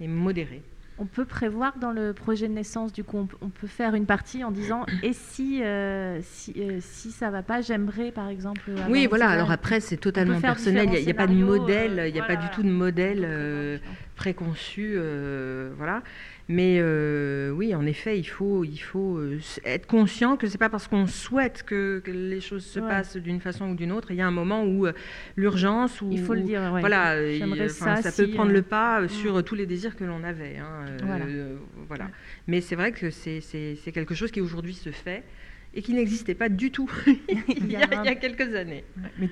et 0.00 0.08
modéré. 0.08 0.60
On 0.96 1.06
peut 1.06 1.24
prévoir 1.24 1.78
dans 1.78 1.90
le 1.90 2.12
projet 2.12 2.46
de 2.46 2.52
naissance, 2.52 2.92
du 2.92 3.02
coup, 3.02 3.18
on, 3.18 3.26
peut- 3.26 3.36
on 3.40 3.48
peut 3.48 3.66
faire 3.66 3.94
une 3.94 4.06
partie 4.06 4.44
en 4.44 4.52
disant 4.52 4.86
et 5.02 5.12
si 5.12 5.62
euh, 5.62 6.20
si, 6.22 6.54
euh, 6.56 6.78
si 6.80 7.10
ça 7.10 7.30
va 7.30 7.42
pas, 7.42 7.60
j'aimerais 7.60 8.12
par 8.12 8.28
exemple. 8.28 8.70
Oui, 8.88 9.06
voilà. 9.08 9.28
Alors 9.28 9.50
après, 9.50 9.80
c'est 9.80 9.96
totalement 9.96 10.40
personnel. 10.40 10.88
Il 10.92 11.04
n'y 11.04 11.10
a, 11.10 11.14
pas 11.14 11.26
de 11.26 11.34
modèle. 11.34 12.04
Il 12.06 12.12
n'y 12.12 12.20
a 12.20 12.24
pas 12.24 12.36
du 12.36 12.48
tout 12.50 12.62
de 12.62 12.70
modèle 12.70 13.24
euh, 13.24 13.76
différents. 13.78 13.94
préconçu, 14.14 14.96
voilà. 15.76 16.02
Mais 16.48 16.82
oui, 17.52 17.74
en 17.74 17.86
effet, 17.86 18.18
il 18.18 18.24
faut, 18.24 18.64
il 18.64 18.78
faut 18.78 19.20
être 19.64 19.86
conscient 19.86 20.36
que 20.36 20.46
c'est 20.46 20.58
pas 20.58 20.68
parce 20.68 20.88
qu'on 20.88 21.06
souhaite 21.06 21.62
que, 21.62 22.02
les 22.06 22.40
choses 22.40 22.64
se 22.64 22.80
passent 22.80 23.16
d'une 23.16 23.40
façon 23.40 23.70
ou 23.70 23.74
d'une 23.74 23.92
autre. 23.92 24.10
Il 24.10 24.16
y 24.16 24.20
a 24.20 24.26
un 24.26 24.30
moment 24.30 24.64
où 24.64 24.86
l'urgence, 25.36 26.00
ou 26.00 26.10
il 26.12 26.22
faut 26.22 26.34
le 26.34 26.42
dire, 26.42 26.70
voilà, 26.80 27.16
ça, 27.68 27.96
ça, 27.96 28.12
peut 28.12 28.30
prendre 28.30 28.52
le 28.52 28.62
pas 28.62 29.08
sur 29.08 29.42
tous 29.42 29.54
les 29.54 29.66
désirs 29.66 29.96
que 29.96 30.04
l'on 30.04 30.22
avait. 30.24 30.58
Hein, 30.58 30.86
voilà. 31.02 31.24
voilà. 31.88 32.10
Mais 32.46 32.60
c'est 32.60 32.76
vrai 32.76 32.92
que 32.92 33.10
c'est 33.10 33.92
quelque 33.92 34.14
chose 34.14 34.30
qui 34.30 34.40
aujourd'hui 34.40 34.74
se 34.74 34.90
fait 34.90 35.24
et 35.74 35.82
qui 35.82 35.92
n'existait 35.92 36.34
pas 36.34 36.48
du 36.48 36.70
tout 36.70 36.90
il, 37.48 37.70
y 37.70 37.76
a, 37.76 38.14
quelques 38.14 38.54
années. 38.54 38.84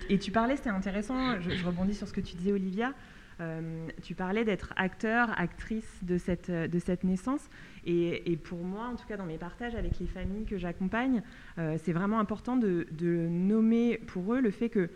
et 0.09 0.19
tu 0.19 0.31
parlais, 0.31 0.57
c'était 0.57 0.71
intéressant, 0.71 1.41
je, 1.41 1.65
rebondis 1.65 1.95
sur 1.95 2.09
ce 2.09 2.13
que 2.13 2.21
tu 2.21 2.37
disais 2.37 2.53
Olivia, 2.53 2.93
euh, 3.41 3.89
tu 4.03 4.15
parlais 4.15 4.45
d'être 4.45 4.73
acteur, 4.77 5.39
actrice 5.39 5.99
de 6.03 6.19
cette, 6.19 6.51
de 6.51 6.79
cette 6.79 7.05
naissance. 7.05 7.49
Et, 7.85 8.39
pour 8.45 8.63
moi, 8.63 8.87
en 8.87 8.97
tout 8.97 9.07
cas 9.07 9.17
dans 9.17 9.27
mes 9.27 9.39
partages 9.39 9.75
avec 9.75 9.99
les 9.99 10.07
familles 10.07 10.45
que 10.45 10.57
j'accompagne, 10.57 11.23
euh, 11.59 11.77
c'est 11.83 11.93
vraiment 11.93 12.21
important 12.21 12.57
de, 12.57 12.87
nommer 13.29 13.99
pour 14.07 14.35
eux 14.35 14.41
le 14.41 14.51
fait 14.51 14.69
que 14.69 14.89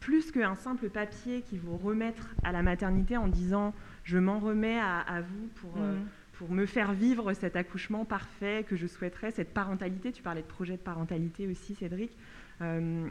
plus 0.00 0.30
qu'un 0.30 0.54
simple 0.54 0.88
papier 0.88 1.42
qui 1.42 1.58
vous 1.58 1.76
remettre 1.76 2.28
à 2.44 2.52
la 2.52 2.62
maternité 2.62 3.16
en 3.16 3.28
disant 3.28 3.74
je 4.04 4.16
m'en 4.18 4.38
remets 4.38 4.78
à, 4.78 5.20
vous 5.20 5.48
pour, 5.56 5.82
euh, 5.82 5.94
mmh 5.94 6.06
pour 6.38 6.52
me 6.52 6.66
faire 6.66 6.92
vivre 6.92 7.32
cet 7.32 7.56
accouchement 7.56 8.04
parfait 8.04 8.64
que 8.68 8.76
je 8.76 8.86
souhaiterais, 8.86 9.32
cette 9.32 9.52
parentalité. 9.52 10.12
Tu 10.12 10.22
parlais 10.22 10.42
de 10.42 10.46
projet 10.46 10.74
de 10.74 10.82
parentalité 10.82 11.48
aussi, 11.48 11.74
Cédric. 11.74 12.12
Euh, 12.62 13.08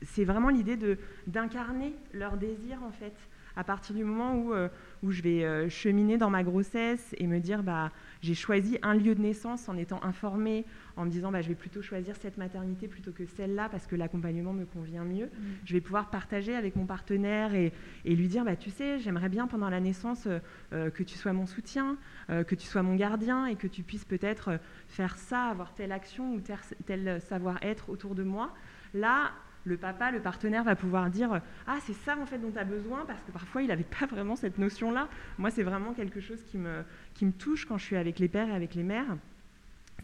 c'est 0.00 0.24
vraiment 0.24 0.48
l'idée 0.48 0.78
de 0.78 0.96
d'incarner 1.26 1.92
leur 2.14 2.38
désir 2.38 2.82
en 2.82 2.90
fait 2.90 3.12
à 3.56 3.64
partir 3.64 3.94
du 3.94 4.04
moment 4.04 4.34
où, 4.34 4.52
euh, 4.52 4.68
où 5.02 5.10
je 5.10 5.22
vais 5.22 5.44
euh, 5.44 5.68
cheminer 5.68 6.18
dans 6.18 6.30
ma 6.30 6.42
grossesse 6.42 7.14
et 7.18 7.26
me 7.26 7.40
dire 7.40 7.62
bah, 7.62 7.90
j'ai 8.20 8.34
choisi 8.34 8.78
un 8.82 8.94
lieu 8.94 9.14
de 9.14 9.20
naissance 9.20 9.68
en 9.68 9.76
étant 9.76 10.02
informée, 10.02 10.64
en 10.96 11.04
me 11.04 11.10
disant 11.10 11.30
bah, 11.30 11.42
je 11.42 11.48
vais 11.48 11.54
plutôt 11.54 11.82
choisir 11.82 12.16
cette 12.16 12.36
maternité 12.36 12.88
plutôt 12.88 13.12
que 13.12 13.26
celle-là 13.26 13.68
parce 13.68 13.86
que 13.86 13.96
l'accompagnement 13.96 14.52
me 14.52 14.64
convient 14.64 15.04
mieux. 15.04 15.26
Mmh. 15.26 15.40
Je 15.64 15.72
vais 15.74 15.80
pouvoir 15.80 16.10
partager 16.10 16.54
avec 16.54 16.76
mon 16.76 16.86
partenaire 16.86 17.54
et, 17.54 17.72
et 18.04 18.16
lui 18.16 18.28
dire 18.28 18.44
bah, 18.44 18.56
tu 18.56 18.70
sais, 18.70 18.98
j'aimerais 18.98 19.28
bien 19.28 19.46
pendant 19.46 19.68
la 19.68 19.80
naissance 19.80 20.26
euh, 20.72 20.90
que 20.90 21.02
tu 21.02 21.16
sois 21.16 21.32
mon 21.32 21.46
soutien, 21.46 21.96
que 22.28 22.54
tu 22.54 22.66
sois 22.66 22.82
mon 22.82 22.94
gardien 22.94 23.46
et 23.46 23.56
que 23.56 23.66
tu 23.66 23.82
puisses 23.82 24.04
peut-être 24.04 24.58
faire 24.88 25.16
ça, 25.16 25.46
avoir 25.46 25.74
telle 25.74 25.92
action 25.92 26.34
ou 26.34 26.40
tel, 26.40 26.56
tel 26.86 27.20
savoir-être 27.20 27.90
autour 27.90 28.14
de 28.14 28.22
moi. 28.22 28.54
Là, 28.94 29.32
le 29.64 29.76
papa, 29.76 30.10
le 30.10 30.20
partenaire 30.20 30.64
va 30.64 30.76
pouvoir 30.76 31.10
dire 31.10 31.40
Ah, 31.66 31.78
c'est 31.84 31.92
ça 31.92 32.16
en 32.18 32.26
fait 32.26 32.38
dont 32.38 32.50
tu 32.50 32.58
as 32.58 32.64
besoin, 32.64 33.04
parce 33.06 33.22
que 33.22 33.30
parfois 33.30 33.62
il 33.62 33.68
n'avait 33.68 33.84
pas 33.84 34.06
vraiment 34.06 34.36
cette 34.36 34.58
notion-là. 34.58 35.08
Moi, 35.38 35.50
c'est 35.50 35.62
vraiment 35.62 35.92
quelque 35.92 36.20
chose 36.20 36.42
qui 36.44 36.58
me, 36.58 36.82
qui 37.14 37.26
me 37.26 37.32
touche 37.32 37.66
quand 37.66 37.78
je 37.78 37.84
suis 37.84 37.96
avec 37.96 38.18
les 38.18 38.28
pères 38.28 38.48
et 38.48 38.54
avec 38.54 38.74
les 38.74 38.82
mères. 38.82 39.16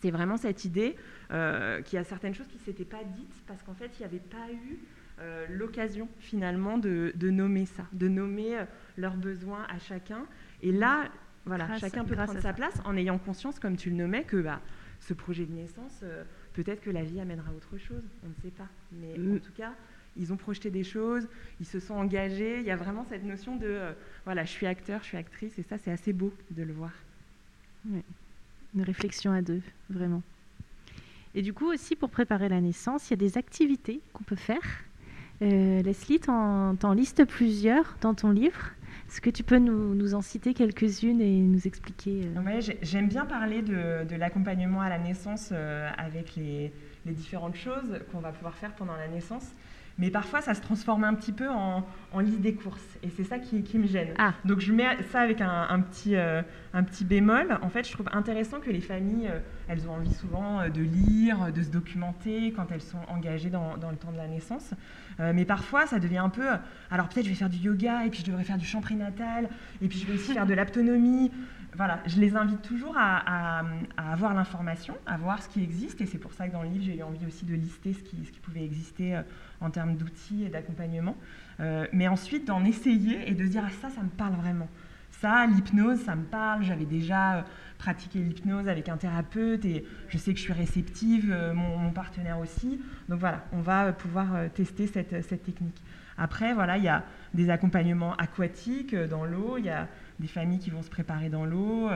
C'est 0.01 0.11
vraiment 0.11 0.37
cette 0.37 0.65
idée 0.65 0.97
euh, 1.33 1.83
qu'il 1.83 1.97
y 1.97 2.01
a 2.01 2.05
certaines 2.05 2.35
choses 2.35 2.47
qui 2.47 2.59
ne 2.59 2.63
s'étaient 2.63 2.85
pas 2.85 3.03
dites, 3.17 3.43
parce 3.47 3.63
qu'en 3.63 3.75
fait, 3.75 3.91
il 3.99 4.01
n'y 4.01 4.05
avait 4.05 4.19
pas 4.19 4.51
eu 4.53 4.79
euh, 5.21 5.47
l'occasion 5.51 6.09
finalement 6.21 6.79
de, 6.79 7.13
nommer 7.21 7.67
ça, 7.67 7.85
de 7.93 8.07
nommer 8.07 8.59
euh, 8.59 8.65
leurs 8.97 9.17
besoins 9.17 9.67
à 9.69 9.79
chacun. 9.79 10.25
Et 10.63 10.71
là, 10.71 11.09
voilà, 11.47 11.77
chacun 11.79 12.05
peut 12.05 12.15
prendre 12.15 12.41
sa 12.41 12.53
place 12.53 12.81
en 12.85 12.97
ayant 12.97 13.19
conscience, 13.19 13.59
comme 13.59 13.77
tu 13.77 13.91
le 13.91 13.97
nommais, 13.97 14.23
que 14.23 14.37
bah, 14.37 14.61
ce 15.01 15.15
projet 15.15 15.47
de 15.47 15.53
naissance 15.53 16.05
Peut-être 16.59 16.81
que 16.81 16.91
la 16.91 17.05
vie 17.05 17.21
amènera 17.21 17.53
autre 17.57 17.79
chose, 17.79 18.03
on 18.25 18.29
ne 18.31 18.35
sait 18.43 18.51
pas. 18.51 18.67
Mais 18.91 19.15
en 19.17 19.37
mm. 19.37 19.39
tout 19.39 19.53
cas, 19.57 19.75
ils 20.17 20.33
ont 20.33 20.37
projeté 20.37 20.71
des 20.71 20.83
choses, 20.83 21.29
ils 21.61 21.67
se 21.67 21.79
sont 21.79 21.95
engagés. 21.95 22.59
Il 22.59 22.65
y 22.65 22.73
a 22.73 22.77
vraiment 22.77 23.07
cette 23.09 23.23
notion 23.23 23.55
de 23.55 23.67
euh, 23.69 23.93
voilà, 24.25 24.45
je 24.45 24.51
suis 24.51 24.67
acteur, 24.67 25.01
je 25.03 25.07
suis 25.07 25.17
actrice, 25.17 25.57
et 25.57 25.63
ça, 25.63 25.79
c'est 25.79 25.93
assez 25.93 26.13
beau 26.13 26.35
de 26.51 26.65
le 26.65 26.73
voir. 26.73 26.91
Une 27.87 28.83
réflexion 28.83 29.31
à 29.31 29.41
deux, 29.41 29.63
vraiment. 29.89 30.21
Et 31.37 31.43
du 31.43 31.53
coup, 31.53 31.73
aussi, 31.73 31.95
pour 31.95 32.11
préparer 32.11 32.49
la 32.49 32.61
naissance, 32.61 33.09
il 33.09 33.13
y 33.13 33.15
a 33.15 33.19
des 33.19 33.39
activités 33.39 34.01
qu'on 34.13 34.25
peut 34.25 34.35
faire. 34.35 34.83
Euh, 35.43 35.81
Leslie, 35.83 36.19
t'en, 36.19 36.77
en 36.83 36.93
listes 36.93 37.25
plusieurs 37.25 37.97
dans 38.01 38.15
ton 38.15 38.31
livre. 38.31 38.73
Est-ce 39.09 39.23
que 39.23 39.31
tu 39.31 39.43
peux 39.43 39.59
nous, 39.59 40.15
en 40.15 40.21
citer 40.21 40.53
quelques-unes 40.53 41.23
et 41.23 41.41
nous 41.41 41.67
expliquer 41.67 42.25
euh 42.27 42.41
Oui, 42.45 42.77
j'aime 42.83 43.09
bien 43.09 43.25
parler 43.25 43.63
de, 43.63 44.15
l'accompagnement 44.17 44.83
à 44.83 44.91
la 44.91 44.99
naissance 44.99 45.49
euh, 45.51 45.89
avec 45.97 46.37
les, 46.37 46.73
différentes 47.07 47.57
choses 47.57 48.01
qu'on 48.13 48.21
va 48.21 48.33
pouvoir 48.33 48.55
faire 48.55 48.75
pendant 48.75 48.95
la 48.95 49.09
naissance. 49.09 49.47
Mais 49.97 50.11
parfois, 50.11 50.43
ça 50.43 50.53
se 50.53 50.61
transforme 50.61 51.05
un 51.05 51.15
petit 51.15 51.33
peu 51.33 51.49
en, 51.49 51.85
liste 52.21 52.43
des 52.43 52.55
courses. 52.55 52.99
Et 53.03 53.09
c'est 53.09 53.25
ça 53.25 53.39
qui, 53.39 53.79
me 53.79 53.87
gêne. 53.87 54.13
Ah. 54.19 54.35
Donc, 54.45 54.61
je 54.61 54.73
mets 54.73 55.03
ça 55.11 55.21
avec 55.21 55.41
un, 55.41 55.81
petit, 55.81 56.15
euh, 56.15 56.43
un 56.75 56.83
petit 56.83 57.07
bémol. 57.07 57.59
En 57.63 57.71
fait, 57.71 57.89
je 57.89 57.93
trouve 57.93 58.09
intéressant 58.13 58.61
que 58.61 58.71
les 58.71 58.83
familles, 58.83 59.31
elles 59.69 59.89
ont 59.89 59.93
envie 59.93 60.13
souvent 60.15 60.69
de 60.69 60.81
lire, 60.81 61.53
de 61.53 61.63
se 61.63 61.69
documenter 61.69 62.53
quand 62.53 62.67
elles 62.73 62.83
sont 62.83 63.01
engagées 63.09 63.51
dans, 63.51 63.75
le 63.75 63.97
temps 63.97 64.13
de 64.13 64.17
la 64.17 64.27
naissance. 64.27 64.71
Euh, 65.21 65.33
mais 65.35 65.45
parfois, 65.45 65.87
ça 65.87 65.99
devient 65.99 66.19
un 66.19 66.31
peu. 66.31 66.49
Alors 66.91 67.09
peut-être 67.09 67.25
je 67.25 67.31
vais 67.31 67.37
faire 67.37 67.51
du 67.51 67.59
yoga, 67.59 68.05
et 68.07 68.11
puis 68.11 68.21
je 68.21 68.27
devrais 68.27 68.45
faire 68.45 68.59
du 68.59 68.67
chant 68.67 68.81
prénatal, 68.81 69.49
et 69.83 69.89
puis 69.89 69.99
je 69.99 70.07
vais 70.07 70.15
aussi 70.15 70.33
faire 70.33 70.47
de 70.47 70.55
l'autonomie. 70.55 71.31
Voilà, 71.75 72.01
je 72.07 72.19
les 72.19 72.35
invite 72.35 72.63
toujours 72.63 72.95
à, 72.97 73.63
avoir 73.97 74.35
l'information, 74.35 74.95
à 75.07 75.17
voir 75.17 75.43
ce 75.43 75.49
qui 75.49 75.63
existe, 75.63 76.01
et 76.01 76.07
c'est 76.07 76.19
pour 76.19 76.33
ça 76.33 76.49
que 76.49 76.53
dans 76.53 76.63
le 76.63 76.71
livre, 76.71 76.85
j'ai 76.85 76.97
eu 76.97 77.03
envie 77.03 77.27
aussi 77.27 77.45
de 77.45 77.55
lister 77.55 77.93
ce 77.93 78.03
qui, 78.03 78.17
pouvait 78.43 78.65
exister 78.65 79.17
euh, 79.17 79.23
en 79.61 79.71
termes 79.71 79.97
d'outils 79.97 80.45
et 80.45 80.49
d'accompagnement. 80.49 81.17
Euh, 81.61 81.87
mais 81.93 82.09
ensuite, 82.09 82.47
d'en 82.47 82.65
essayer 82.65 83.31
et 83.31 83.35
de 83.35 83.45
se 83.45 83.51
dire 83.51 83.65
ah, 83.67 83.71
ça, 83.83 83.91
ça 83.91 84.03
me 84.03 84.09
parle 84.09 84.35
vraiment. 84.35 84.69
Ça, 85.21 85.47
l'hypnose, 85.47 85.99
ça 86.01 86.15
me 86.15 86.25
parle. 86.25 86.63
J'avais 86.63 86.85
déjà 86.85 87.45
pratiquer 87.77 88.21
l'hypnose 88.21 88.69
avec 88.69 88.89
un 88.89 88.97
thérapeute 88.97 89.65
et 89.65 89.85
je 90.09 90.17
sais 90.17 90.33
que 90.33 90.39
je 90.39 90.45
suis 90.45 90.53
réceptive, 90.53 91.33
euh, 91.33 91.55
mon, 91.55 91.91
partenaire 91.91 92.39
aussi. 92.39 92.81
Donc 93.09 93.19
voilà, 93.19 93.45
on 93.53 93.61
va 93.61 93.93
pouvoir 93.93 94.35
euh, 94.37 94.49
tester 94.49 94.87
cette, 94.87 95.27
technique. 95.27 95.83
Après, 96.17 96.55
voilà, 96.55 96.79
il 96.79 96.85
y 96.85 96.89
a 96.89 97.05
des 97.35 97.51
accompagnements 97.51 98.15
aquatiques 98.15 98.95
euh, 98.95 99.09
dans 99.09 99.25
l'eau, 99.25 99.57
il 99.59 99.65
y 99.65 99.71
a 99.71 99.89
des 100.21 100.29
familles 100.29 100.61
qui 100.61 100.71
vont 100.71 100.83
se 100.83 100.91
préparer 100.91 101.31
dans 101.31 101.45
l'eau, 101.45 101.89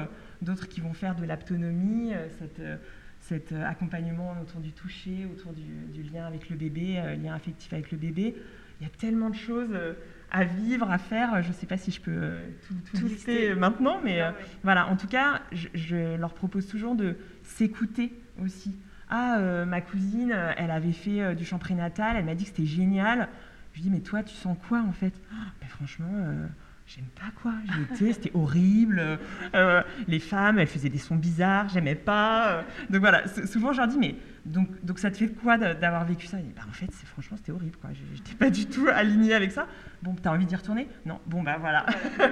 d'autres 0.42 0.68
qui 0.68 0.80
vont 0.80 0.92
faire 0.92 1.16
de 1.16 1.24
l'aptonomie, 1.24 2.12
cet 3.18 3.52
accompagnement 3.52 4.37
autour 4.40 4.61
du 4.61 4.70
toucher, 4.70 5.26
autour 5.32 5.52
du, 5.52 5.64
du, 5.92 6.04
lien 6.04 6.24
avec 6.24 6.48
le 6.48 6.54
bébé, 6.54 7.02
lien 7.20 7.35
affectif 7.35 7.72
avec 7.72 7.90
le 7.90 7.98
bébé. 7.98 8.37
Il 8.80 8.85
y 8.85 8.87
a 8.87 8.92
tellement 8.96 9.28
de 9.28 9.35
choses 9.35 9.76
à 10.33 10.45
vivre, 10.45 10.90
à 10.90 10.99
faire. 10.99 11.42
Je 11.42 11.49
ne 11.49 11.53
sais 11.53 11.66
pas 11.66 11.77
si 11.77 11.90
je 11.92 12.01
peux 12.01 12.11
euh, 12.11 12.40
tout, 12.95 13.07
lister 13.07 13.55
maintenant, 13.55 14.01
mais 14.03 14.21
euh, 14.21 14.31
voilà. 14.64 14.88
En 14.88 14.97
tout 14.97 15.07
cas, 15.07 15.42
je, 15.53 16.16
leur 16.16 16.35
propose 16.35 16.66
toujours 16.66 16.97
de 16.97 17.16
s'écouter 17.45 18.12
aussi. 18.42 18.75
Ah, 19.11 19.38
euh, 19.38 19.66
ma 19.66 19.83
cousine, 19.83 20.35
elle 20.57 20.71
avait 20.71 20.92
fait 20.92 21.35
du 21.35 21.45
chant 21.45 21.59
prénatal, 21.59 22.16
elle 22.16 22.25
m'a 22.25 22.35
dit 22.35 22.45
que 22.45 22.51
c'était 22.51 22.66
génial. 22.66 23.29
Je 23.73 23.77
lui 23.77 23.83
dis, 23.83 23.90
mais 23.90 24.01
toi, 24.01 24.23
tu 24.23 24.35
sens 24.35 24.57
quoi 24.68 24.81
en 24.81 24.92
fait? 24.92 25.12
Ah, 25.33 25.66
Franchement, 25.68 26.09
j'aime 26.94 27.07
pas 27.14 27.31
quoi. 27.42 27.52
J'étais, 27.90 28.12
c'était 28.12 28.33
horrible. 28.35 29.18
les 30.09 30.20
femmes, 30.20 30.59
elles 30.59 30.66
faisaient 30.66 30.88
des 30.88 30.98
sons 30.98 31.16
bizarres, 31.16 31.68
j'aimais 31.68 31.94
pas. 31.94 32.64
donc 32.90 33.00
voilà, 33.00 33.26
souvent 33.46 33.72
je 33.72 33.78
leur 33.78 33.88
dis, 33.88 33.98
mais 33.98 34.16
donc, 34.44 34.85
donc 34.85 34.98
ça 34.98 35.11
te 35.11 35.16
fait 35.16 35.28
quoi 35.28 35.57
d'avoir 35.57 36.05
vécu 36.05 36.26
ça? 36.26 36.38
Bah, 36.57 36.62
En 36.68 36.72
fait, 36.72 36.90
franchement, 36.92 37.37
c'était 37.37 37.52
horrible. 37.52 37.76
Quoi. 37.81 37.90
J'étais 38.14 38.35
pas 38.35 38.50
du 38.50 38.66
tout 38.66 38.88
alignée 38.88 39.35
avec 39.35 39.52
ça. 39.52 39.68
Bon, 40.02 40.14
t'as 40.20 40.33
envie 40.33 40.46
d'y 40.46 40.57
retourner? 40.57 40.88
Non. 41.07 41.20
Bon, 41.26 41.42
bah 41.42 41.59
voilà. 41.61 41.87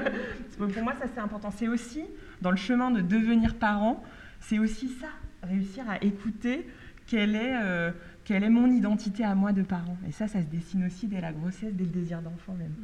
Pour 0.59 0.83
moi, 0.83 0.95
ça 1.01 1.07
c'est 1.13 1.21
important. 1.21 1.51
C'est 1.51 1.69
aussi, 1.69 2.05
dans 2.43 2.51
le 2.51 2.57
chemin 2.57 2.91
de 2.91 3.01
devenir 3.01 3.55
parent, 3.55 4.03
c'est 4.41 4.59
aussi 4.59 4.89
ça, 4.89 5.09
réussir 5.43 5.89
à 5.89 6.03
écouter 6.03 6.69
quelle 7.07 7.37
est, 7.37 7.55
euh, 7.63 7.93
quelle 8.25 8.43
est 8.43 8.51
mon 8.51 8.67
identité 8.67 9.25
à 9.25 9.35
moi 9.35 9.53
de 9.53 9.63
parent. 9.63 9.97
Et 10.09 10.13
ça, 10.13 10.27
ça 10.27 10.41
se 10.43 10.47
dessine 10.47 10.87
aussi 10.87 11.07
dès 11.07 11.21
la 11.21 11.33
grossesse, 11.33 11.75
dès 11.75 11.85
le 11.85 11.91
désir 11.91 12.23
d'enfant 12.23 12.55
même. 12.55 12.75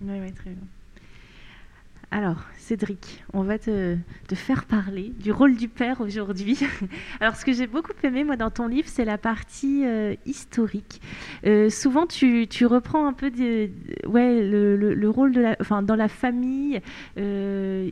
Oui, 0.00 0.18
mmh. 0.18 0.22
oui, 0.22 0.32
très 0.32 0.50
bien. 0.50 0.66
Alors, 2.14 2.44
Cédric, 2.58 3.24
on 3.32 3.42
va 3.42 3.58
te, 3.58 3.96
faire 4.34 4.66
parler 4.66 5.14
du 5.18 5.32
rôle 5.32 5.56
du 5.56 5.66
père 5.66 6.02
aujourd'hui. 6.02 6.58
Alors, 7.20 7.36
ce 7.36 7.44
que 7.46 7.54
j'ai 7.54 7.66
beaucoup 7.66 7.92
aimé, 8.02 8.22
moi, 8.22 8.36
dans 8.36 8.50
ton 8.50 8.66
livre, 8.66 8.86
c'est 8.86 9.06
la 9.06 9.16
partie 9.16 9.86
euh, 9.86 10.14
historique. 10.26 11.00
Euh, 11.46 11.70
souvent, 11.70 12.06
tu, 12.06 12.46
reprends 12.66 13.06
un 13.06 13.14
peu 13.14 13.32
ouais, 14.06 14.42
le, 14.42 15.08
rôle 15.08 15.32
de 15.32 15.56
enfin, 15.58 15.80
dans 15.80 15.96
la 15.96 16.08
famille. 16.08 16.82
Euh, 17.16 17.88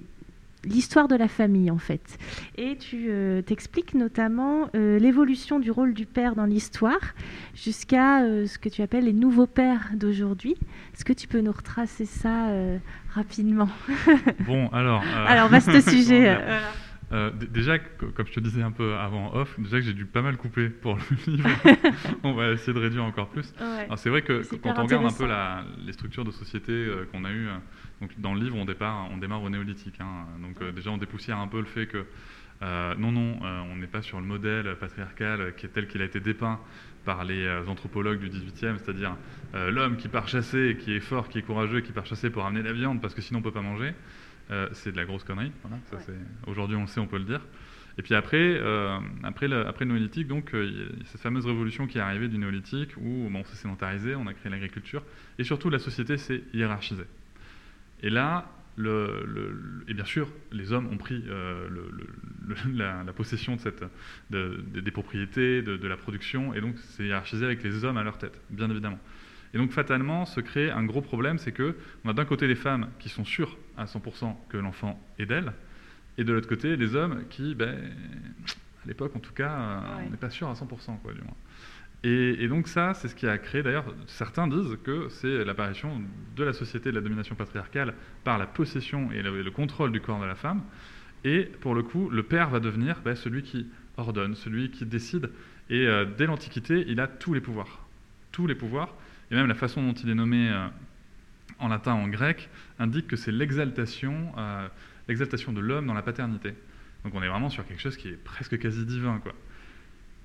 l'histoire 0.64 1.08
de 1.08 1.16
la 1.16 1.28
famille 1.28 1.70
en 1.70 1.78
fait. 1.78 2.18
Et 2.56 2.76
tu 2.76 3.06
euh, 3.08 3.42
t'expliques 3.42 3.94
notamment 3.94 4.68
euh, 4.74 4.98
l'évolution 4.98 5.58
du 5.58 5.70
rôle 5.70 5.94
du 5.94 6.06
père 6.06 6.34
dans 6.34 6.44
l'histoire 6.46 7.00
jusqu'à 7.54 8.22
euh, 8.22 8.46
ce 8.46 8.58
que 8.58 8.68
tu 8.68 8.82
appelles 8.82 9.04
les 9.04 9.12
nouveaux 9.12 9.46
pères 9.46 9.88
d'aujourd'hui. 9.94 10.56
Est-ce 10.94 11.04
que 11.04 11.12
tu 11.12 11.28
peux 11.28 11.40
nous 11.40 11.52
retracer 11.52 12.04
ça 12.04 12.48
rapidement 13.14 13.68
Bon, 14.46 14.68
alors... 14.68 15.02
alors, 15.26 15.48
vaste 15.48 15.80
sujet. 15.90 16.36
Euh, 17.12 17.30
déjà, 17.50 17.78
co- 17.80 18.06
comme 18.14 18.26
je 18.28 18.34
te 18.34 18.38
disais 18.40 18.62
un 18.62 18.70
peu 18.70 18.94
avant 18.94 19.34
off, 19.34 19.58
déjà 19.58 19.78
que 19.78 19.82
j'ai 19.84 19.94
dû 19.94 20.06
pas 20.06 20.22
mal 20.22 20.36
couper 20.36 20.68
pour 20.68 20.96
le 21.26 21.32
livre. 21.32 21.48
on 22.22 22.34
va 22.34 22.52
essayer 22.52 22.72
de 22.72 22.78
réduire 22.78 23.02
encore 23.02 23.28
plus. 23.30 23.52
Ouais. 23.60 23.88
C'est 23.96 24.10
vrai 24.10 24.22
que 24.22 24.42
quand 24.62 24.78
on 24.78 24.84
regarde 24.84 25.04
un 25.04 25.10
peu 25.10 25.26
la- 25.26 25.64
les 25.84 25.92
structures 25.92 26.24
de 26.24 26.30
société 26.30 26.70
euh, 26.70 27.08
qu'on 27.10 27.24
a 27.24 27.32
eues, 27.32 27.48
euh, 27.48 27.56
donc 28.00 28.18
dans 28.18 28.34
le 28.34 28.40
livre, 28.40 28.56
on 28.56 28.64
démarre, 28.64 29.08
on 29.10 29.18
démarre 29.18 29.42
au 29.42 29.50
néolithique. 29.50 30.00
hein. 30.00 30.26
donc 30.42 30.60
euh, 30.62 30.72
déjà, 30.72 30.90
on 30.90 30.98
dépoussière 30.98 31.38
un 31.38 31.48
peu 31.48 31.58
le 31.58 31.66
fait 31.66 31.86
que 31.86 32.04
euh, 32.62 32.94
non, 32.96 33.10
non, 33.12 33.38
euh, 33.42 33.60
on 33.72 33.76
n'est 33.76 33.86
pas 33.86 34.02
sur 34.02 34.20
le 34.20 34.26
modèle 34.26 34.76
patriarcal 34.78 35.54
qui 35.56 35.66
est 35.66 35.70
tel 35.70 35.86
qu'il 35.86 36.02
a 36.02 36.04
été 36.04 36.20
dépeint 36.20 36.60
par 37.04 37.24
les 37.24 37.48
anthropologues 37.66 38.20
du 38.20 38.28
18e, 38.28 38.76
c'est-à-dire 38.76 39.16
l'homme 39.54 39.96
qui 39.96 40.08
part 40.08 40.28
chasser, 40.28 40.76
qui 40.78 40.92
est 40.94 41.00
fort, 41.00 41.30
qui 41.30 41.38
est 41.38 41.42
courageux, 41.42 41.80
qui 41.80 41.92
part 41.92 42.04
chasser 42.04 42.28
pour 42.28 42.44
amener 42.44 42.62
la 42.62 42.74
viande 42.74 43.00
parce 43.00 43.14
que 43.14 43.22
sinon 43.22 43.38
on 43.40 43.42
peut 43.42 43.52
pas 43.52 43.62
manger. 43.62 43.94
C'est 44.72 44.92
de 44.92 44.96
la 44.96 45.04
grosse 45.06 45.24
connerie. 45.24 45.52
Voilà, 45.62 45.78
Ouais. 46.08 46.14
Aujourd'hui, 46.46 46.76
on 46.76 46.82
le 46.82 46.86
sait, 46.88 47.00
on 47.00 47.06
peut 47.06 47.18
le 47.18 47.24
dire. 47.24 47.40
Et 47.98 48.02
puis 48.02 48.14
après, 48.14 48.36
euh, 48.60 48.98
après, 49.22 49.48
le, 49.48 49.66
après 49.66 49.84
le 49.84 49.92
néolithique, 49.92 50.26
donc, 50.26 50.54
euh, 50.54 50.64
il 50.64 50.98
y 50.98 51.02
a 51.02 51.06
cette 51.06 51.20
fameuse 51.20 51.46
révolution 51.46 51.86
qui 51.86 51.98
est 51.98 52.00
arrivée 52.00 52.28
du 52.28 52.38
néolithique 52.38 52.96
où 52.96 53.28
bon, 53.30 53.40
on 53.40 53.44
s'est 53.44 53.56
sédentarisé, 53.56 54.14
on 54.14 54.26
a 54.26 54.34
créé 54.34 54.50
l'agriculture, 54.50 55.02
et 55.38 55.44
surtout 55.44 55.70
la 55.70 55.78
société 55.78 56.16
s'est 56.16 56.42
hiérarchisée. 56.52 57.04
Et 58.02 58.10
là, 58.10 58.46
le, 58.76 59.24
le- 59.26 59.50
le- 59.50 59.84
et 59.88 59.94
bien 59.94 60.04
sûr, 60.04 60.28
les 60.52 60.72
hommes 60.72 60.86
ont 60.90 60.96
pris 60.96 61.24
euh, 61.28 61.68
le- 61.68 61.90
la, 62.74 63.02
la 63.04 63.12
possession 63.12 63.56
de 63.56 63.60
cette, 63.60 63.84
de- 64.30 64.64
de- 64.72 64.80
des 64.80 64.90
propriétés, 64.90 65.62
de, 65.62 65.76
de 65.76 65.88
la 65.88 65.96
production, 65.96 66.54
et 66.54 66.60
donc 66.60 66.76
c'est 66.78 67.04
hiérarchisé 67.04 67.44
avec 67.44 67.62
les 67.62 67.84
hommes 67.84 67.96
à 67.98 68.02
leur 68.02 68.18
tête, 68.18 68.40
bien 68.50 68.70
évidemment. 68.70 68.98
Et 69.52 69.58
donc 69.58 69.72
fatalement, 69.72 70.24
se 70.26 70.40
crée 70.40 70.70
un 70.70 70.84
gros 70.84 71.02
problème, 71.02 71.36
c'est 71.38 71.52
que 71.52 71.76
on 72.04 72.08
a 72.10 72.12
d'un 72.12 72.24
côté 72.24 72.46
les 72.46 72.54
femmes 72.54 72.88
qui 73.00 73.08
sont 73.08 73.24
sûres 73.24 73.56
à 73.76 73.84
100% 73.86 74.34
que 74.48 74.56
l'enfant 74.56 74.98
est 75.18 75.26
d'elles, 75.26 75.52
et 76.18 76.24
de 76.24 76.32
l'autre 76.32 76.48
côté 76.48 76.76
les 76.76 76.94
hommes 76.94 77.24
qui, 77.28 77.54
ben, 77.54 77.76
à 78.84 78.88
l'époque 78.88 79.14
en 79.16 79.20
tout 79.20 79.32
cas, 79.34 79.52
euh, 79.52 79.80
Ouais. 79.96 80.04
on 80.06 80.10
n'est 80.10 80.16
pas 80.16 80.30
sûr 80.30 80.48
à 80.48 80.54
100%, 80.54 80.98
quoi, 81.02 81.12
du 81.12 81.20
moins. 81.20 81.36
Et, 82.02 82.48
donc 82.48 82.66
ça, 82.66 82.94
c'est 82.94 83.08
ce 83.08 83.14
qui 83.14 83.26
a 83.26 83.36
créé, 83.36 83.62
d'ailleurs, 83.62 83.84
certains 84.06 84.48
disent 84.48 84.78
que 84.82 85.08
c'est 85.10 85.44
l'apparition 85.44 86.00
de 86.34 86.44
la 86.44 86.54
société 86.54 86.90
de 86.90 86.94
la 86.94 87.02
domination 87.02 87.34
patriarcale 87.34 87.94
par 88.24 88.38
la 88.38 88.46
possession 88.46 89.12
et 89.12 89.20
le, 89.20 89.42
le 89.42 89.50
contrôle 89.50 89.92
du 89.92 90.00
corps 90.00 90.20
de 90.20 90.24
la 90.24 90.34
femme. 90.34 90.62
Et 91.24 91.42
pour 91.60 91.74
le 91.74 91.82
coup, 91.82 92.08
le 92.08 92.22
père 92.22 92.48
va 92.50 92.60
devenir 92.60 93.00
ben, 93.04 93.14
celui 93.14 93.42
qui 93.42 93.66
ordonne, 93.96 94.34
celui 94.34 94.70
qui 94.70 94.86
décide. 94.86 95.30
Et 95.68 95.86
euh, 95.86 96.04
dès 96.04 96.26
l'Antiquité, 96.26 96.84
il 96.88 97.00
a 97.00 97.06
tous 97.06 97.34
les 97.34 97.40
pouvoirs. 97.40 97.86
Tous 98.32 98.46
les 98.46 98.54
pouvoirs. 98.54 98.94
Et 99.30 99.34
même 99.34 99.46
la 99.46 99.54
façon 99.54 99.82
dont 99.82 99.92
il 99.92 100.08
est 100.08 100.14
nommé 100.14 100.50
euh, 100.50 100.66
en 101.58 101.68
latin, 101.68 101.92
en 101.92 102.08
grec, 102.08 102.48
indique 102.78 103.06
que 103.06 103.16
c'est 103.16 103.32
l'exaltation, 103.32 104.32
euh, 104.38 104.66
l'exaltation 105.08 105.52
de 105.52 105.60
l'homme 105.60 105.86
dans 105.86 105.94
la 105.94 106.02
paternité. 106.02 106.54
Donc 107.04 107.14
on 107.14 107.22
est 107.22 107.28
vraiment 107.28 107.50
sur 107.50 107.66
quelque 107.66 107.80
chose 107.80 107.96
qui 107.96 108.08
est 108.08 108.22
presque 108.24 108.58
quasi 108.58 108.84
divin, 108.84 109.18
quoi. 109.18 109.32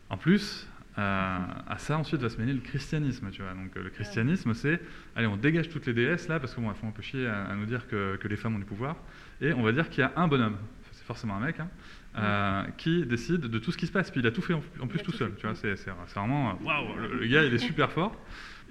En 0.09 0.17
plus, 0.17 0.67
à 0.97 1.77
ça 1.77 1.97
ensuite 1.97 2.21
va 2.21 2.29
se 2.29 2.37
mêler 2.37 2.53
le 2.53 2.61
christianisme, 2.61 3.29
tu 3.31 3.41
vois. 3.41 3.53
Donc 3.53 3.75
euh, 3.75 3.83
le 3.83 3.89
christianisme, 3.89 4.53
c'est, 4.53 4.79
allez, 5.15 5.27
on 5.27 5.37
dégage 5.37 5.69
toutes 5.69 5.85
les 5.87 5.93
déesses 5.93 6.27
là, 6.27 6.39
parce 6.39 6.55
elles 6.57 6.75
font 6.75 6.87
un 6.87 6.91
peu 6.91 7.01
chier 7.01 7.27
à, 7.27 7.45
à 7.45 7.55
nous 7.55 7.65
dire 7.65 7.87
que, 7.87 8.15
que 8.15 8.27
les 8.27 8.37
femmes 8.37 8.55
ont 8.55 8.59
du 8.59 8.65
pouvoir, 8.65 8.95
et 9.41 9.53
on 9.53 9.61
va 9.61 9.71
dire 9.71 9.89
qu'il 9.89 10.01
y 10.01 10.03
a 10.03 10.13
un 10.15 10.27
bonhomme, 10.27 10.57
c'est 10.91 11.05
forcément 11.05 11.35
un 11.35 11.41
mec, 11.41 11.59
hein, 11.59 11.69
euh, 12.17 12.63
qui 12.77 13.05
décide 13.05 13.41
de 13.41 13.59
tout 13.59 13.71
ce 13.71 13.77
qui 13.77 13.87
se 13.87 13.91
passe. 13.91 14.09
Puis 14.09 14.21
il 14.21 14.27
a 14.27 14.31
tout 14.31 14.41
fait 14.41 14.53
en, 14.53 14.63
en 14.79 14.87
plus 14.87 14.99
tout 14.99 15.11
tout 15.11 15.17
seul, 15.17 15.33
tu 15.37 15.45
vois. 15.45 15.55
C'est, 15.55 15.75
vraiment, 16.15 16.51
euh, 16.51 16.53
waouh, 16.63 16.95
le, 16.97 17.19
le 17.19 17.27
gars 17.27 17.43
il 17.43 17.53
est 17.53 17.57
super 17.57 17.91
fort. 17.91 18.15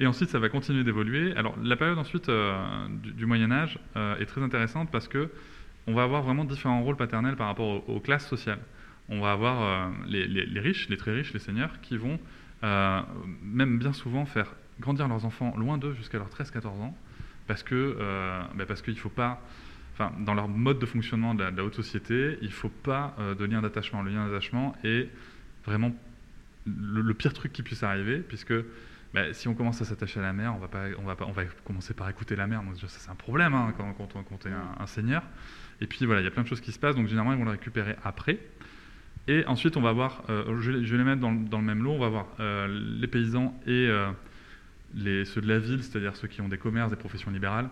Et 0.01 0.07
ensuite, 0.09 0.29
ça 0.31 0.41
va 0.41 0.49
continuer 0.49 0.83
d'évoluer. 0.83 1.37
Alors, 1.37 1.57
la 1.63 1.77
période 1.77 1.99
ensuite 1.99 2.29
euh, 2.29 2.89
du, 2.89 3.13
du 3.13 3.27
Moyen 3.27 3.53
Âge 3.53 3.79
euh, 3.97 4.17
est 4.19 4.27
très 4.27 4.43
intéressante 4.43 4.91
parce 4.91 5.07
que 5.07 5.31
on 5.87 5.95
va 5.95 6.03
avoir 6.03 6.23
vraiment 6.23 6.45
différents 6.45 6.83
rôles 6.83 6.97
paternels 6.97 7.37
par 7.37 7.47
rapport 7.47 7.89
aux, 7.89 7.95
aux 7.97 8.01
classes 8.01 8.27
sociales. 8.27 8.59
On 9.09 9.21
va 9.21 9.33
avoir 9.33 9.63
euh, 9.63 9.91
les, 10.07 10.61
riches, 10.61 10.89
les 10.89 10.97
très 10.97 11.13
riches, 11.13 11.33
les 11.33 11.39
seigneurs, 11.41 11.81
qui 11.83 11.97
vont 11.97 12.19
euh, 12.63 13.01
même 13.43 13.79
bien 13.79 13.93
souvent 13.93 14.25
faire 14.25 14.55
grandir 14.81 15.09
leurs 15.09 15.25
enfants 15.25 15.55
loin 15.57 15.79
d'eux 15.79 15.95
jusqu'à 15.95 16.19
leurs 16.19 16.31
13-14 16.31 16.67
ans, 16.67 16.97
parce 17.47 17.63
que 17.63 17.75
euh, 17.75 18.43
bah, 18.55 18.65
parce 18.67 18.83
qu'il 18.83 18.99
faut 18.99 19.11
pas, 19.11 19.43
enfin 19.93 20.13
dans 20.21 20.35
leur 20.35 20.49
mode 20.49 20.79
de 20.79 20.87
fonctionnement 20.87 21.35
de 21.35 21.45
la, 21.45 21.65
haute 21.65 21.75
société, 21.75 22.39
il 22.41 22.53
faut 22.53 22.71
pas 22.71 23.17
de 23.39 23.45
lien 23.45 23.61
d'attachement. 23.61 24.03
Le 24.03 24.11
lien 24.11 24.27
d'attachement 24.27 24.75
est 24.85 25.09
vraiment 25.67 25.95
le, 26.67 27.15
pire 27.15 27.33
truc 27.33 27.53
qui 27.53 27.63
puisse 27.63 27.83
arriver, 27.83 28.19
puisque 28.19 28.55
bah, 29.13 29.33
si 29.33 29.49
on 29.49 29.55
commence 29.55 29.81
à 29.81 29.85
s'attacher 29.85 30.21
à 30.21 30.23
la 30.23 30.33
mère, 30.33 30.55
on 30.57 30.59
va, 30.59 30.69
pas, 30.69 30.87
on, 30.99 31.05
va 31.05 31.15
pas, 31.15 31.27
on 31.27 31.33
va 31.33 31.45
commencer 31.65 31.95
par 31.95 32.09
écouter 32.09 32.37
la 32.37 32.47
mère. 32.47 32.63
Donc 32.63 32.77
ça 32.79 32.87
c'est 32.89 33.11
un 33.11 33.15
problème 33.15 33.55
hein, 33.55 33.73
quand, 33.77 33.93
quand, 33.93 34.17
on- 34.17 34.23
quand 34.23 34.47
est 34.47 34.51
un, 34.53 34.75
un 34.83 34.87
seigneur. 34.87 35.23
Et 35.81 35.87
puis 35.87 36.05
voilà, 36.07 36.21
il 36.21 36.25
y 36.25 36.27
a 36.27 36.31
plein 36.31 36.43
de 36.43 36.49
choses 36.49 36.61
qui 36.61 36.73
se 36.73 36.79
passent, 36.79 36.97
donc 36.97 37.09
généralement 37.09 37.33
ils 37.33 37.39
vont 37.39 37.45
le 37.45 37.51
récupérer 37.53 37.97
après. 38.05 38.39
Et 39.27 39.45
ensuite, 39.47 39.77
on 39.77 39.81
va 39.81 39.93
voir, 39.93 40.23
euh, 40.29 40.61
je, 40.61 40.71
vais- 40.73 40.81
les 40.99 41.05
mettre 41.05 41.21
dans, 41.21 41.31
le- 41.33 41.65
même 41.65 41.83
lot, 41.83 41.93
on 41.93 41.99
va 41.99 42.09
voir 42.09 42.27
euh, 42.41 42.69
les 43.01 43.07
paysans 43.07 43.59
et 43.67 43.89
euh, 43.89 44.11
ceux 45.25 45.41
de 45.41 45.49
la 45.49 45.59
ville, 45.59 45.83
c'est-à-dire 45.83 46.17
ceux 46.17 46.29
qui 46.29 46.41
ont 46.43 46.49
des 46.49 46.59
commerces, 46.59 46.91
des 46.91 46.97
professions 46.97 47.31
libérales, 47.31 47.71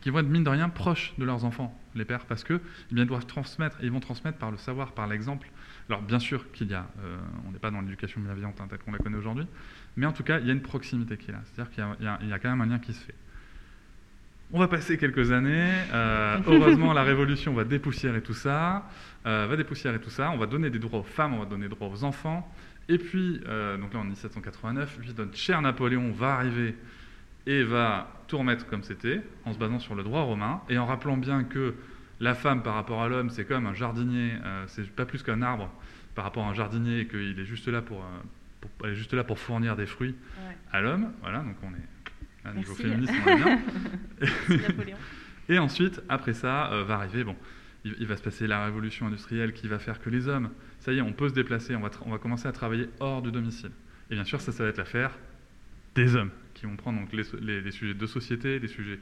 qui 0.00 0.10
vont 0.10 0.20
être 0.20 0.28
mine 0.28 0.44
de 0.44 0.48
rien 0.50 0.68
proches 0.68 1.12
de 1.18 1.24
leurs 1.24 1.44
enfants, 1.44 1.78
les 1.94 2.04
pères, 2.04 2.24
parce 2.26 2.44
que 2.44 2.60
eh 2.90 2.94
bien, 2.94 3.04
doivent 3.04 3.26
transmettre, 3.26 3.78
et 3.82 3.86
ils 3.86 3.90
vont 3.92 4.00
transmettre 4.00 4.38
par 4.38 4.50
le 4.50 4.56
savoir, 4.56 4.92
par 4.92 5.06
l'exemple. 5.08 5.50
Alors 5.88 6.02
bien 6.02 6.20
sûr 6.20 6.50
qu'il 6.52 6.68
y 6.68 6.74
a, 6.74 6.88
on 7.46 7.50
n'est 7.50 7.58
pas 7.58 7.70
dans 7.70 7.80
l'éducation 7.80 8.20
bienveillante 8.20 8.60
hein, 8.60 8.66
telle 8.70 8.78
qu'on 8.78 8.92
la 8.92 8.98
connaît 8.98 9.18
aujourd'hui, 9.18 9.46
mais 9.96 10.06
en 10.06 10.12
tout 10.12 10.22
cas, 10.22 10.38
il 10.38 10.46
y 10.46 10.50
a 10.50 10.52
une 10.52 10.62
proximité 10.62 11.16
qui 11.16 11.30
est 11.30 11.32
là, 11.34 11.42
c'est-à-dire 11.44 11.72
qu'il 11.72 12.28
y 12.28 12.32
a 12.32 12.38
quand 12.38 12.50
même 12.50 12.60
un 12.60 12.66
lien 12.66 12.78
qui 12.78 12.94
se 12.94 13.04
fait. 13.04 13.14
On 14.52 14.58
va 14.58 14.66
passer 14.68 14.98
quelques 14.98 15.30
années. 15.30 15.70
euh, 15.92 16.38
heureusement, 16.46 16.92
la 16.92 17.02
révolution 17.04 17.54
va 17.54 17.64
dépoussiérer 17.64 18.20
tout 18.20 18.34
ça, 18.34 18.88
euh, 19.26 19.46
va 19.48 19.56
dépoussiérer 19.56 20.00
tout 20.00 20.10
ça. 20.10 20.30
On 20.32 20.38
va 20.38 20.46
donner 20.46 20.70
des 20.70 20.78
droits 20.80 21.00
aux 21.00 21.04
femmes, 21.04 21.34
on 21.34 21.38
va 21.38 21.44
donner 21.46 21.68
des 21.68 21.74
droits 21.74 21.88
aux 21.88 22.02
enfants. 22.04 22.52
Et 22.88 22.98
puis, 22.98 23.40
euh, 23.46 23.76
donc 23.76 23.94
là, 23.94 24.00
en 24.00 24.04
1789, 24.04 24.98
lui, 25.00 25.14
notre 25.16 25.36
cher 25.36 25.62
Napoléon 25.62 26.10
va 26.10 26.34
arriver 26.34 26.74
et 27.46 27.62
va 27.62 28.08
tout 28.26 28.38
remettre 28.38 28.66
comme 28.66 28.82
c'était, 28.82 29.20
en 29.44 29.52
se 29.52 29.58
basant 29.58 29.78
sur 29.78 29.94
le 29.94 30.02
droit 30.02 30.22
romain 30.22 30.60
et 30.68 30.78
en 30.78 30.86
rappelant 30.86 31.16
bien 31.16 31.44
que 31.44 31.74
la 32.18 32.34
femme, 32.34 32.62
par 32.62 32.74
rapport 32.74 33.02
à 33.02 33.08
l'homme, 33.08 33.30
c'est 33.30 33.44
comme 33.44 33.66
un 33.66 33.74
jardinier, 33.74 34.32
c'est 34.66 34.88
pas 34.90 35.06
plus 35.06 35.22
qu'un 35.22 35.40
arbre 35.42 35.70
par 36.16 36.24
rapport 36.24 36.44
à 36.44 36.50
un 36.50 36.54
jardinier 36.54 37.00
et 37.00 37.06
qu'il 37.06 37.38
est 37.38 37.44
juste 37.44 37.68
là 37.68 37.80
pour, 37.82 38.04
pour- 38.60 38.70
elle 38.86 38.92
est 38.92 38.96
juste 38.96 39.14
là 39.14 39.22
pour 39.24 39.38
fournir 39.38 39.76
des 39.76 39.86
fruits 39.86 40.14
Ouais. 40.46 40.56
à 40.72 40.80
l'homme. 40.82 41.12
Voilà, 41.22 41.38
donc 41.38 41.54
on 41.62 41.68
est 41.70 41.88
à 42.44 42.52
niveau 42.52 42.74
Merci. 42.78 42.82
féminisme, 42.82 43.14
on 43.26 43.28
est 43.30 43.36
bien. 43.36 43.60
Napoléon. 44.68 44.96
Et 45.48 45.58
ensuite, 45.58 46.00
après 46.08 46.32
ça, 46.34 46.72
euh, 46.72 46.84
va 46.84 46.94
arriver, 46.96 47.24
bon, 47.24 47.36
il, 47.84 47.94
il 47.98 48.06
va 48.06 48.16
se 48.16 48.22
passer 48.22 48.46
la 48.46 48.64
révolution 48.64 49.06
industrielle 49.06 49.52
qui 49.52 49.68
va 49.68 49.78
faire 49.78 50.00
que 50.00 50.10
les 50.10 50.28
hommes, 50.28 50.50
ça 50.78 50.92
y 50.92 50.98
est, 50.98 51.02
on 51.02 51.12
peut 51.12 51.28
se 51.28 51.34
déplacer, 51.34 51.74
on 51.76 51.80
va, 51.80 51.90
on 52.06 52.10
va 52.10 52.18
commencer 52.18 52.46
à 52.48 52.52
travailler 52.52 52.88
hors 53.00 53.20
du 53.22 53.30
domicile. 53.32 53.70
Et 54.10 54.14
bien 54.14 54.24
sûr, 54.24 54.40
ça, 54.40 54.52
ça 54.52 54.62
va 54.64 54.70
être 54.70 54.78
l'affaire 54.78 55.16
des 55.94 56.14
hommes 56.16 56.30
qui 56.54 56.66
vont 56.66 56.76
prendre 56.76 57.00
donc 57.00 57.12
les, 57.12 57.24
so- 57.24 57.38
les- 57.40 57.60
les 57.60 57.70
sujets 57.72 57.94
de 57.94 58.06
société, 58.06 58.58
les 58.58 58.68
sujets 58.68 58.98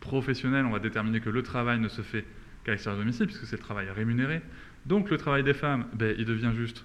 professionnels. 0.00 0.64
On 0.64 0.70
va 0.70 0.78
déterminer 0.78 1.20
que 1.20 1.30
le 1.30 1.42
travail 1.42 1.78
ne 1.78 1.88
se 1.88 2.02
fait 2.02 2.24
qu'à 2.64 2.72
l'extérieur 2.72 2.98
du 2.98 3.04
domicile, 3.04 3.26
puisque 3.26 3.44
c'est 3.46 3.56
le 3.56 3.62
travail 3.62 3.88
rémunéré. 3.90 4.40
Donc 4.86 5.10
le 5.10 5.16
travail 5.18 5.42
des 5.42 5.52
femmes, 5.54 5.86
ben, 5.92 6.14
il 6.18 6.24
devient 6.24 6.52
juste 6.54 6.84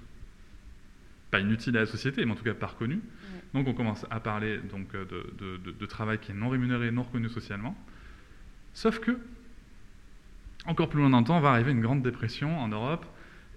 pas 1.32 1.40
inutile 1.40 1.76
à 1.78 1.82
la 1.82 1.86
société, 1.86 2.26
mais 2.26 2.32
en 2.32 2.36
tout 2.36 2.44
cas 2.44 2.54
pas 2.54 2.68
reconnu. 2.68 3.00
Donc 3.56 3.68
on 3.68 3.74
commence 3.74 4.06
à 4.12 4.20
parler 4.20 4.60
donc, 4.60 4.94
euh, 4.96 5.06
de, 5.06 5.34
de- 5.40 5.58
de- 5.58 5.72
de 5.72 5.86
travail 5.88 6.20
qui 6.20 6.32
est 6.32 6.36
non 6.36 6.50
rémunéré, 6.50 6.92
non 6.92 7.04
reconnu 7.04 7.30
socialement. 7.30 7.76
Sauf 8.74 9.00
que, 9.00 9.18
encore 10.66 10.90
plus 10.90 11.00
loin 11.00 11.10
dans 11.10 11.20
le 11.20 11.26
temps, 11.26 11.40
va 11.40 11.52
arriver 11.52 11.72
une 11.72 11.82
grande 11.82 12.02
dépression 12.02 12.58
en 12.60 12.68
Europe, 12.68 13.06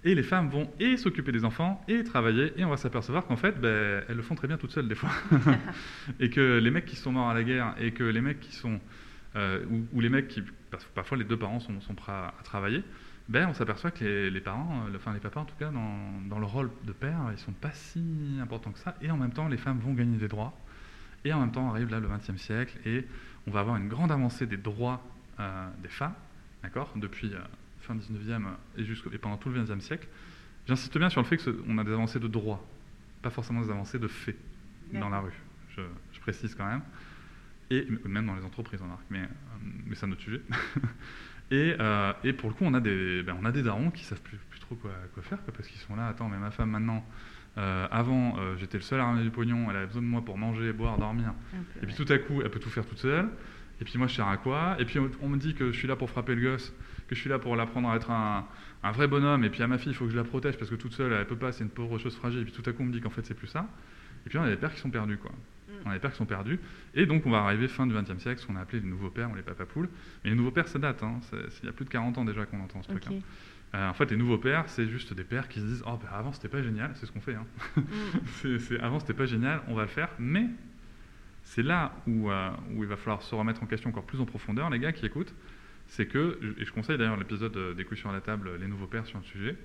et 0.03 0.15
les 0.15 0.23
femmes 0.23 0.49
vont 0.49 0.71
et 0.79 0.95
s'occuper 0.95 1.31
des 1.31 1.43
enfants, 1.43 1.83
et 1.87 2.03
travailler, 2.03 2.53
et 2.55 2.63
on 2.63 2.69
va 2.69 2.77
s'apercevoir 2.77 3.25
qu'en 3.25 3.35
fait, 3.35 3.59
ben, 3.59 4.03
elles 4.07 4.15
le 4.15 4.21
font 4.21 4.35
très 4.35 4.47
bien 4.47 4.57
toutes 4.57 4.71
seules 4.71 4.87
des 4.87 4.95
fois. 4.95 5.09
et 6.19 6.29
que 6.29 6.59
les 6.59 6.71
mecs 6.71 6.85
qui 6.85 6.95
sont 6.95 7.11
morts 7.11 7.29
à 7.29 7.33
la 7.33 7.43
guerre, 7.43 7.75
et 7.79 7.91
que 7.91 8.03
les 8.03 8.21
mecs 8.21 8.39
qui 8.39 8.53
sont... 8.55 8.79
euh, 9.35 9.65
ou, 9.69 9.85
ou 9.93 10.01
les 10.01 10.09
mecs 10.09 10.27
qui... 10.27 10.43
parce 10.71 10.85
que 10.85 10.89
parfois 10.93 11.17
les 11.17 11.25
deux 11.25 11.37
parents 11.37 11.59
sont, 11.59 11.81
sont 11.81 11.95
prêts 11.95 12.11
à 12.13 12.33
travailler, 12.43 12.83
ben, 13.29 13.47
on 13.47 13.53
s'aperçoit 13.53 13.91
que 13.91 14.03
les, 14.03 14.31
les 14.31 14.41
parents, 14.41 14.87
euh, 14.87 14.95
enfin 14.95 15.13
les 15.13 15.19
papas 15.19 15.41
en 15.41 15.45
tout 15.45 15.55
cas, 15.55 15.69
dans, 15.69 16.21
dans 16.27 16.39
le 16.39 16.47
rôle 16.47 16.71
de 16.83 16.91
père, 16.91 17.19
ils 17.31 17.37
sont 17.37 17.51
pas 17.51 17.71
si 17.71 18.03
importants 18.41 18.71
que 18.71 18.79
ça, 18.79 18.95
et 19.01 19.11
en 19.11 19.17
même 19.17 19.31
temps, 19.31 19.47
les 19.47 19.57
femmes 19.57 19.77
vont 19.77 19.93
gagner 19.93 20.17
des 20.17 20.27
droits, 20.27 20.57
et 21.23 21.31
en 21.31 21.39
même 21.39 21.51
temps 21.51 21.69
arrive 21.69 21.91
là 21.91 21.99
le 21.99 22.07
XXe 22.07 22.41
siècle, 22.41 22.75
et 22.85 23.05
on 23.45 23.51
va 23.51 23.59
avoir 23.59 23.77
une 23.77 23.87
grande 23.87 24.11
avancée 24.11 24.47
des 24.47 24.57
droits 24.57 25.03
euh, 25.39 25.69
des 25.83 25.89
femmes, 25.89 26.15
d'accord, 26.63 26.91
depuis 26.95 27.31
euh, 27.35 27.39
fin 27.81 27.95
19e 27.95 28.47
et, 28.77 28.81
et 28.81 29.17
pendant 29.19 29.37
tout 29.37 29.49
le 29.49 29.63
XXe 29.63 29.85
siècle. 29.85 30.07
J'insiste 30.67 30.97
bien 30.97 31.09
sur 31.09 31.21
le 31.21 31.27
fait 31.27 31.37
qu'on 31.37 31.77
a 31.77 31.83
des 31.83 31.93
avancées 31.93 32.19
de 32.19 32.27
droits, 32.27 32.65
pas 33.21 33.29
forcément 33.29 33.61
des 33.61 33.69
avancées 33.69 33.99
de 33.99 34.07
faits 34.07 34.37
dans 34.91 35.09
la 35.09 35.19
rue, 35.19 35.39
je, 35.77 35.81
je 36.13 36.19
précise 36.19 36.55
quand 36.55 36.65
même, 36.65 36.81
et 37.69 37.87
même 38.05 38.25
dans 38.25 38.35
les 38.35 38.43
entreprises, 38.43 38.79
on 38.81 38.85
remarque, 38.85 39.05
mais, 39.11 39.29
mais 39.85 39.93
c'est 39.93 40.07
un 40.07 40.11
autre 40.11 40.21
sujet. 40.21 40.41
et, 41.51 41.75
euh, 41.79 42.13
et 42.23 42.33
pour 42.33 42.49
le 42.49 42.55
coup, 42.55 42.63
on 42.65 42.73
a 42.73 42.79
des, 42.79 43.23
ben, 43.23 43.35
on 43.41 43.45
a 43.45 43.51
des 43.51 43.63
darons 43.63 43.91
qui 43.91 44.03
savent 44.03 44.21
plus, 44.21 44.37
plus 44.49 44.59
trop 44.59 44.75
quoi, 44.75 44.91
quoi 45.13 45.23
faire, 45.23 45.43
quoi, 45.43 45.53
parce 45.53 45.67
qu'ils 45.67 45.79
sont 45.81 45.95
là, 45.95 46.07
attends, 46.07 46.29
mais 46.29 46.37
ma 46.37 46.51
femme 46.51 46.69
maintenant, 46.69 47.03
euh, 47.57 47.87
avant, 47.91 48.37
euh, 48.37 48.55
j'étais 48.57 48.77
le 48.77 48.83
seul 48.83 48.99
à 48.99 49.05
ramener 49.05 49.23
du 49.23 49.31
pognon, 49.31 49.69
elle 49.69 49.77
avait 49.77 49.87
besoin 49.87 50.01
de 50.01 50.07
moi 50.07 50.23
pour 50.23 50.37
manger, 50.37 50.71
boire, 50.73 50.97
dormir, 50.97 51.29
Un 51.53 51.57
peu, 51.57 51.79
et 51.83 51.87
puis 51.87 51.97
ouais. 51.97 52.05
tout 52.05 52.13
à 52.13 52.17
coup, 52.19 52.41
elle 52.41 52.51
peut 52.51 52.59
tout 52.59 52.69
faire 52.69 52.85
toute 52.85 52.99
seule. 52.99 53.29
Et 53.81 53.85
puis 53.85 53.97
moi, 53.97 54.07
je 54.07 54.15
sers 54.15 54.27
à 54.27 54.37
quoi? 54.37 54.75
Et 54.79 54.85
puis 54.85 54.99
on 55.21 55.29
me 55.29 55.37
dit 55.37 55.53
que 55.53 55.71
je 55.71 55.77
suis 55.77 55.87
là 55.87 55.95
pour 55.95 56.09
frapper 56.09 56.35
le 56.35 56.41
gosse, 56.41 56.73
que 57.07 57.15
je 57.15 57.19
suis 57.19 57.29
là 57.29 57.39
pour 57.39 57.55
l'apprendre 57.55 57.89
à 57.89 57.95
être 57.95 58.11
un, 58.11 58.45
vrai 58.91 59.07
bonhomme. 59.07 59.43
Et 59.45 59.49
puis 59.49 59.63
à 59.63 59.67
ma 59.67 59.77
fille, 59.77 59.93
il 59.93 59.95
faut 59.95 60.05
que 60.05 60.11
je 60.11 60.17
la 60.17 60.25
protège 60.25 60.57
parce 60.57 60.69
que 60.69 60.75
toute 60.75 60.93
seule, 60.93 61.13
elle 61.13 61.25
peut 61.25 61.37
pas, 61.37 61.53
c'est 61.53 61.63
une 61.63 61.69
pauvre 61.69 61.97
chose 61.97 62.15
fragile. 62.15 62.41
Et 62.41 62.43
puis 62.43 62.51
tout 62.51 62.69
à 62.69 62.73
coup, 62.73 62.83
on 62.83 62.87
me 62.87 62.91
dit 62.91 62.99
qu'en 62.99 63.09
fait, 63.09 63.25
c'est 63.25 63.33
plus 63.33 63.47
ça. 63.47 63.67
Et 64.25 64.29
puis 64.29 64.37
on 64.37 64.43
a 64.43 64.49
des 64.49 64.57
pères 64.57 64.73
qui 64.73 64.81
sont 64.81 64.89
perdus, 64.89 65.17
quoi. 65.17 65.31
On 65.85 65.89
a 65.89 65.93
des 65.93 65.99
pères 65.99 66.11
qui 66.11 66.17
sont 66.17 66.25
perdus. 66.25 66.59
Et 66.93 67.05
donc 67.05 67.25
on 67.25 67.31
va 67.31 67.39
arriver 67.39 67.67
fin 67.67 67.87
du 67.87 67.93
XXe 67.93 68.21
siècle, 68.21 68.41
ce 68.41 68.47
qu'on 68.47 68.55
a 68.55 68.61
appelé 68.61 68.79
les 68.79 68.87
nouveaux 68.87 69.09
pères 69.09 69.31
ou 69.31 69.35
les 69.35 69.41
papapoules. 69.41 69.89
Mais 70.23 70.31
les 70.31 70.35
nouveaux 70.35 70.51
pères, 70.51 70.67
ça 70.67 70.79
date. 70.79 71.03
Hein. 71.03 71.19
Il 71.33 71.65
y 71.65 71.69
a 71.69 71.73
plus 71.73 71.85
de 71.85 71.89
40 71.89 72.17
ans 72.17 72.25
déjà 72.25 72.45
qu'on 72.45 72.61
entend 72.61 72.81
ce 72.83 72.89
truc. 72.89 73.07
Hein. 73.07 73.21
Euh, 73.75 73.89
en 73.89 73.93
fait, 73.93 74.09
les 74.09 74.17
nouveaux 74.17 74.39
pères, 74.39 74.67
c'est 74.67 74.87
juste 74.87 75.13
des 75.13 75.23
pères 75.23 75.47
qui 75.47 75.59
se 75.59 75.65
disent 75.65 75.83
Oh, 75.85 75.97
ben, 76.01 76.09
avant, 76.11 76.33
c'était 76.33 76.47
pas 76.47 76.63
génial, 76.63 76.91
c'est 76.95 77.05
ce 77.05 77.11
qu'on 77.11 77.21
fait. 77.21 77.35
Hein. 77.35 77.45
Mm. 77.77 78.57
c'est, 78.57 78.79
avant, 78.79 78.99
c'était 78.99 79.13
pas 79.13 79.25
génial, 79.25 79.61
on 79.67 79.75
va 79.75 79.83
le 79.83 79.89
faire. 79.89 80.09
Mais 80.17 80.47
c'est 81.43 81.63
là 81.63 81.93
où, 82.07 82.31
euh, 82.31 82.49
où, 82.75 82.83
il 82.83 82.89
va 82.89 82.97
falloir 82.97 83.21
se 83.21 83.33
remettre 83.35 83.61
en 83.61 83.67
question 83.67 83.89
encore 83.91 84.05
plus 84.05 84.19
en 84.19 84.25
profondeur, 84.25 84.69
les 84.69 84.79
gars 84.79 84.91
qui 84.91 85.05
écoutent. 85.05 85.33
C'est 85.87 86.05
que, 86.05 86.39
et 86.59 86.65
je 86.65 86.71
conseille 86.71 86.97
d'ailleurs 86.97 87.17
l'épisode 87.17 87.75
des 87.75 87.83
couilles 87.83 87.97
sur 87.97 88.11
la 88.11 88.21
table, 88.21 88.57
les 88.59 88.67
nouveaux 88.67 88.85
pères 88.85 89.07
sur 89.07 89.17
le 89.17 89.23
sujet, 89.23 89.55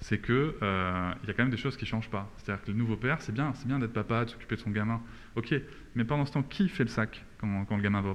c'est 0.00 0.20
qu'il 0.20 0.34
euh, 0.34 1.12
y 1.26 1.30
a 1.30 1.34
quand 1.34 1.42
même 1.42 1.50
des 1.50 1.56
choses 1.56 1.76
qui 1.76 1.84
ne 1.84 1.88
changent 1.88 2.10
pas. 2.10 2.30
C'est-à-dire 2.36 2.64
que 2.64 2.70
le 2.70 2.76
nouveau 2.76 2.96
père, 2.96 3.20
c'est 3.20 3.32
bien, 3.32 3.52
c'est 3.54 3.66
bien 3.66 3.78
d'être 3.78 3.92
papa, 3.92 4.24
de 4.24 4.30
s'occuper 4.30 4.56
de 4.56 4.60
son 4.60 4.70
gamin. 4.70 5.00
Ok, 5.38 5.54
mais 5.94 6.04
pendant 6.04 6.26
ce 6.26 6.32
temps, 6.32 6.42
qui 6.42 6.68
fait 6.68 6.82
le 6.82 6.90
sac 6.90 7.24
quand, 7.40 7.64
quand 7.66 7.76
le 7.76 7.82
gamin 7.82 8.02
va 8.02 8.14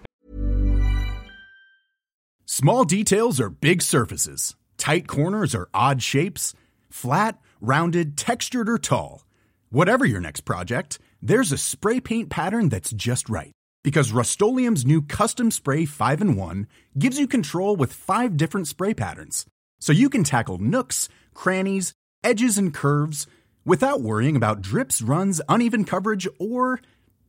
Small 2.46 2.84
details 2.84 3.40
are 3.40 3.50
big 3.50 3.82
surfaces. 3.82 4.56
Tight 4.78 5.08
corners 5.08 5.56
are 5.56 5.70
odd 5.74 6.04
shapes. 6.04 6.54
Flat, 6.90 7.40
rounded, 7.62 8.18
textured 8.18 8.68
or 8.68 8.78
tall. 8.78 9.24
Whatever 9.72 10.04
your 10.04 10.20
next 10.20 10.42
project, 10.42 11.00
there's 11.22 11.54
a 11.54 11.58
spray 11.58 12.02
paint 12.02 12.30
pattern 12.30 12.68
that's 12.68 12.92
just 12.92 13.30
right. 13.30 13.54
Because 13.86 14.12
Rust 14.12 14.42
new 14.42 15.02
Custom 15.02 15.50
Spray 15.50 15.86
5 15.86 16.22
in 16.22 16.36
1 16.36 16.68
gives 17.00 17.18
you 17.18 17.28
control 17.28 17.78
with 17.78 17.94
five 17.94 18.36
different 18.36 18.68
spray 18.68 18.94
patterns. 18.94 19.46
So 19.80 19.94
you 19.94 20.10
can 20.10 20.26
tackle 20.26 20.58
nooks, 20.58 21.08
crannies, 21.34 21.94
edges, 22.22 22.58
and 22.58 22.74
curves 22.74 23.28
without 23.66 24.02
worrying 24.02 24.36
about 24.36 24.62
drips, 24.62 25.02
runs, 25.02 25.42
uneven 25.48 25.86
coverage, 25.86 26.28
or 26.38 26.80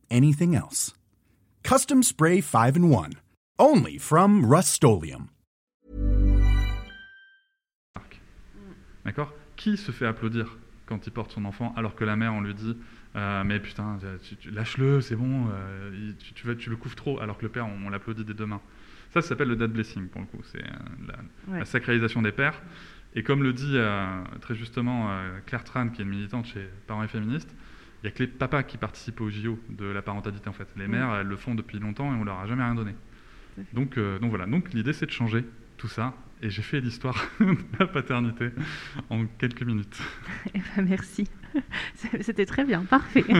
anything 0.09 0.55
else. 0.55 0.93
Custom 1.63 2.03
Spray 2.03 2.41
5 2.41 2.77
and 2.77 2.89
1. 2.89 3.13
Only 3.57 3.97
from 3.97 4.45
Rust 4.45 4.83
D'accord? 9.05 9.33
Qui 9.55 9.77
se 9.77 9.91
fait 9.91 10.05
applaudir 10.05 10.57
quand 10.85 11.07
il 11.07 11.11
porte 11.11 11.31
son 11.31 11.45
enfant 11.45 11.73
alors 11.77 11.95
que 11.95 12.03
la 12.03 12.15
mère, 12.15 12.33
on 12.33 12.41
lui 12.41 12.53
dit 12.53 12.77
euh, 13.15 13.43
Mais 13.43 13.59
putain, 13.59 13.97
lâche-le, 14.51 15.01
c'est 15.01 15.15
bon, 15.15 15.47
euh, 15.51 16.11
tu, 16.19 16.33
tu, 16.33 16.57
tu, 16.57 16.69
le 16.69 16.75
couvres 16.75 16.95
trop, 16.95 17.19
alors 17.19 17.37
que 17.37 17.43
le 17.43 17.49
père, 17.49 17.67
on, 17.67 17.89
l'applaudit 17.89 18.25
des 18.25 18.33
deux 18.33 18.45
mains. 18.45 18.61
Ça, 19.13 19.21
ça 19.21 19.29
s'appelle 19.29 19.47
le 19.47 19.55
dad 19.55 19.71
blessing 19.71 20.09
pour 20.09 20.21
le 20.21 20.27
coup. 20.27 20.41
C'est 20.43 20.63
euh, 20.63 21.13
la, 21.49 21.59
la, 21.59 21.65
sacralisation 21.65 22.21
des 22.21 22.31
pères. 22.31 22.61
Et 23.15 23.23
comme 23.23 23.43
le 23.43 23.53
dit 23.53 23.77
euh, 23.77 24.21
très 24.41 24.55
justement 24.55 25.09
euh, 25.09 25.39
Claire 25.45 25.63
Tran, 25.63 25.89
qui 25.89 26.01
est 26.01 26.03
une 26.03 26.11
militante 26.11 26.45
chez 26.45 26.67
Parents 26.85 27.03
et 27.03 27.07
Féministes, 27.07 27.55
n'y 28.05 28.13
a 28.13 28.15
que 28.17 28.23
les 28.23 28.27
papas 28.27 28.63
qui 28.63 28.77
participent 28.77 29.21
au 29.21 29.29
JO 29.29 29.59
de 29.69 29.85
la 29.85 30.01
parentalité 30.01 30.49
en 30.49 30.53
fait. 30.53 30.67
Les 30.77 30.87
mères, 30.87 31.13
elles 31.15 31.27
le 31.27 31.35
font 31.35 31.55
depuis 31.55 31.79
longtemps 31.79 32.13
et 32.13 32.15
on 32.15 32.23
leur 32.23 32.39
a 32.39 32.47
jamais 32.47 32.63
rien 32.63 32.75
donné. 32.75 32.95
Donc, 33.73 33.97
euh, 33.97 34.19
donc 34.19 34.29
voilà. 34.29 34.45
Donc 34.45 34.73
l'idée 34.73 34.93
c'est 34.93 35.05
de 35.05 35.11
changer 35.11 35.45
tout 35.77 35.87
ça. 35.87 36.13
Et 36.41 36.49
j'ai 36.49 36.61
fait 36.61 36.81
l'histoire 36.81 37.29
de 37.39 37.55
la 37.79 37.87
paternité 37.87 38.49
en 39.09 39.25
quelques 39.25 39.63
minutes. 39.63 39.97
Eh 40.53 40.59
ben, 40.75 40.85
merci. 40.85 41.27
C'était 42.21 42.45
très 42.45 42.65
bien, 42.65 42.83
parfait. 42.83 43.23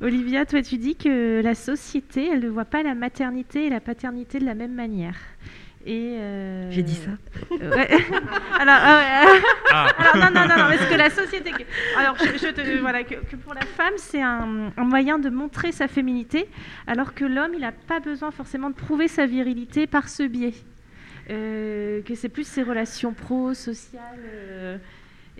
Olivia, 0.00 0.46
toi 0.46 0.62
tu 0.62 0.78
dis 0.78 0.96
que 0.96 1.42
la 1.42 1.54
société, 1.54 2.28
elle 2.28 2.40
ne 2.40 2.48
voit 2.48 2.64
pas 2.64 2.82
la 2.82 2.94
maternité 2.94 3.66
et 3.66 3.70
la 3.70 3.80
paternité 3.80 4.38
de 4.38 4.44
la 4.44 4.54
même 4.54 4.74
manière. 4.74 5.16
Et 5.86 6.16
euh, 6.18 6.70
J'ai 6.70 6.82
dit 6.82 6.94
ça. 6.94 7.10
alors, 8.60 8.76
ah 8.78 9.02
ah. 9.72 9.86
alors, 9.98 10.16
non, 10.16 10.40
non, 10.40 10.48
non, 10.48 10.56
non, 10.56 10.76
parce 10.76 10.86
que 10.86 10.94
la 10.94 11.08
société. 11.08 11.52
Alors, 11.96 12.16
je, 12.18 12.50
te, 12.50 12.80
voilà, 12.80 13.02
que, 13.02 13.36
pour 13.36 13.54
la 13.54 13.62
femme, 13.62 13.94
c'est 13.96 14.20
un, 14.20 14.72
moyen 14.76 15.18
de 15.18 15.30
montrer 15.30 15.72
sa 15.72 15.88
féminité, 15.88 16.48
alors 16.86 17.14
que 17.14 17.24
l'homme, 17.24 17.52
il 17.54 17.60
n'a 17.60 17.72
pas 17.72 17.98
besoin 17.98 18.30
forcément 18.30 18.68
de 18.68 18.74
prouver 18.74 19.08
sa 19.08 19.24
virilité 19.24 19.86
par 19.86 20.08
ce 20.10 20.22
biais. 20.24 20.54
Euh, 21.30 22.02
que 22.02 22.14
c'est 22.14 22.28
plus 22.28 22.46
ses 22.46 22.62
relations 22.62 23.14
pro, 23.14 23.54
sociales. 23.54 24.80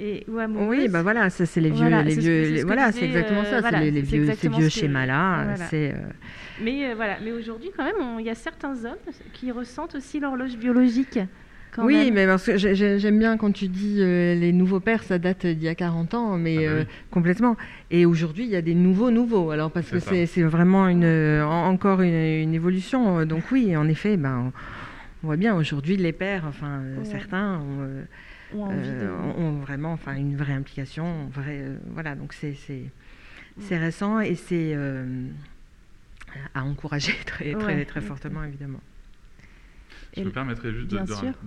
Euh, 0.00 0.18
et, 0.18 0.24
ou 0.28 0.68
oui, 0.68 0.88
bah 0.88 1.02
voilà, 1.02 1.30
ça 1.30 1.46
c'est 1.46 1.60
les 1.60 1.70
vieux, 1.70 1.88
voilà, 1.88 2.02
les 2.02 2.16
vieux, 2.16 2.62
voilà, 2.64 2.92
c'est 2.92 3.04
exactement 3.04 3.44
ça, 3.44 3.62
c'est 3.62 3.90
les, 3.90 4.00
vieux, 4.00 4.32
ces 4.34 4.48
vieux 4.48 4.68
schémas-là. 4.68 5.56
C'est 5.68 5.94
mais 6.60 6.90
euh, 6.90 6.94
voilà, 6.94 7.16
mais 7.22 7.32
aujourd'hui 7.32 7.70
quand 7.76 7.84
même, 7.84 8.18
il 8.18 8.26
y 8.26 8.30
a 8.30 8.34
certains 8.34 8.84
hommes 8.84 8.98
qui 9.32 9.50
ressentent 9.50 9.94
aussi 9.94 10.20
l'horloge 10.20 10.56
biologique. 10.56 11.18
oui, 11.78 12.10
mais 12.12 12.26
parce 12.26 12.46
que 12.46 12.56
j'aime 12.56 13.18
bien 13.18 13.36
quand 13.36 13.52
tu 13.52 13.68
dis 13.68 13.98
euh, 14.00 14.34
les 14.34 14.52
nouveaux 14.52 14.80
pères, 14.80 15.02
ça 15.02 15.18
date 15.18 15.46
d'il 15.46 15.62
y 15.62 15.68
a 15.68 15.74
40 15.74 16.14
ans, 16.14 16.36
mais 16.36 16.56
ah 16.58 16.60
bah 16.60 16.66
euh, 16.66 16.84
complètement. 17.10 17.56
Et 17.90 18.04
aujourd'hui, 18.06 18.44
il 18.44 18.50
y 18.50 18.56
a 18.56 18.62
des 18.62 18.74
nouveaux 18.74 19.10
nouveaux. 19.10 19.50
Alors 19.50 19.70
parce 19.70 19.90
que 19.90 19.98
c'est 19.98 20.42
vraiment 20.42 20.88
une, 20.88 21.40
encore 21.42 22.02
une, 22.02 22.54
évolution. 22.54 23.24
Donc 23.24 23.44
oui, 23.52 23.76
en 23.76 23.88
effet, 23.88 24.16
ben, 24.16 24.52
on 25.22 25.26
voit 25.26 25.36
bien 25.36 25.54
aujourd'hui 25.54 25.96
les 25.96 26.12
pères, 26.12 26.44
enfin 26.46 26.82
certains 27.04 27.62
ont, 28.54 28.68
ont, 28.68 29.58
vraiment, 29.58 29.92
enfin 29.92 30.14
une 30.14 30.36
vraie 30.36 30.52
implication, 30.52 31.28
vrai, 31.28 31.76
voilà. 31.86 32.14
Donc 32.14 32.32
c'est 32.32 32.56
c'est 33.58 33.78
récent 33.78 34.20
et 34.20 34.34
c'est 34.34 34.74
à 36.54 36.64
encourager 36.64 37.14
très, 37.26 37.52
très, 37.52 37.84
très 37.84 38.00
fortement, 38.00 38.44
évidemment. 38.44 38.80
Je 40.16 40.22
me 40.22 40.30
permettrais 40.30 40.72
juste 40.72 40.88
de, 40.88 40.98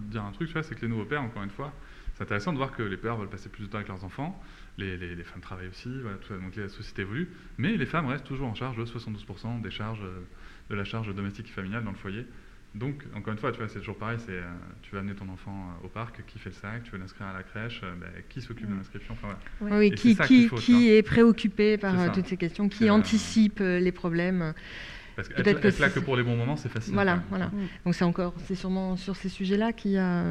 dire 0.10 0.24
un 0.24 0.32
truc, 0.32 0.50
c'est 0.54 0.76
que 0.76 0.82
les 0.82 0.88
nouveaux 0.88 1.06
pères, 1.06 1.22
encore 1.22 1.44
une 1.44 1.50
fois, 1.50 1.74
c'est 2.16 2.24
intéressant 2.24 2.54
de 2.54 2.58
voir 2.58 2.72
que 2.72 2.84
les 2.84 2.98
pères 2.98 3.18
veulent 3.18 3.30
passer 3.30 3.50
plus 3.50 3.66
de 3.66 3.70
temps 3.70 3.78
avec 3.78 3.89
leurs 3.89 4.04
enfants, 4.06 4.42
les, 4.78 4.98
les, 4.98 5.24
femmes 5.24 5.42
travaillent 5.42 5.68
aussi, 5.68 5.89
voilà, 6.02 6.18
tout 6.18 6.30
ça, 6.30 6.38
donc 6.38 6.56
la 6.56 6.70
société 6.70 7.02
évolue, 7.02 7.30
mais 7.58 7.76
les 7.76 7.86
femmes 7.86 8.08
restent 8.08 8.26
toujours 8.26 8.48
en 8.48 8.56
charge 8.56 8.78
de 8.78 8.86
72% 8.86 9.62
des 9.62 9.72
charges, 9.72 10.06
de 10.70 10.76
la 10.76 10.86
charge 10.86 11.13
domestique 11.13 11.48
et 11.50 11.52
familiale 11.52 11.84
dans 11.84 11.92
le 11.92 11.98
foyer. 11.98 12.26
Donc, 12.76 13.04
encore 13.16 13.34
une 13.34 13.40
fois, 13.40 13.52
tu 13.52 13.60
vois, 13.60 13.68
c'est 13.68 13.80
toujours 13.80 13.98
pareil, 13.98 14.18
c'est, 14.26 14.32
euh, 14.32 14.42
tu 14.82 14.96
vas 14.96 15.02
amener 15.02 15.14
ton 15.14 15.30
enfant 15.30 15.52
euh, 15.52 15.86
au 15.86 15.90
parc, 15.90 16.26
qui 16.26 16.40
fait 16.40 16.50
le 16.50 16.56
sac, 16.56 16.84
tu 16.84 16.92
veux 16.92 16.98
l'inscrire 16.98 17.28
à 17.28 17.34
la 17.34 17.44
crèche, 17.44 17.82
euh, 17.84 17.94
ben, 18.00 18.10
qui 18.30 18.42
s'occupe 18.42 18.68
de 18.68 18.76
l'inscription 18.76 19.14
enfin, 19.14 19.38
Oui, 19.62 19.92
qui, 19.92 20.16
qui, 20.16 20.50
qui 20.50 20.90
est 20.90 21.04
préoccupé 21.04 21.78
par 21.78 22.12
toutes 22.12 22.26
ces 22.28 22.38
questions, 22.38 22.70
qui 22.70 22.90
anticipe 22.90 23.60
les 23.60 23.92
problèmes. 23.92 24.54
Parce 25.16 25.30
qu'être 25.30 25.60
que 25.60 25.82
là 25.82 25.90
que 25.90 26.00
pour 26.00 26.16
les 26.16 26.24
bons 26.24 26.36
moments, 26.36 26.56
c'est 26.56 26.70
facile. 26.70 26.96
Voilà, 26.96 27.22
voilà. 27.30 27.48
Mm. 27.48 27.68
Donc 27.86 27.94
c'est 27.94 28.04
encore, 28.04 28.34
c'est 28.46 28.56
sûrement 28.56 28.98
sur 28.98 29.16
ces 29.16 29.30
sujets-là 29.30 29.72
qu'il 29.72 29.92
y 29.92 29.98
a 30.00 30.24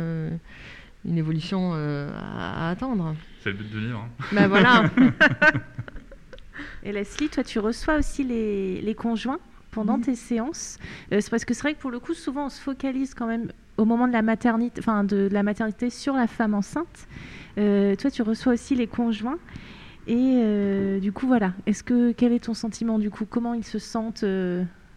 une 1.04 1.18
évolution 1.18 1.74
à, 1.74 2.70
attendre. 2.70 3.14
C'est 3.44 3.50
le 3.50 3.56
but 3.58 3.72
de 3.72 3.78
vivre. 3.78 4.00
Hein. 4.00 4.24
Ben 4.32 4.48
voilà. 4.48 4.90
Et 6.82 6.90
Leslie, 6.90 7.28
toi, 7.28 7.44
tu 7.44 7.60
reçois 7.60 7.98
aussi 7.98 8.24
les, 8.24 8.80
les 8.80 8.94
conjoints? 8.96 9.38
Pendant 9.72 9.96
mhm. 9.96 10.04
tes 10.04 10.14
séances 10.14 10.78
euh, 11.12 11.20
C'est 11.20 11.30
parce 11.30 11.44
que 11.44 11.54
c'est 11.54 11.62
vrai 11.62 11.74
que 11.74 11.80
pour 11.80 11.90
le 11.90 11.98
coup, 11.98 12.14
souvent, 12.14 12.46
on 12.46 12.48
se 12.48 12.60
focalise 12.60 13.14
quand 13.14 13.26
même 13.26 13.50
au 13.78 13.84
moment 13.84 14.06
de 14.06 14.12
la 14.12 14.22
maternité, 14.22 14.80
enfin 14.80 15.02
de, 15.02 15.28
la 15.32 15.42
maternité 15.42 15.90
sur 15.90 16.14
la 16.14 16.28
femme 16.28 16.54
enceinte. 16.54 17.08
Euh, 17.58 17.96
toi, 17.96 18.10
tu 18.10 18.22
reçois 18.22 18.52
aussi 18.52 18.76
les 18.76 18.86
conjoints. 18.86 19.38
Et 20.06 20.40
euh, 20.42 21.00
du 21.00 21.10
coup, 21.10 21.26
voilà. 21.26 21.52
Est-ce 21.66 21.82
que 21.82 22.12
quel 22.12 22.32
est 22.32 22.44
ton 22.44 22.54
sentiment 22.54 22.98
du 22.98 23.10
coup? 23.10 23.24
Comment 23.24 23.54
ils 23.54 23.64
se 23.64 23.78
sentent 23.78 24.24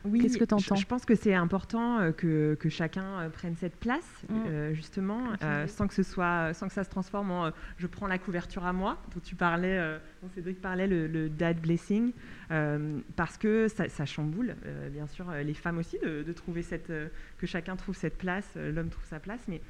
oui, 0.05 0.21
Qu'est-ce 0.21 0.37
que 0.37 0.45
tu 0.45 0.53
entends 0.53 0.75
je, 0.75 0.85
pense 0.85 1.05
que 1.05 1.15
c'est 1.15 1.33
important 1.33 1.99
euh, 1.99 2.11
que, 2.11 2.55
que, 2.59 2.69
chacun 2.69 3.19
euh, 3.19 3.29
prenne 3.29 3.55
cette 3.55 3.75
place, 3.75 4.25
mm. 4.29 4.33
euh, 4.47 4.73
justement, 4.73 5.19
sans, 5.67 5.87
que 5.87 5.93
ce 5.93 6.03
soit, 6.03 6.53
sans 6.53 6.67
que 6.67 6.73
ça 6.73 6.83
se 6.83 6.89
transforme 6.89 7.31
en 7.31 7.51
je 7.77 7.87
prends 7.87 8.07
la 8.07 8.17
couverture 8.17 8.65
à 8.65 8.73
moi, 8.73 8.97
dont 9.13 9.21
tu 9.21 9.35
parlais, 9.35 9.97
dont 10.21 10.29
Cédric 10.33 10.61
parlait, 10.61 10.87
le, 10.87 11.29
dad 11.29 11.59
blessing, 11.59 12.11
parce 13.15 13.37
que 13.37 13.67
ça, 13.67 14.05
chamboule, 14.05 14.55
bien 14.91 15.07
sûr, 15.07 15.25
les 15.31 15.53
femmes 15.53 15.77
aussi, 15.77 15.97
de, 15.99 16.33
trouver 16.33 16.61
cette, 16.61 16.91
que 17.37 17.47
chacun 17.47 17.75
trouve 17.75 17.95
cette 17.95 18.17
place, 18.17 18.55
l'homme 18.55 18.89
trouve 18.89 19.05
sa 19.05 19.19
place, 19.19 19.41
mais 19.47 19.61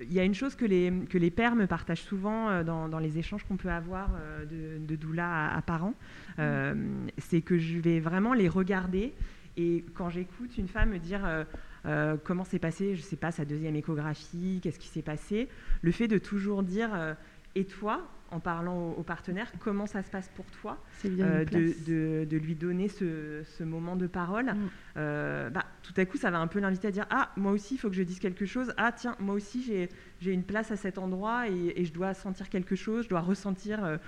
il 0.00 0.12
y 0.12 0.18
a 0.18 0.24
une 0.24 0.34
chose 0.34 0.56
que 0.56 0.64
les, 0.64 0.92
que 1.08 1.16
les 1.16 1.30
pères 1.30 1.54
me 1.54 1.66
partagent 1.66 2.02
souvent 2.02 2.64
dans, 2.64 2.88
dans 2.88 2.98
les 2.98 3.18
échanges 3.18 3.44
qu'on 3.44 3.56
peut 3.56 3.70
avoir 3.70 4.10
de, 4.50 4.84
de 4.84 4.96
doula 4.96 5.54
à, 5.54 5.62
parents, 5.62 5.94
mm. 6.38 6.74
c'est 7.18 7.42
que 7.42 7.58
je 7.58 7.78
vais 7.78 8.00
vraiment 8.00 8.34
les 8.34 8.48
regarder 8.48 9.12
et 9.56 9.84
quand 9.94 10.10
j'écoute 10.10 10.58
une 10.58 10.68
femme 10.68 10.90
me 10.90 10.98
dire 10.98 11.24
euh, 11.24 11.44
euh, 11.86 12.16
comment 12.22 12.44
s'est 12.44 12.58
passé, 12.58 12.94
je 12.94 13.00
ne 13.00 13.06
sais 13.06 13.16
pas, 13.16 13.32
sa 13.32 13.44
deuxième 13.44 13.76
échographie, 13.76 14.60
qu'est-ce 14.62 14.78
qui 14.78 14.88
s'est 14.88 15.02
passé, 15.02 15.48
le 15.82 15.92
fait 15.92 16.08
de 16.08 16.18
toujours 16.18 16.62
dire 16.62 16.90
euh, 16.94 17.14
et 17.54 17.64
toi, 17.64 18.06
en 18.30 18.40
parlant 18.40 18.90
au, 18.90 19.02
partenaire, 19.02 19.50
comment 19.60 19.86
ça 19.86 20.02
se 20.02 20.10
passe 20.10 20.28
pour 20.34 20.44
toi, 20.46 20.78
de, 21.04 22.24
de, 22.24 22.36
lui 22.36 22.54
donner 22.54 22.88
ce, 22.88 23.42
ce 23.44 23.62
moment 23.62 23.96
de 23.96 24.06
parole, 24.06 24.46
mm. 24.46 25.50
bah, 25.52 25.64
tout 25.82 25.94
à 25.96 26.04
coup, 26.04 26.18
ça 26.18 26.30
va 26.30 26.38
un 26.38 26.48
peu 26.48 26.58
l'inviter 26.58 26.88
à 26.88 26.90
dire 26.90 27.06
Ah, 27.08 27.30
moi 27.36 27.52
aussi, 27.52 27.76
il 27.76 27.78
faut 27.78 27.88
que 27.88 27.94
je 27.94 28.02
dise 28.02 28.18
quelque 28.18 28.44
chose. 28.44 28.74
Ah, 28.76 28.92
tiens, 28.92 29.16
moi 29.20 29.36
aussi, 29.36 29.88
j'ai 30.20 30.32
une 30.32 30.42
place 30.42 30.70
à 30.70 30.76
cet 30.76 30.98
endroit 30.98 31.48
et, 31.48 31.72
et, 31.76 31.84
je 31.84 31.92
dois 31.94 32.12
sentir 32.14 32.50
quelque 32.50 32.74
chose, 32.74 33.04
je 33.04 33.08
dois 33.08 33.20
ressentir 33.20 33.98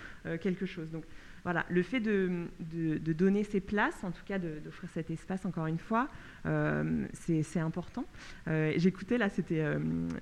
quelque 0.41 0.67
chose. 0.67 0.91
Donc, 0.91 1.05
voilà, 1.45 1.65
le 1.69 1.83
fait 1.83 2.01
de, 2.01 2.47
de, 2.61 3.13
donner 3.13 3.45
ces 3.45 3.61
places, 3.61 4.03
en 4.05 4.11
tout 4.11 4.25
cas 4.27 4.39
d'offrir 4.39 4.89
cet 4.91 5.11
espace, 5.11 5.47
encore 5.47 5.67
une 5.67 5.79
fois, 5.79 6.09
euh, 6.47 7.07
c'est 7.13 7.61
important. 7.61 8.05
Euh, 8.49 8.73
j'écoutais 8.77 9.19
là, 9.19 9.29
c'était 9.29 9.65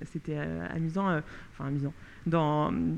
c'était 0.05 0.37
amusant, 0.37 1.21
enfin 1.51 1.67
amusant. 1.67 1.93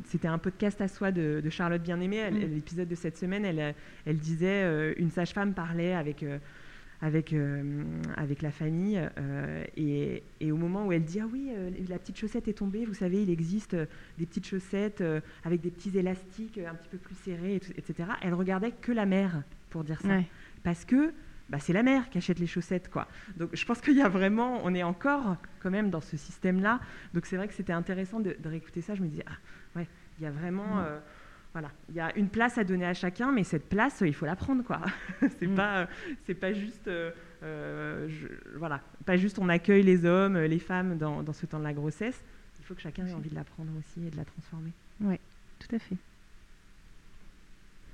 C'était 0.06 0.28
un 0.28 0.38
podcast 0.38 0.82
à 0.82 0.88
soi 0.88 1.12
de, 1.12 1.42
Charlotte 1.50 1.82
Bien-Aimée. 1.82 2.30
Mm. 2.32 2.38
L'épisode 2.54 2.88
de 2.88 2.96
cette 2.96 3.18
semaine, 3.18 3.46
elle, 3.46 3.76
elle 4.06 4.18
disait 4.18 4.94
une 4.98 5.10
sage-femme 5.10 5.54
parlait 5.54 5.94
avec 5.94 6.24
avec, 7.02 7.34
euh, 7.34 7.84
avec 8.18 8.42
la 8.42 8.52
famille. 8.52 9.02
Euh, 9.18 9.64
et, 9.78 10.24
et, 10.40 10.52
au 10.52 10.58
moment 10.58 10.86
où 10.86 10.92
elle 10.92 11.04
dit 11.04 11.20
Ah 11.20 11.28
oui, 11.32 11.50
euh, 11.52 11.70
la 11.88 11.98
petite 12.00 12.18
chaussette 12.18 12.48
est 12.48 12.54
tombée, 12.54 12.86
vous 12.86 12.94
savez, 12.94 13.24
il 13.24 13.30
existe 13.30 13.76
des 14.18 14.26
petites 14.26 14.48
chaussettes 14.48 15.04
avec 15.44 15.62
des 15.62 15.72
petits 15.72 15.98
élastiques 15.98 16.58
un 16.58 16.76
petit 16.76 16.90
peu 16.90 16.98
plus 16.98 17.16
serrés, 17.16 17.56
etc. 17.56 18.10
Elle 18.22 18.34
regardait 18.34 18.72
que 18.72 18.92
la 18.92 19.06
mère 19.06 19.44
pour 19.70 19.84
dire 19.84 20.02
ça. 20.02 20.20
Parce 20.64 20.84
que 20.84 21.14
bah, 21.50 21.58
c'est 21.60 21.74
la 21.74 21.84
mère 21.84 22.10
qui 22.10 22.18
achète 22.18 22.40
les 22.40 22.48
chaussettes. 22.48 22.90
quoi. 22.90 23.08
Donc 23.38 23.50
je 23.54 23.66
pense 23.66 23.82
qu'il 23.82 23.96
y 23.96 24.02
a 24.02 24.10
vraiment, 24.10 24.60
on 24.64 24.74
est 24.76 24.84
encore 24.84 25.38
quand 25.62 25.72
même 25.72 25.90
dans 25.90 26.02
ce 26.02 26.18
système-là. 26.18 26.80
Donc 27.14 27.26
c'est 27.26 27.38
vrai 27.38 27.48
que 27.48 27.54
c'était 27.54 27.74
intéressant 27.74 28.20
de, 28.20 28.36
réécouter 28.44 28.82
ça. 28.82 28.94
Je 28.94 29.02
me 29.02 29.08
disais, 29.08 29.26
ah 29.28 29.80
ouais, 29.80 29.88
il 30.20 30.24
y 30.24 30.28
a 30.28 30.32
vraiment. 30.32 30.84
Voilà, 31.54 31.72
il 31.90 31.96
y 31.96 32.00
a 32.00 32.16
une 32.16 32.30
place 32.30 32.58
à 32.60 32.64
donner 32.64 32.86
à 32.86 32.94
chacun, 32.94 33.32
mais 33.32 33.44
cette 33.44 33.68
place, 33.70 34.04
il 34.06 34.14
faut 34.14 34.28
la 34.28 34.36
prendre, 34.36 34.64
quoi. 34.64 34.82
c'est 35.40 35.48
mm. 35.48 35.56
pas, 35.56 35.88
c'est 36.26 36.36
pas 36.36 36.54
juste, 36.54 36.88
euh, 36.88 37.12
euh, 37.44 38.08
voilà, 38.56 38.82
pas 39.06 39.18
juste 39.18 39.40
on 39.40 39.50
accueille 39.50 39.84
les 39.84 40.06
hommes, 40.06 40.38
les 40.38 40.60
femmes 40.60 40.98
dans, 40.98 41.24
dans, 41.24 41.34
ce 41.34 41.48
temps 41.48 41.60
de 41.60 41.64
la 41.64 41.74
grossesse. 41.74 42.24
Il 42.60 42.66
faut 42.66 42.76
que 42.76 42.82
chacun 42.82 43.08
ait 43.08 43.14
envie 43.14 43.32
de 43.32 43.36
la 43.36 43.44
prendre 43.44 43.72
aussi 43.80 44.06
et 44.06 44.12
de 44.12 44.18
la 44.18 44.26
transformer. 44.26 44.72
Oui, 45.02 45.20
tout 45.58 45.76
à 45.76 45.80
fait. 45.80 45.96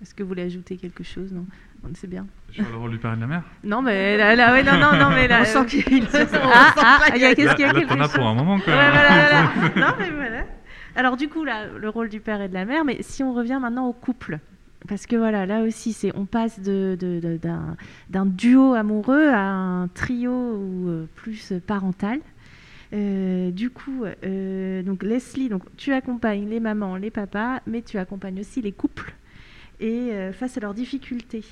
Est-ce 0.02 0.13
que 0.13 0.24
vous 0.24 0.30
voulez 0.30 0.44
ajouter 0.44 0.76
quelque 0.76 1.04
chose? 1.04 1.32
Non, 1.32 1.46
c'est 1.94 2.10
bien. 2.10 2.28
Sur 2.52 2.70
le 2.70 2.76
rôle 2.76 2.91
du 2.91 2.98
père 2.98 3.13
et 3.13 3.15
de 3.15 3.22
la 3.22 3.28
mère? 3.28 3.44
Non, 3.63 3.82
mais 3.82 4.18
là, 4.18 4.36
là 4.36 4.52
ouais, 4.52 4.63
non, 4.63 4.74
non, 4.74 4.98
non, 4.98 5.10
mais 5.12 5.28
là. 5.30 5.39
On 5.41 5.46
sent 5.46 5.65
qu'il 5.82 5.98
y 5.98 6.02
a, 6.02 6.28
ah, 6.44 6.74
ah, 6.78 7.12
qu'est-ce 7.12 7.56
qu'il 7.56 7.65
y 7.65 7.70
a 7.70 7.74
quelque 7.74 7.98
chose? 7.98 8.12
pour 8.13 8.28
un 8.28 8.34
moment, 8.34 8.60
quand 8.60 8.72
même. 8.72 8.78
Ouais, 8.78 8.91
voilà, 8.91 9.44
non, 9.76 9.96
mais 9.98 10.12
voilà. 10.12 10.44
Alors 10.95 11.17
du 11.17 11.27
coup, 11.27 11.43
là, 11.43 11.67
le 11.67 11.89
rôle 11.89 12.08
du 12.08 12.21
père 12.21 12.41
et 12.41 12.47
de 12.47 12.53
la 12.53 12.63
mère, 12.63 12.86
mais 12.86 12.97
si 13.01 13.21
on 13.21 13.34
revient 13.34 13.60
maintenant 13.62 13.88
au 13.88 13.93
couple, 13.93 14.39
parce 14.88 15.08
que 15.08 15.17
voilà, 15.17 15.45
là 15.45 15.63
aussi, 15.63 15.91
c'est 15.91 16.15
on 16.15 16.25
passe 16.25 16.62
de, 16.62 16.97
d'un 18.10 18.25
duo 18.25 18.73
amoureux 18.73 19.27
à 19.27 19.41
un 19.41 19.88
trio 19.89 20.31
euh, 20.31 21.05
plus 21.15 21.53
parental. 21.67 22.19
Euh, 22.93 23.51
du 23.51 23.71
coup, 23.71 24.05
euh, 24.05 24.84
donc 24.84 25.03
Leslie, 25.03 25.49
tu 25.75 25.91
accompagnes 25.91 26.47
les 26.47 26.62
mamans, 26.62 26.95
les 26.95 27.12
papas, 27.12 27.60
mais 27.67 27.81
tu 27.81 27.97
accompagnes 27.97 28.39
aussi 28.39 28.62
les 28.62 28.71
couples 28.71 29.13
et 29.81 30.12
face 30.31 30.55
à 30.55 30.62
leurs 30.62 30.73
difficultés. 30.73 31.43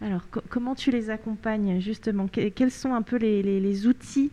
Alors, 0.00 0.22
comment 0.48 0.74
tu 0.74 0.90
les 0.90 1.10
accompagnes 1.10 1.78
justement? 1.80 2.26
Quels 2.26 2.72
sont 2.72 2.92
un 2.92 3.02
peu 3.02 3.16
les 3.16 3.86
outils 3.86 4.32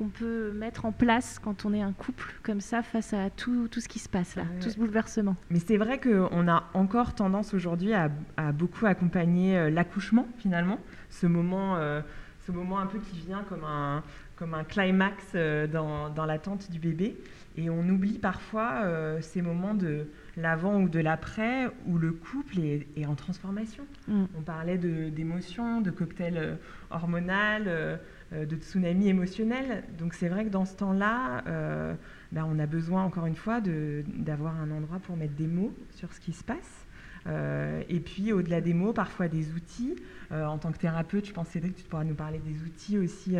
qu'on 0.00 0.08
peut 0.08 0.52
mettre 0.52 0.86
en 0.86 0.92
place 0.92 1.38
quand 1.38 1.66
on 1.66 1.74
est 1.74 1.82
un 1.82 1.92
couple 1.92 2.32
comme 2.42 2.62
ça 2.62 2.82
face 2.82 3.12
à 3.12 3.28
tout, 3.28 3.68
tout 3.68 3.80
ce 3.80 3.88
qui 3.88 3.98
se 3.98 4.08
passe 4.08 4.34
là, 4.34 4.44
tout 4.62 4.70
ce 4.70 4.78
bouleversement. 4.78 5.36
Mais 5.50 5.58
c'est 5.58 5.76
vrai 5.76 6.00
qu'on 6.00 6.48
a 6.48 6.70
encore 6.72 7.14
tendance 7.14 7.52
aujourd'hui 7.52 7.92
à, 7.92 8.08
beaucoup 8.52 8.86
accompagner 8.86 9.58
euh, 9.58 9.68
l'accouchement 9.68 10.26
finalement, 10.38 10.78
ce 11.10 11.26
moment, 11.26 11.76
euh, 11.76 12.00
ce 12.46 12.50
moment 12.50 12.78
un 12.78 12.86
peu 12.86 12.98
qui 12.98 13.18
vient 13.18 13.44
comme 13.46 13.64
un, 13.64 14.02
comme 14.36 14.54
un 14.54 14.64
climax 14.64 15.22
euh, 15.34 15.66
dans, 15.66 16.08
dans 16.08 16.24
l'attente 16.24 16.70
du 16.70 16.78
bébé. 16.78 17.18
Et 17.58 17.68
on 17.68 17.86
oublie 17.86 18.18
parfois 18.18 18.84
ces 19.20 19.42
moments 19.42 19.74
de 19.74 20.06
l'avant 20.36 20.80
ou 20.80 20.88
de 20.88 21.00
l'après 21.00 21.66
où 21.84 21.98
le 21.98 22.12
couple 22.12 22.60
est, 22.60 23.04
en 23.04 23.16
transformation. 23.16 23.84
Mm. 24.06 24.24
On 24.38 24.40
parlait 24.40 24.78
d'émotions, 24.78 25.80
de, 25.80 25.90
de, 25.90 25.94
cocktail 25.94 26.58
hormonal 26.90 27.98
de 28.32 28.56
tsunami 28.56 29.08
émotionnel. 29.08 29.82
Donc 29.98 30.14
c'est 30.14 30.28
vrai 30.28 30.44
que 30.44 30.50
dans 30.50 30.64
ce 30.64 30.76
temps-là, 30.76 31.42
euh, 31.48 31.94
ben, 32.30 32.46
on 32.48 32.60
a 32.60 32.66
besoin 32.66 33.02
encore 33.02 33.26
une 33.26 33.34
fois 33.34 33.60
d'avoir 33.60 34.54
un 34.60 34.70
endroit 34.70 35.00
pour 35.00 35.16
mettre 35.16 35.34
des 35.34 35.48
mots 35.48 35.74
sur 35.90 36.12
ce 36.12 36.20
qui 36.20 36.32
se 36.32 36.44
passe. 36.44 36.86
Euh, 37.26 37.82
et 37.88 38.00
puis 38.00 38.32
au-delà 38.32 38.60
des 38.60 38.72
mots, 38.72 38.92
parfois 38.92 39.28
des 39.28 39.52
outils. 39.52 39.96
en 40.30 40.58
tant 40.58 40.70
que 40.70 40.78
thérapeute, 40.78 41.26
je 41.26 41.32
pense 41.32 41.48
Cédric, 41.48 41.74
tu 41.74 41.82
pourras 41.82 42.04
nous 42.04 42.14
parler 42.14 42.38
des 42.38 42.62
outils 42.62 42.98
aussi 42.98 43.36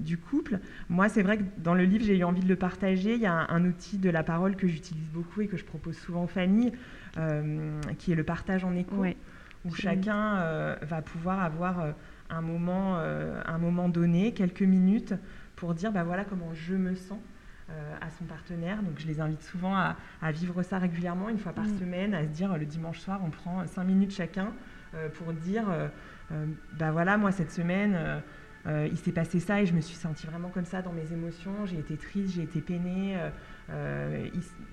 du 0.00 0.18
couple. 0.18 0.58
Moi, 0.88 1.08
c'est 1.08 1.22
vrai 1.22 1.38
que 1.38 1.44
dans 1.58 1.74
le 1.74 1.84
livre, 1.84 2.04
j'ai 2.04 2.18
eu 2.18 2.24
envie 2.24 2.42
de 2.42 2.48
le 2.48 2.56
partager. 2.56 3.14
Il 3.14 3.20
y 3.20 3.26
a 3.26 3.46
un, 3.48 3.64
outil 3.64 3.98
de 3.98 4.10
la 4.10 4.24
parole 4.24 4.56
que 4.56 4.66
j'utilise 4.66 5.08
beaucoup 5.10 5.42
et 5.42 5.46
que 5.46 5.56
je 5.56 5.64
propose 5.64 5.96
souvent 5.96 6.24
aux 6.24 6.28
familles, 6.28 6.72
qui 7.98 8.10
est 8.10 8.16
le 8.16 8.24
partage 8.24 8.64
en 8.64 8.74
écho, 8.74 9.04
où 9.64 9.72
chacun 9.72 10.74
va 10.82 11.00
pouvoir 11.00 11.44
avoir 11.44 11.94
un 12.30 12.40
moment, 12.40 12.96
euh, 12.98 13.40
un 13.46 13.58
moment 13.58 13.88
donné, 13.88 14.32
quelques 14.32 14.62
minutes, 14.62 15.14
pour 15.56 15.74
dire 15.74 15.92
bah 15.92 16.04
voilà 16.04 16.24
comment 16.24 16.52
je 16.52 16.74
me 16.74 16.94
sens 16.94 17.18
euh, 17.70 17.96
à 18.00 18.10
son 18.10 18.24
partenaire. 18.24 18.82
Donc 18.82 18.98
je 18.98 19.06
les 19.06 19.20
invite 19.20 19.42
souvent 19.42 19.74
à, 19.76 19.96
vivre 20.32 20.62
ça 20.62 20.78
régulièrement, 20.78 21.28
une 21.28 21.38
fois 21.38 21.52
par 21.52 21.64
mm. 21.64 21.78
semaine, 21.78 22.14
à 22.14 22.22
se 22.22 22.28
dire 22.28 22.56
le 22.56 22.66
dimanche 22.66 23.00
soir, 23.00 23.20
on 23.24 23.30
prend 23.30 23.66
cinq 23.66 23.84
minutes 23.84 24.12
chacun 24.12 24.52
euh, 24.94 25.08
pour 25.08 25.32
dire 25.32 25.64
bah 26.78 26.90
voilà, 26.90 27.18
moi 27.18 27.30
cette 27.30 27.50
semaine, 27.50 27.96
il 28.66 28.96
s'est 28.96 29.12
passé 29.12 29.40
ça 29.40 29.60
et 29.60 29.66
je 29.66 29.74
me 29.74 29.80
suis 29.80 29.94
sentie 29.94 30.26
vraiment 30.26 30.48
comme 30.48 30.64
ça 30.64 30.82
dans 30.82 30.92
mes 30.92 31.12
émotions. 31.12 31.66
J'ai 31.66 31.78
été 31.78 31.96
triste, 31.96 32.34
j'ai 32.34 32.42
été 32.42 32.60
peinée. 32.60 33.16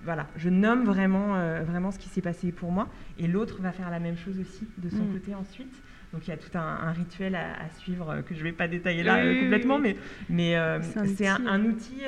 voilà, 0.03 0.27
je 0.37 0.49
nomme 0.49 0.85
vraiment, 0.85 1.61
vraiment 1.63 1.91
ce 1.91 1.99
qui 1.99 2.07
s'est 2.07 2.21
passé 2.21 2.51
pour 2.51 2.71
moi 2.71 2.87
et 3.19 3.27
l'autre 3.27 3.61
va 3.61 3.73
faire 3.73 3.91
la 3.91 3.99
même 3.99 4.17
chose 4.17 4.39
aussi 4.39 4.65
de 4.77 4.89
son 4.89 5.03
mm. 5.03 5.13
côté 5.13 5.35
ensuite. 5.35 5.75
Donc 6.13 6.27
il 6.27 6.29
y 6.29 6.33
a 6.33 6.37
tout 6.37 6.57
un, 6.57 6.91
rituel 6.91 7.35
à, 7.35 7.69
suivre 7.79 8.09
euh, 8.09 8.21
que 8.21 8.33
je 8.33 8.39
ne 8.39 8.45
vais 8.45 8.51
pas 8.51 8.67
détailler 8.67 9.03
là 9.03 9.17
euh, 9.17 9.41
complètement, 9.41 9.79
mais, 9.79 9.95
mais 10.29 10.57
euh, 10.57 10.79
c'est 11.15 11.27
un, 11.27 11.63
outil, 11.63 12.01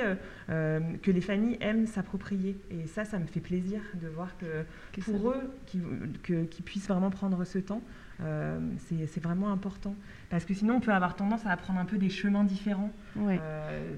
que 0.48 1.10
les 1.10 1.20
familles 1.20 1.56
aiment 1.60 1.86
s'approprier. 1.86 2.56
Et 2.70 2.86
ça, 2.86 3.04
ça 3.04 3.18
me 3.18 3.26
fait 3.26 3.40
plaisir 3.40 3.80
de 3.94 4.08
voir 4.08 4.36
que, 4.36 5.00
pour 5.00 5.30
eux, 5.30 5.50
qu'ils 5.66 6.64
puissent 6.64 6.88
vraiment 6.88 7.10
prendre 7.10 7.44
ce 7.44 7.58
temps, 7.58 7.80
c'est 8.18 9.22
vraiment 9.22 9.50
important. 9.50 9.94
Parce 10.28 10.44
que 10.44 10.52
sinon, 10.52 10.76
on 10.76 10.80
peut 10.80 10.92
avoir 10.92 11.16
tendance 11.16 11.46
à 11.46 11.56
prendre 11.56 11.80
un 11.80 11.84
peu 11.86 11.96
des 11.96 12.10
chemins 12.10 12.44
différents. 12.44 12.92
Ouais. 13.16 13.40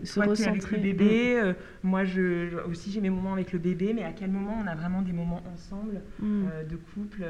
soit 0.05 0.37
tu 0.37 0.45
avec 0.45 0.71
le 0.71 0.79
bébé, 0.79 1.43
mm. 1.43 1.89
moi 1.89 2.05
je, 2.05 2.63
aussi 2.69 2.93
j'ai 2.93 3.01
mes 3.01 3.11
moments 3.11 3.33
avec 3.33 3.53
le 3.53 3.59
bébé, 3.59 3.93
mais 3.93 4.05
à 4.05 4.13
quel 4.13 4.31
moment 4.31 4.57
on 4.63 4.69
a 4.69 4.75
vraiment 4.77 5.03
des 5.03 5.13
moments 5.13 5.43
ensemble, 5.53 6.01
mm. 6.21 6.45
de 6.69 6.77
couple 6.77 7.25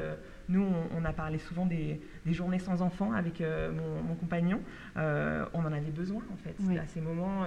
nous, 0.49 0.65
on, 0.95 1.03
a 1.05 1.13
parlé 1.13 1.37
souvent 1.37 1.65
des, 1.65 1.99
journées 2.25 2.59
sans 2.59 2.81
enfants 2.81 3.11
avec 3.11 3.41
euh, 3.41 3.71
mon, 3.71 4.15
compagnon. 4.15 4.61
Euh, 4.95 5.45
on 5.53 5.59
en 5.59 5.73
avait 5.73 5.91
besoin, 5.91 6.21
en 6.31 6.37
fait, 6.37 6.55
à 6.77 6.85
ces 6.85 7.01
moments 7.01 7.43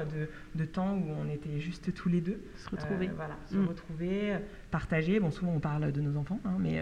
de, 0.54 0.64
temps 0.64 0.94
où 0.94 1.06
on 1.18 1.28
était 1.28 1.60
juste 1.60 1.94
tous 1.94 2.08
les 2.08 2.20
deux. 2.20 2.40
Se 2.56 2.70
retrouver. 2.70 3.08
Euh, 3.08 3.12
voilà, 3.16 3.36
se 3.46 3.56
mm. 3.56 3.66
retrouver, 3.66 4.36
partager. 4.70 5.18
Bon, 5.20 5.30
souvent, 5.30 5.52
on 5.52 5.60
parle 5.60 5.92
de 5.92 6.00
nos 6.00 6.18
enfants, 6.18 6.40
hein, 6.44 6.56
mais, 6.58 6.80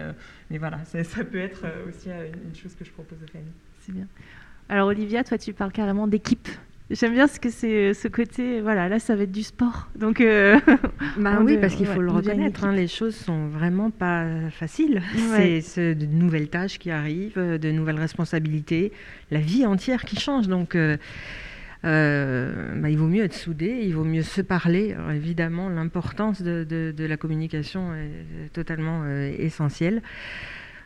mais 0.49 0.57
voilà, 0.57 0.83
ça, 0.85 1.23
peut 1.23 1.39
être 1.39 1.65
aussi 1.87 2.09
une, 2.09 2.49
une 2.49 2.55
chose 2.55 2.75
que 2.75 2.83
je 2.83 2.91
propose 2.91 3.17
aux 3.23 3.31
familles. 3.31 3.51
C'est 3.81 3.93
bien. 3.93 4.07
Alors, 4.67 4.87
Olivia, 4.87 5.23
toi, 5.23 5.37
tu 5.37 5.53
parles 5.53 5.71
carrément 5.71 6.07
d'équipe. 6.07 6.47
J'aime 6.91 7.13
bien 7.13 7.27
ce 7.27 7.39
que 7.39 7.51
c'est 7.51 7.93
ce 7.93 8.07
côté. 8.07 8.61
Voilà, 8.61 8.89
là, 8.89 8.97
ça 8.97 9.15
va 9.15 9.23
être 9.23 9.31
du 9.31 9.43
sport. 9.43 9.89
Donc, 9.95 10.21
euh, 10.21 10.59
bah 11.17 11.39
oui, 11.43 11.57
parce 11.59 11.75
qu'il 11.75 11.85
faut 11.85 12.01
le 12.01 12.11
reconnaître. 12.11 12.63
Hein, 12.63 12.71
les 12.71 12.87
choses 12.87 13.15
sont 13.15 13.47
vraiment 13.47 13.91
pas 13.91 14.25
faciles. 14.49 15.01
C'est 15.61 15.93
de 15.93 16.05
nouvelles 16.07 16.49
tâches 16.49 16.79
qui 16.79 16.89
arrivent, 16.89 17.37
de 17.37 17.71
nouvelles 17.71 17.99
responsabilités, 17.99 18.91
la 19.29 19.39
vie 19.39 19.67
entière 19.67 20.03
qui 20.03 20.19
change. 20.19 20.47
Donc, 20.47 20.73
euh, 20.73 20.97
euh, 21.85 22.73
bah, 22.81 22.89
il 22.89 22.97
vaut 22.97 23.07
mieux 23.07 23.23
être 23.23 23.35
soudé, 23.35 23.81
il 23.83 23.93
vaut 23.93 24.03
mieux 24.03 24.23
se 24.23 24.41
parler. 24.41 24.95
évidemment, 25.13 25.69
l'importance 25.69 26.41
de, 26.41 26.63
de, 26.63 27.05
la 27.05 27.17
communication 27.17 27.93
est 27.93 28.51
totalement 28.51 29.05
essentielle. 29.07 30.01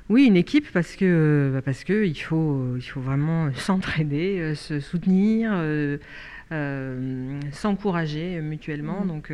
Oui, 0.10 0.26
une 0.26 0.36
équipe 0.36 0.70
parce 0.74 0.96
que 0.96 1.52
bah, 1.54 1.62
parce 1.62 1.84
que 1.84 2.06
il 2.06 2.16
faut 2.16 2.76
il 2.76 2.82
faut 2.82 3.00
vraiment 3.00 3.54
s'entraider, 3.54 4.40
euh, 4.40 4.56
se 4.56 4.80
soutenir, 4.80 5.52
euh, 5.54 5.98
euh, 6.52 7.40
s'encourager 7.52 8.42
mutuellement. 8.42 9.06
Mmh. 9.06 9.08
Donc 9.08 9.34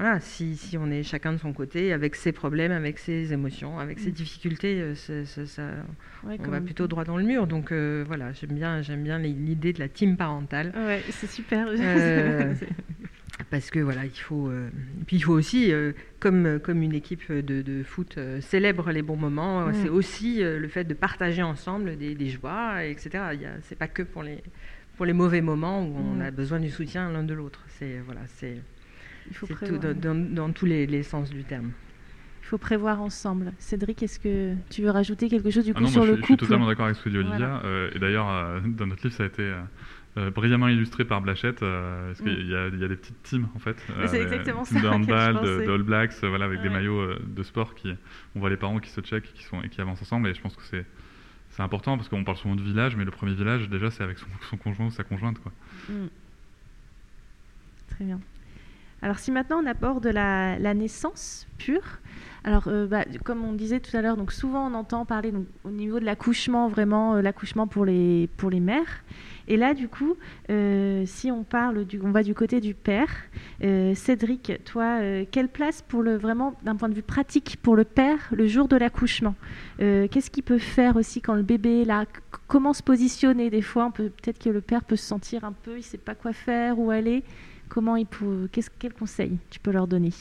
voilà, 0.00 0.20
si, 0.20 0.56
si, 0.56 0.78
on 0.78 0.90
est 0.90 1.02
chacun 1.02 1.32
de 1.32 1.38
son 1.38 1.52
côté, 1.52 1.92
avec 1.92 2.14
ses 2.16 2.32
problèmes, 2.32 2.72
avec 2.72 2.98
ses 2.98 3.32
émotions, 3.32 3.78
avec 3.78 3.98
ses 3.98 4.10
mmh. 4.10 4.12
difficultés, 4.12 4.94
ça, 4.94 5.62
on 6.24 6.50
va 6.50 6.60
plutôt 6.60 6.88
droit 6.88 7.04
dans 7.04 7.16
le 7.16 7.24
mur. 7.24 7.46
Donc 7.46 7.72
voilà, 7.72 8.32
j'aime 8.32 8.54
bien, 8.54 8.82
j'aime 8.82 9.04
bien 9.04 9.18
l'idée 9.18 9.72
de 9.72 9.78
la 9.78 9.88
team 9.88 10.16
parentale. 10.16 10.72
Ouais, 10.74 11.02
c'est 11.10 11.30
super. 11.30 11.68
parce 13.50 13.70
que 13.70 13.80
voilà, 13.80 14.04
il 14.04 14.18
faut. 14.18 14.48
Euh, 14.48 14.68
puis 15.06 15.16
il 15.16 15.20
faut 15.20 15.32
aussi, 15.32 15.72
euh, 15.72 15.92
comme, 16.18 16.60
comme 16.60 16.82
une 16.82 16.94
équipe 16.94 17.32
de, 17.32 17.82
foot 17.82 18.16
euh, 18.18 18.40
célèbre 18.40 18.90
les 18.90 19.02
bons 19.02 19.16
moments, 19.16 19.66
mm. 19.66 19.74
c'est 19.74 19.88
aussi 19.88 20.42
le 20.42 20.68
fait 20.68 20.84
de 20.84 20.94
partager 20.94 21.42
ensemble 21.42 21.96
des, 21.96 22.14
des 22.14 22.28
joies, 22.28 22.84
etc. 22.84 23.24
C'est 23.62 23.78
pas 23.78 23.88
que 23.88 24.02
pour 24.02 24.22
les, 24.22 24.42
pour 24.96 25.06
les 25.06 25.12
mauvais 25.12 25.40
moments 25.40 25.82
où 25.82 25.96
on 25.96 26.16
mm. 26.16 26.22
a 26.22 26.30
besoin 26.30 26.60
du 26.60 26.70
soutien 26.70 27.10
l'un 27.10 27.24
de 27.24 27.34
l'autre. 27.34 27.64
C'est 27.78 27.98
voilà, 28.04 28.22
c'est. 28.26 28.58
Dans, 30.34 30.52
tous 30.52 30.66
les, 30.66 30.86
les, 30.86 31.02
sens 31.02 31.30
du 31.30 31.44
terme. 31.44 31.70
Il 32.42 32.46
faut 32.46 32.58
prévoir 32.58 33.00
ensemble. 33.00 33.52
Cédric, 33.58 34.02
est-ce 34.02 34.18
que 34.18 34.54
tu 34.70 34.82
veux 34.82 34.90
rajouter 34.90 35.28
quelque 35.28 35.50
chose 35.50 35.64
du 35.64 35.70
Ah 35.70 35.74
coup 35.74 35.82
non, 35.82 35.88
sur 35.88 35.98
moi, 36.00 36.06
je, 36.06 36.10
le 36.12 36.16
je 36.16 36.22
couple 36.22 36.32
suis 36.32 36.36
totalement 36.48 36.66
d'accord 36.66 36.86
avec 36.86 36.96
ce 36.96 37.04
que 37.04 37.08
dit 37.10 37.18
Olivia. 37.18 37.36
Voilà. 37.38 37.62
euh, 37.64 37.90
et 37.94 37.98
d'ailleurs, 37.98 38.28
euh, 38.28 38.60
dans 38.64 38.86
notre 38.86 39.02
livre, 39.04 39.14
ça 39.14 39.22
a 39.22 39.26
été 39.26 39.42
euh, 39.42 39.60
euh, 40.16 40.30
brillamment 40.30 40.66
illustré 40.66 41.04
par 41.04 41.20
Blachette, 41.20 41.62
euh, 41.62 42.08
parce 42.08 42.20
qu'il 42.22 42.32
Mm. 42.46 42.50
y, 42.50 42.54
a- 42.56 42.66
il 42.68 42.78
y 42.80 42.84
a 42.84 42.88
des 42.88 42.96
petites 42.96 43.22
teams 43.22 43.46
en 43.54 43.58
fait. 43.60 43.76
C'est 44.06 44.20
exactement 44.22 44.64
ça 44.64 44.74
de 44.74 44.80
je 44.82 44.86
handball, 44.88 45.34
de, 45.34 45.38
pensais. 45.38 45.66
de 45.66 45.70
All 45.72 45.82
Blacks, 45.82 46.12
euh, 46.24 46.28
voilà, 46.28 46.46
avec 46.46 46.60
des 46.62 46.68
maillots 46.70 46.98
euh, 47.00 47.18
de 47.24 47.42
sport 47.44 47.74
qui, 47.76 47.92
on 48.34 48.40
voit 48.40 48.50
les 48.50 48.56
parents 48.56 48.80
qui 48.80 48.90
se 48.90 49.00
checkent 49.00 49.26
et 49.28 49.32
qui, 49.32 49.44
sont, 49.44 49.62
et 49.62 49.68
qui 49.68 49.80
avancent 49.80 50.02
ensemble. 50.02 50.28
Et 50.28 50.34
je 50.34 50.40
pense 50.40 50.56
que 50.56 50.64
c'est 50.64 50.84
c'est 51.50 51.62
important 51.62 51.96
parce 51.96 52.08
qu'on 52.08 52.22
parle 52.22 52.36
souvent 52.36 52.54
de 52.54 52.62
village, 52.62 52.94
mais 52.96 53.04
le 53.04 53.10
premier 53.10 53.34
village, 53.34 53.68
déjà, 53.68 53.90
c'est 53.90 54.04
avec 54.04 54.18
son, 54.18 54.26
son 54.48 54.56
conjoint 54.56 54.86
ou 54.86 54.90
sa 54.90 55.02
conjointe. 55.04 55.38
Quoi. 55.40 55.52
Mm. 55.88 56.06
Très 57.88 58.04
bien. 58.04 58.20
Alors 59.02 59.18
si 59.18 59.30
maintenant 59.30 59.62
on 59.62 59.66
aborde 59.66 60.06
la, 60.06 60.74
naissance 60.74 61.46
pure, 61.58 62.00
alors 62.44 62.64
euh, 62.68 62.86
bah, 62.86 63.04
comme 63.24 63.44
on 63.44 63.52
disait 63.52 63.80
tout 63.80 63.96
à 63.96 64.02
l'heure, 64.02 64.16
donc 64.16 64.32
souvent 64.32 64.70
on 64.70 64.74
entend 64.74 65.04
parler 65.04 65.32
au 65.64 65.70
niveau 65.70 66.00
de 66.00 66.04
l'accouchement, 66.04 66.68
vraiment 66.68 67.14
euh, 67.14 67.22
l'accouchement 67.22 67.66
pour 67.66 67.84
les, 67.84 68.28
mères. 68.60 69.02
Et 69.48 69.56
là 69.56 69.72
du 69.72 69.88
coup, 69.88 70.16
euh, 70.50 71.04
si 71.06 71.30
on 71.30 71.44
parle, 71.44 71.86
on 72.02 72.10
va 72.10 72.22
du 72.22 72.34
côté 72.34 72.60
du 72.60 72.74
père, 72.74 73.10
Cédric, 73.94 74.52
toi, 74.64 75.00
quelle 75.30 75.48
place 75.48 75.82
pour 75.82 76.02
le 76.02 76.16
vraiment 76.16 76.54
d'un 76.62 76.76
point 76.76 76.88
de 76.88 76.94
vue 76.94 77.02
pratique 77.02 77.58
pour 77.62 77.76
le 77.76 77.84
père 77.84 78.18
le 78.32 78.46
jour 78.46 78.68
de 78.68 78.76
l'accouchement? 78.76 79.34
Qu'est-ce 79.78 80.30
qu'il 80.30 80.44
peut 80.44 80.58
faire 80.58 80.96
aussi 80.96 81.20
quand 81.20 81.34
le 81.34 81.42
bébé 81.42 81.82
est 81.82 81.84
là? 81.84 82.04
Comment 82.48 82.72
se 82.72 82.82
positionner? 82.82 83.50
Des 83.50 83.62
fois, 83.62 83.90
peut-être 83.92 84.38
que 84.38 84.50
le 84.50 84.60
père 84.60 84.84
peut 84.84 84.96
se 84.96 85.06
sentir 85.06 85.44
un 85.44 85.52
peu, 85.52 85.78
il 85.78 85.82
sait 85.82 85.98
pas 85.98 86.14
quoi 86.14 86.32
faire, 86.32 86.78
où 86.78 86.90
aller. 86.90 87.24
Comment 87.70 87.96
il 87.96 88.06
peut, 88.06 88.48
qu'est-ce, 88.52 88.68
quel 88.78 88.92
conseil 88.92 89.38
tu 89.50 89.60
peux 89.60 89.70
leur 89.72 89.88
donner? 89.88 90.12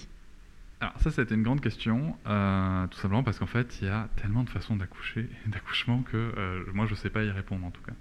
Alors 0.82 0.93
ça, 1.02 1.12
c'était 1.12 1.36
une 1.36 1.43
grande 1.43 1.60
question, 1.60 2.18
euh, 2.26 2.88
tout 2.88 2.97
simplement 3.00 3.24
parce 3.24 3.38
qu'en 3.39 3.45
fait, 3.47 3.80
il 3.82 3.88
y 3.88 3.91
a 3.91 4.10
tellement 4.16 4.43
de 4.43 4.50
façons 4.50 4.78
d'accoucher 4.78 5.30
et 5.45 5.50
d'accouchement 5.50 6.04
que 6.04 6.16
euh, 6.16 6.64
moi, 6.74 6.86
je 6.86 6.91
ne 6.91 6.95
sais 6.97 7.10
pas 7.10 7.24
y 7.24 7.32
répondre 7.32 7.66
en 7.66 7.72
tout 7.72 7.82
cas. 7.82 7.91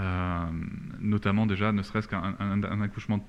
Euh, 0.00 0.46
notamment 1.00 1.46
déjà, 1.46 1.72
ne 1.72 1.82
serait-ce 1.82 2.08
qu'un 2.08 2.36
un- 2.38 2.62
un 2.62 2.80
accouchement 2.82 3.26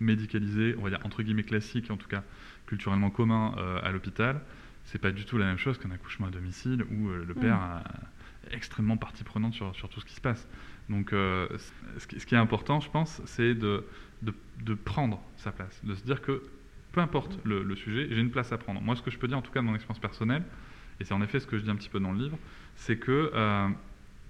médicalisé, 0.00 0.74
on 0.78 0.82
va 0.82 0.90
dire 0.90 1.00
entre 1.04 1.22
guillemets 1.22 1.44
classique, 1.44 1.90
en 1.90 1.96
tout 1.96 2.08
cas 2.08 2.22
culturellement 2.66 3.10
commun 3.10 3.54
à 3.82 3.90
l'hôpital, 3.92 4.40
c'est 4.84 5.00
pas 5.00 5.10
du 5.10 5.24
tout 5.24 5.38
la 5.38 5.46
même 5.46 5.58
chose 5.58 5.78
qu'un 5.78 5.90
accouchement 5.90 6.26
à 6.28 6.30
domicile 6.30 6.84
où 6.92 7.08
le 7.08 7.34
père 7.34 7.82
est 8.50 8.54
extrêmement 8.54 8.96
partie 8.96 9.24
prenante 9.24 9.54
sur, 9.54 9.74
sur 9.74 9.88
tout 9.88 10.00
ce 10.00 10.04
qui 10.06 10.14
se 10.14 10.20
passe. 10.20 10.46
Donc, 10.88 11.10
c- 11.10 11.72
ce, 11.98 12.06
qui, 12.06 12.20
ce 12.20 12.26
qui 12.26 12.34
est 12.34 12.38
important, 12.38 12.80
je 12.80 12.90
pense, 12.90 13.20
c'est 13.26 13.54
de, 13.54 13.84
de, 14.24 14.34
de 14.62 14.74
prendre 14.74 15.20
sa 15.36 15.52
place, 15.52 15.80
de 15.84 15.94
se 15.94 16.04
dire 16.04 16.20
que 16.22 16.42
peu 16.92 17.00
importe 17.00 17.38
le, 17.44 17.62
le 17.62 17.76
sujet, 17.76 18.06
j'ai 18.10 18.20
une 18.20 18.30
place 18.30 18.52
à 18.52 18.58
prendre. 18.58 18.80
Moi, 18.80 18.94
ce 18.96 19.02
que 19.02 19.10
je 19.10 19.18
peux 19.18 19.26
dire, 19.28 19.36
en 19.38 19.42
tout 19.42 19.50
cas 19.52 19.60
de 19.60 19.66
mon 19.66 19.74
expérience 19.74 20.00
personnelle, 20.00 20.44
et 21.00 21.04
c'est 21.04 21.14
en 21.14 21.22
effet 21.22 21.40
ce 21.40 21.46
que 21.46 21.58
je 21.58 21.64
dis 21.64 21.70
un 21.70 21.76
petit 21.76 21.88
peu 21.88 21.98
dans 22.00 22.12
le 22.12 22.18
livre, 22.18 22.38
c'est 22.76 22.96
que 22.96 23.30
euh, 23.34 23.68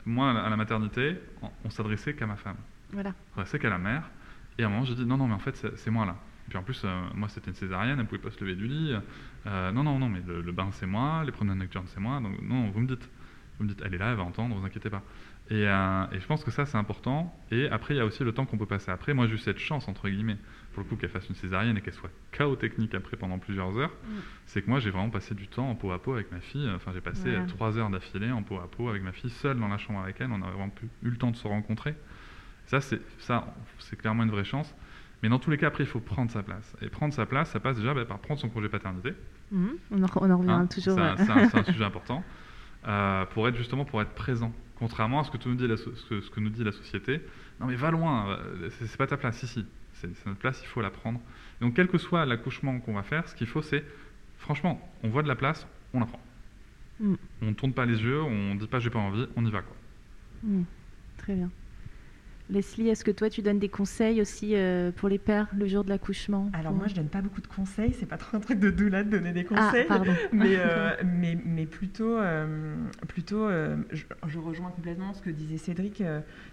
moi, 0.07 0.31
à 0.31 0.49
la- 0.49 0.57
maternité, 0.57 1.17
on, 1.65 1.71
s'adressait 1.71 2.15
qu'à 2.15 2.27
ma 2.27 2.37
femme, 2.37 2.57
Voilà. 2.93 3.15
on 3.33 3.37
s'adressait 3.37 3.59
qu'à 3.59 3.69
la 3.71 3.79
mère, 3.79 4.11
et 4.59 4.63
à 4.65 4.67
un 4.67 4.71
moment, 4.71 4.85
j'ai 4.85 4.95
dit 4.95 5.05
non, 5.05 5.17
non, 5.19 5.27
mais 5.29 5.35
en 5.35 5.39
fait, 5.39 5.67
c'est 5.77 5.91
moi 5.91 6.07
là. 6.07 6.17
Puis 6.49 6.59
en 6.59 6.63
plus, 6.63 6.83
euh, 6.85 7.01
moi, 7.15 7.29
c'était 7.29 7.51
une 7.51 7.57
césarienne, 7.57 7.99
elle 8.01 8.07
pouvait 8.07 8.21
pas 8.21 8.31
se 8.31 8.41
lever 8.41 8.55
du 8.55 8.67
lit. 8.67 8.95
Euh, 9.47 9.73
non, 9.73 9.83
non, 9.83 9.99
non, 9.99 10.09
mais 10.11 10.21
le, 10.27 10.43
le 10.43 10.53
bain, 10.53 10.69
c'est 10.73 10.87
moi, 10.87 11.23
les 11.25 11.33
promenades 11.33 11.59
nocturnes, 11.59 11.87
c'est 11.89 12.01
moi. 12.01 12.21
Donc, 12.21 12.41
non, 12.43 12.71
vous 12.71 12.81
me 12.81 12.87
dites. 12.87 13.09
Vous 13.59 13.65
me 13.65 13.69
dites, 13.69 13.81
elle 13.85 13.95
est 13.95 13.99
là, 13.99 14.11
elle 14.11 14.17
va 14.17 14.25
entendre, 14.25 14.57
vous 14.57 14.67
inquiétez 14.67 14.91
pas. 14.91 15.03
Et, 15.51 15.69
euh, 15.69 16.05
et 16.13 16.21
je 16.21 16.27
pense 16.27 16.43
que 16.43 16.51
ça, 16.51 16.65
c'est 16.65 16.79
important. 16.79 17.39
Et 17.51 17.69
après, 17.69 17.95
il 17.95 17.99
y 17.99 18.01
a 18.01 18.07
aussi 18.07 18.25
le 18.25 18.33
temps 18.33 18.47
qu'on 18.47 18.57
peut 18.57 18.65
passer 18.67 18.91
après. 18.91 19.13
Moi, 19.13 19.27
j'ai 19.27 19.35
eu 19.35 19.39
cette 19.39 19.59
chance, 19.59 19.89
entre 19.89 20.09
guillemets, 20.09 20.39
pour 20.73 20.83
le 20.83 20.89
coup, 20.89 20.97
qu'elle 20.97 21.11
fasse 21.11 21.29
une 21.29 21.35
césarienne 21.35 21.77
et 21.77 21.83
qu'elle 21.83 21.93
soit 21.93 22.09
chaos 22.33 22.57
technique 22.57 22.95
après 22.95 23.19
pendant 23.19 23.39
plusieurs 23.39 23.77
heures. 23.77 23.91
Mm. 24.09 24.13
C'est 24.47 24.63
que 24.63 24.71
moi, 24.71 24.81
j'ai 24.81 24.89
vraiment 24.91 25.11
passé 25.11 25.35
du 25.35 25.47
temps 25.49 25.69
en 25.69 25.75
peau 25.75 25.93
à 25.93 26.01
peau 26.03 26.15
avec 26.15 26.33
ma 26.33 26.41
fille. 26.41 26.67
Enfin, 26.75 26.93
j'ai 26.95 27.03
passé 27.03 27.31
trois 27.47 27.77
heures 27.77 27.91
d'affilée 27.91 28.31
en 28.31 28.43
peau 28.43 28.57
à 28.59 28.71
peau 28.71 28.89
avec 28.89 29.03
ma 29.03 29.13
fille, 29.13 29.29
seule 29.31 29.59
dans 29.61 29.69
la 29.69 29.77
chambre 29.77 30.01
avec 30.01 30.17
elle. 30.21 30.31
On 30.33 30.41
a 30.43 30.47
vraiment 30.51 30.71
pu- 30.71 30.89
eu 31.03 31.11
le 31.11 31.17
temps 31.19 31.31
de 31.31 31.37
se 31.37 31.47
rencontrer. 31.47 31.95
Ça, 32.67 32.81
c'est 32.81 33.01
ça, 33.19 33.55
c'est 33.81 33.97
clairement 33.97 34.23
une 34.23 34.31
vraie 34.31 34.45
chance. 34.45 34.75
Mais 35.23 35.29
dans 35.29 35.39
tous 35.39 35.51
les 35.51 35.59
cas, 35.59 35.67
après, 35.69 35.85
il 35.85 35.87
faut 35.87 36.01
prendre 36.01 36.31
sa 36.31 36.43
place. 36.43 36.75
Et 36.81 36.89
prendre 36.89 37.13
sa 37.13 37.27
place, 37.27 37.51
ça 37.51 37.61
passe 37.61 37.77
déjà 37.77 37.93
bah, 37.93 38.07
par 38.07 38.19
prendre 38.19 38.41
son 38.41 38.49
congé 38.49 38.71
paternité. 38.71 39.13
Mhm. 39.53 39.71
On, 39.91 40.03
en, 40.03 40.07
on 40.23 40.31
en 40.31 40.39
revient 40.39 40.51
Hein, 40.51 40.67
toujours. 40.67 40.99
Un, 40.99 41.17
c'est 41.49 41.59
un 41.59 41.65
sujet 41.73 41.85
important. 41.85 42.25
Euh, 42.87 43.25
pour 43.27 43.47
être 43.49 43.57
justement 43.57 43.85
pour 43.85 44.01
être 44.03 44.13
présent. 44.15 44.53
Contrairement 44.79 45.21
à 45.21 45.25
ce 45.25 45.31
que, 45.31 45.49
nous 45.49 45.55
dit 45.55 45.67
la 45.69 45.77
so- 45.77 45.95
ce 45.95 46.05
que, 46.07 46.21
ce 46.21 46.31
que 46.31 46.41
nous 46.41 46.51
dit 46.51 46.65
la 46.65 46.73
société. 46.73 47.21
Non 47.61 47.67
mais 47.67 47.77
va 47.77 47.91
loin, 47.91 48.39
c'est 48.71 48.97
pas 48.97 49.07
ta 49.07 49.17
place. 49.17 49.45
Si, 49.45 49.65
c'est 49.95 50.27
notre 50.27 50.39
place, 50.41 50.61
il 50.63 50.67
faut 50.67 50.81
la 50.81 50.91
prendre. 50.91 51.21
Donc 51.61 51.75
quel 51.75 51.87
que 51.89 51.99
soit 51.99 52.27
l'accouchement 52.27 52.81
qu'on 52.81 52.95
va 52.95 53.03
faire, 53.05 53.29
ce 53.29 53.35
qu'il 53.35 53.47
faut 53.47 53.63
c'est, 53.63 53.85
franchement, 54.39 54.81
on 55.03 55.09
voit 55.09 55.23
de 55.23 55.29
la 55.29 55.37
place, 55.37 55.67
on 55.93 56.01
la 56.01 56.07
prend. 56.07 56.21
Mm. 57.01 57.15
On 57.43 57.55
tourne 57.55 57.73
pas 57.73 57.87
les 57.87 58.03
yeux, 58.03 58.21
on 58.23 58.55
dit 58.57 58.67
pas 58.67 58.81
j'ai 58.81 58.91
pas 58.91 58.99
envie, 58.99 59.27
on 59.37 59.45
y 59.47 59.51
va 59.51 59.63
quoi. 59.63 59.77
Mhm. 60.43 60.65
Très 61.19 61.35
bien. 61.35 61.51
Leslie, 62.51 62.89
est-ce 62.91 63.05
que 63.05 63.11
toi 63.11 63.31
tu 63.31 63.41
donnes 63.41 63.59
des 63.59 63.71
conseils 63.71 64.21
aussi 64.21 64.55
euh, 64.55 64.91
pour 64.93 65.09
les 65.09 65.19
pères 65.19 65.49
le 65.57 65.67
jour 65.67 65.83
de 65.83 65.89
l'accouchement 65.89 66.51
Alors 66.53 66.73
pour- 66.73 66.77
moi, 66.77 66.87
je 66.89 66.95
donne 66.95 67.09
pas 67.09 67.23
beaucoup 67.23 67.41
de 67.41 67.47
conseils. 67.47 67.95
C'est 67.99 68.05
pas 68.07 68.19
trop 68.19 68.37
un 68.37 68.41
truc 68.41 68.61
de 68.61 68.69
doula 68.71 69.03
de 69.03 69.09
donner 69.11 69.33
des 69.33 69.47
Ah, 69.55 69.71
conseils. 69.73 69.87
mais, 70.33 70.57
euh, 70.59 70.91
mais, 71.05 71.39
mais 71.45 71.65
plutôt, 71.65 72.19
euh, 72.19 72.77
plutôt 73.09 73.49
je, 73.93 74.05
je 74.27 74.39
rejoins 74.39 74.71
complètement 74.71 75.15
ce 75.15 75.23
que 75.23 75.31
disait 75.31 75.57
Cédric, 75.57 76.03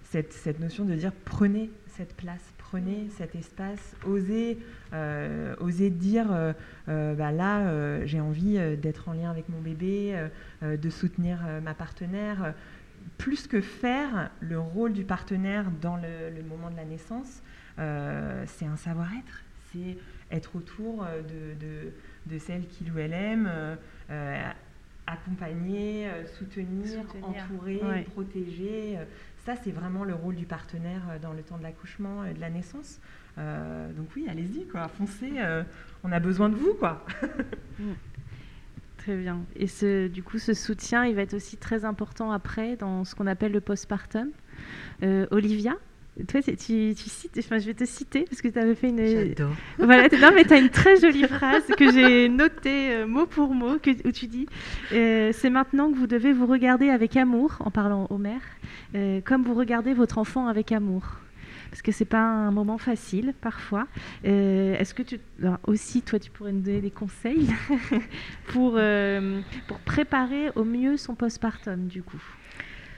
cette, 0.03 0.31
cette 0.31 0.59
notion 0.61 0.85
de 0.85 0.95
dire 0.95 1.11
prenez 1.25 1.69
cette 1.87 2.15
place, 2.15 2.41
prenez 2.57 3.09
cet 3.17 3.35
espace, 3.35 3.95
osez, 4.07 4.59
osez 5.59 5.89
dire 5.89 6.27
bah 6.87 7.31
là, 7.33 8.05
j'ai 8.05 8.21
envie 8.21 8.57
d'être 8.77 9.09
en 9.09 9.13
lien 9.13 9.29
avec 9.29 9.49
mon 9.49 9.59
bébé, 9.59 10.15
de 10.61 10.89
soutenir 10.89 11.39
ma 11.61 11.73
partenaire. 11.73 12.53
Plus 13.17 13.47
que 13.47 13.61
faire 13.61 14.29
le 14.39 14.59
rôle 14.59 14.93
du 14.93 15.03
partenaire 15.03 15.65
dans 15.81 15.95
le, 15.95 16.29
le 16.35 16.43
moment 16.43 16.69
de 16.69 16.75
la 16.75 16.85
naissance, 16.85 17.41
euh, 17.79 18.43
c'est 18.47 18.65
un 18.65 18.77
savoir-être, 18.77 19.43
c'est 19.71 19.97
être 20.31 20.55
autour 20.55 21.03
euh, 21.03 21.21
de, 21.21 21.59
de, 21.59 21.91
de 22.33 22.37
celle 22.39 22.67
qu'il 22.67 22.91
ou 22.91 22.99
elle 22.99 23.13
aime, 23.13 23.49
euh, 24.09 24.49
accompagner, 25.07 26.09
soutenir, 26.37 27.01
Soutenir, 27.01 27.43
entourer, 27.43 27.81
ouais. 27.83 28.01
protéger. 28.03 28.97
Ça, 29.45 29.55
c'est 29.63 29.71
vraiment 29.71 30.03
le 30.03 30.13
rôle 30.13 30.35
du 30.35 30.45
partenaire 30.45 31.01
dans 31.21 31.33
le 31.33 31.41
temps 31.41 31.57
de 31.57 31.63
l'accouchement 31.63 32.23
et 32.25 32.33
de 32.33 32.39
la 32.39 32.49
naissance. 32.49 32.99
Euh, 33.37 33.91
donc 33.93 34.07
oui, 34.15 34.27
allez-y, 34.29 34.67
quoi, 34.67 34.87
foncez. 34.87 35.33
on 36.03 36.11
a 36.11 36.19
besoin 36.19 36.49
de 36.49 36.55
vous, 36.55 36.75
quoi. 36.75 37.05
Très 39.03 39.15
bien. 39.17 39.39
Et 39.55 39.67
ce, 39.67 40.07
du 40.07 40.21
coup, 40.21 40.37
ce 40.37 40.53
soutien, 40.53 41.05
il 41.05 41.15
va 41.15 41.23
être 41.23 41.33
aussi 41.33 41.57
très 41.57 41.85
important 41.85 42.31
après 42.31 42.75
dans 42.75 43.03
ce 43.03 43.15
qu'on 43.15 43.25
appelle 43.27 43.51
le 43.51 43.61
postpartum. 43.61 44.29
Euh, 45.01 45.25
Olivia, 45.31 45.73
toi, 46.27 46.41
tu, 46.43 46.53
tu 46.55 46.95
cites, 46.95 47.35
enfin, 47.39 47.57
je 47.57 47.65
vais 47.65 47.73
te 47.73 47.85
citer 47.85 48.25
parce 48.29 48.41
que 48.41 48.47
tu 48.49 48.59
avais 48.59 48.75
fait 48.75 48.89
une. 48.89 49.03
J'adore. 49.03 49.53
Voilà, 49.79 50.03
non, 50.21 50.29
mais 50.35 50.43
tu 50.43 50.53
as 50.53 50.59
une 50.59 50.69
très 50.69 50.97
jolie 50.99 51.23
phrase 51.23 51.65
que 51.77 51.91
j'ai 51.91 52.29
notée 52.29 52.91
euh, 52.91 53.07
mot 53.07 53.25
pour 53.25 53.55
mot, 53.55 53.79
que- 53.79 54.07
où 54.07 54.11
tu 54.11 54.27
dis 54.27 54.45
euh, 54.91 55.31
C'est 55.33 55.49
maintenant 55.49 55.91
que 55.91 55.97
vous 55.97 56.07
devez 56.07 56.31
vous 56.33 56.45
regarder 56.45 56.89
avec 56.89 57.17
amour, 57.17 57.55
en 57.61 57.71
parlant 57.71 58.05
aux 58.11 58.17
mères, 58.19 58.41
euh, 58.93 59.19
comme 59.25 59.41
vous 59.43 59.55
regardez 59.55 59.93
votre 59.95 60.19
enfant 60.19 60.45
avec 60.47 60.71
amour. 60.71 61.03
Parce 61.71 61.81
que 61.81 61.91
c'est 61.91 62.05
pas 62.05 62.21
un 62.21 62.51
moment 62.51 62.77
facile 62.77 63.33
parfois. 63.41 63.87
Euh, 64.25 64.75
Est-ce 64.77 64.93
que 64.93 65.01
tu 65.03 65.19
alors, 65.41 65.57
aussi 65.65 66.01
toi 66.03 66.19
tu 66.19 66.29
pourrais 66.29 66.51
nous 66.51 66.59
donner 66.61 66.81
des 66.81 66.91
conseils 66.91 67.47
pour 68.49 68.73
euh, 68.77 69.39
pour 69.67 69.79
préparer 69.79 70.49
au 70.55 70.63
mieux 70.65 70.97
son 70.97 71.15
postpartum 71.15 71.87
du 71.87 72.03
coup? 72.03 72.21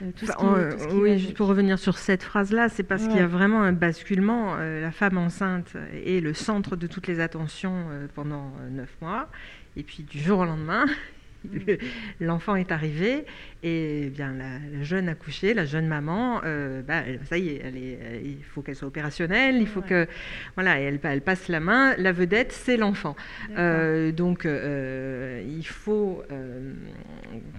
Euh, 0.02 0.10
tout 0.16 0.26
ce 0.26 0.32
Enfin, 0.36 0.70
qui- 0.70 0.76
tout 0.76 0.82
ce 0.82 0.88
qui 0.88 0.94
oui, 0.96 1.18
juste 1.20 1.36
pour 1.36 1.46
revenir 1.46 1.78
sur 1.78 1.98
cette 1.98 2.24
phrase-là, 2.24 2.68
c'est 2.68 2.82
parce 2.82 3.06
qu'il 3.06 3.16
y 3.16 3.20
a 3.20 3.28
vraiment 3.28 3.62
un 3.62 3.72
basculement. 3.72 4.56
la 4.56 4.90
femme 4.90 5.18
enceinte 5.18 5.76
est 6.04 6.20
le 6.20 6.34
centre 6.34 6.74
de 6.74 6.88
toutes 6.88 7.06
les 7.06 7.20
attentions 7.20 7.86
pendant 8.16 8.52
neuf 8.72 8.90
mois. 9.00 9.28
Et 9.76 9.82
puis 9.84 10.02
du 10.02 10.18
jour 10.18 10.40
au 10.40 10.44
lendemain, 10.44 10.84
le- 10.86 10.92
l'enfant 12.20 12.56
est 12.56 12.72
arrivé 12.72 13.24
et 13.62 14.04
eh 14.06 14.10
bien 14.10 14.32
la, 14.32 14.58
la 14.76 14.82
jeune 14.82 15.08
accouchée, 15.08 15.54
la 15.54 15.64
jeune 15.64 15.86
maman, 15.86 16.40
euh, 16.44 16.82
bah, 16.82 17.02
ça 17.24 17.38
y 17.38 17.48
est, 17.48 17.60
elle 17.64 17.76
est- 17.76 17.98
euh, 18.02 18.20
il 18.22 18.42
faut 18.44 18.60
qu'elle 18.62 18.76
soit 18.76 18.88
opérationnelle, 18.88 19.56
il 19.56 19.66
faut 19.66 19.80
Ouais. 19.80 19.86
que 19.88 20.06
voilà, 20.54 20.78
elle, 20.78 20.98
elle 21.02 21.20
passe 21.22 21.48
la 21.48 21.60
main. 21.60 21.94
La 21.96 22.12
vedette, 22.12 22.52
c'est 22.52 22.76
l'enfant. 22.76 23.16
Euh, 23.56 24.12
donc, 24.12 24.44
il 24.46 25.66
faut, 25.66 26.22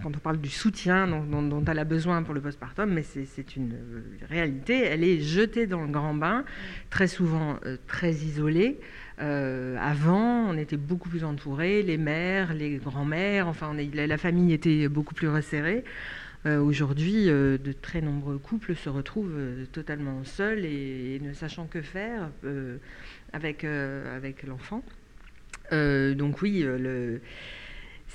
quand 0.04 0.10
on 0.16 0.20
parle 0.20 0.38
du 0.40 0.50
soutien 0.50 1.08
dont, 1.08 1.24
dont- 1.24 1.42
dont 1.42 1.64
elle 1.66 1.80
a 1.80 1.84
besoin 1.84 2.22
pour 2.24 2.34
le 2.34 2.42
postpartum, 2.42 2.92
mais 2.94 3.04
c'est 3.04 3.56
une 3.56 3.76
réalité, 4.30 4.84
elle 4.86 5.04
est 5.04 5.20
jetée 5.22 5.66
dans 5.68 5.82
le 5.82 5.92
grand 5.92 6.14
bain, 6.14 6.46
très 6.90 7.08
souvent 7.08 7.58
très 7.88 8.12
isolée. 8.12 8.80
Euh, 9.22 9.78
avant, 9.80 10.50
on 10.50 10.58
était 10.58 10.78
beaucoup 10.78 11.10
plus 11.10 11.24
entourés, 11.24 11.82
les 11.84 11.98
mères, 11.98 12.54
les 12.54 12.78
grands-mères, 12.78 13.48
enfin, 13.48 13.74
la, 13.74 14.18
famille 14.18 14.54
était 14.54 14.88
beaucoup 14.88 15.14
plus 15.14 15.30
resserrée. 15.30 15.84
Euh, 16.46 16.60
Aujourd'hui, 16.60 17.30
euh, 17.30 17.58
de 17.58 17.72
très 17.72 18.02
nombreux 18.02 18.38
couples 18.38 18.76
se 18.76 18.90
retrouvent 18.90 19.40
totalement 19.72 20.24
seuls 20.24 20.66
et, 20.66 21.16
et 21.16 21.20
ne 21.20 21.34
sachant 21.34 21.66
que 21.66 21.82
faire 21.82 22.30
avec, 23.34 23.64
avec 23.64 24.44
l'enfant. 24.44 24.84
Donc 25.72 26.42
oui, 26.42 26.62
le, 26.64 27.22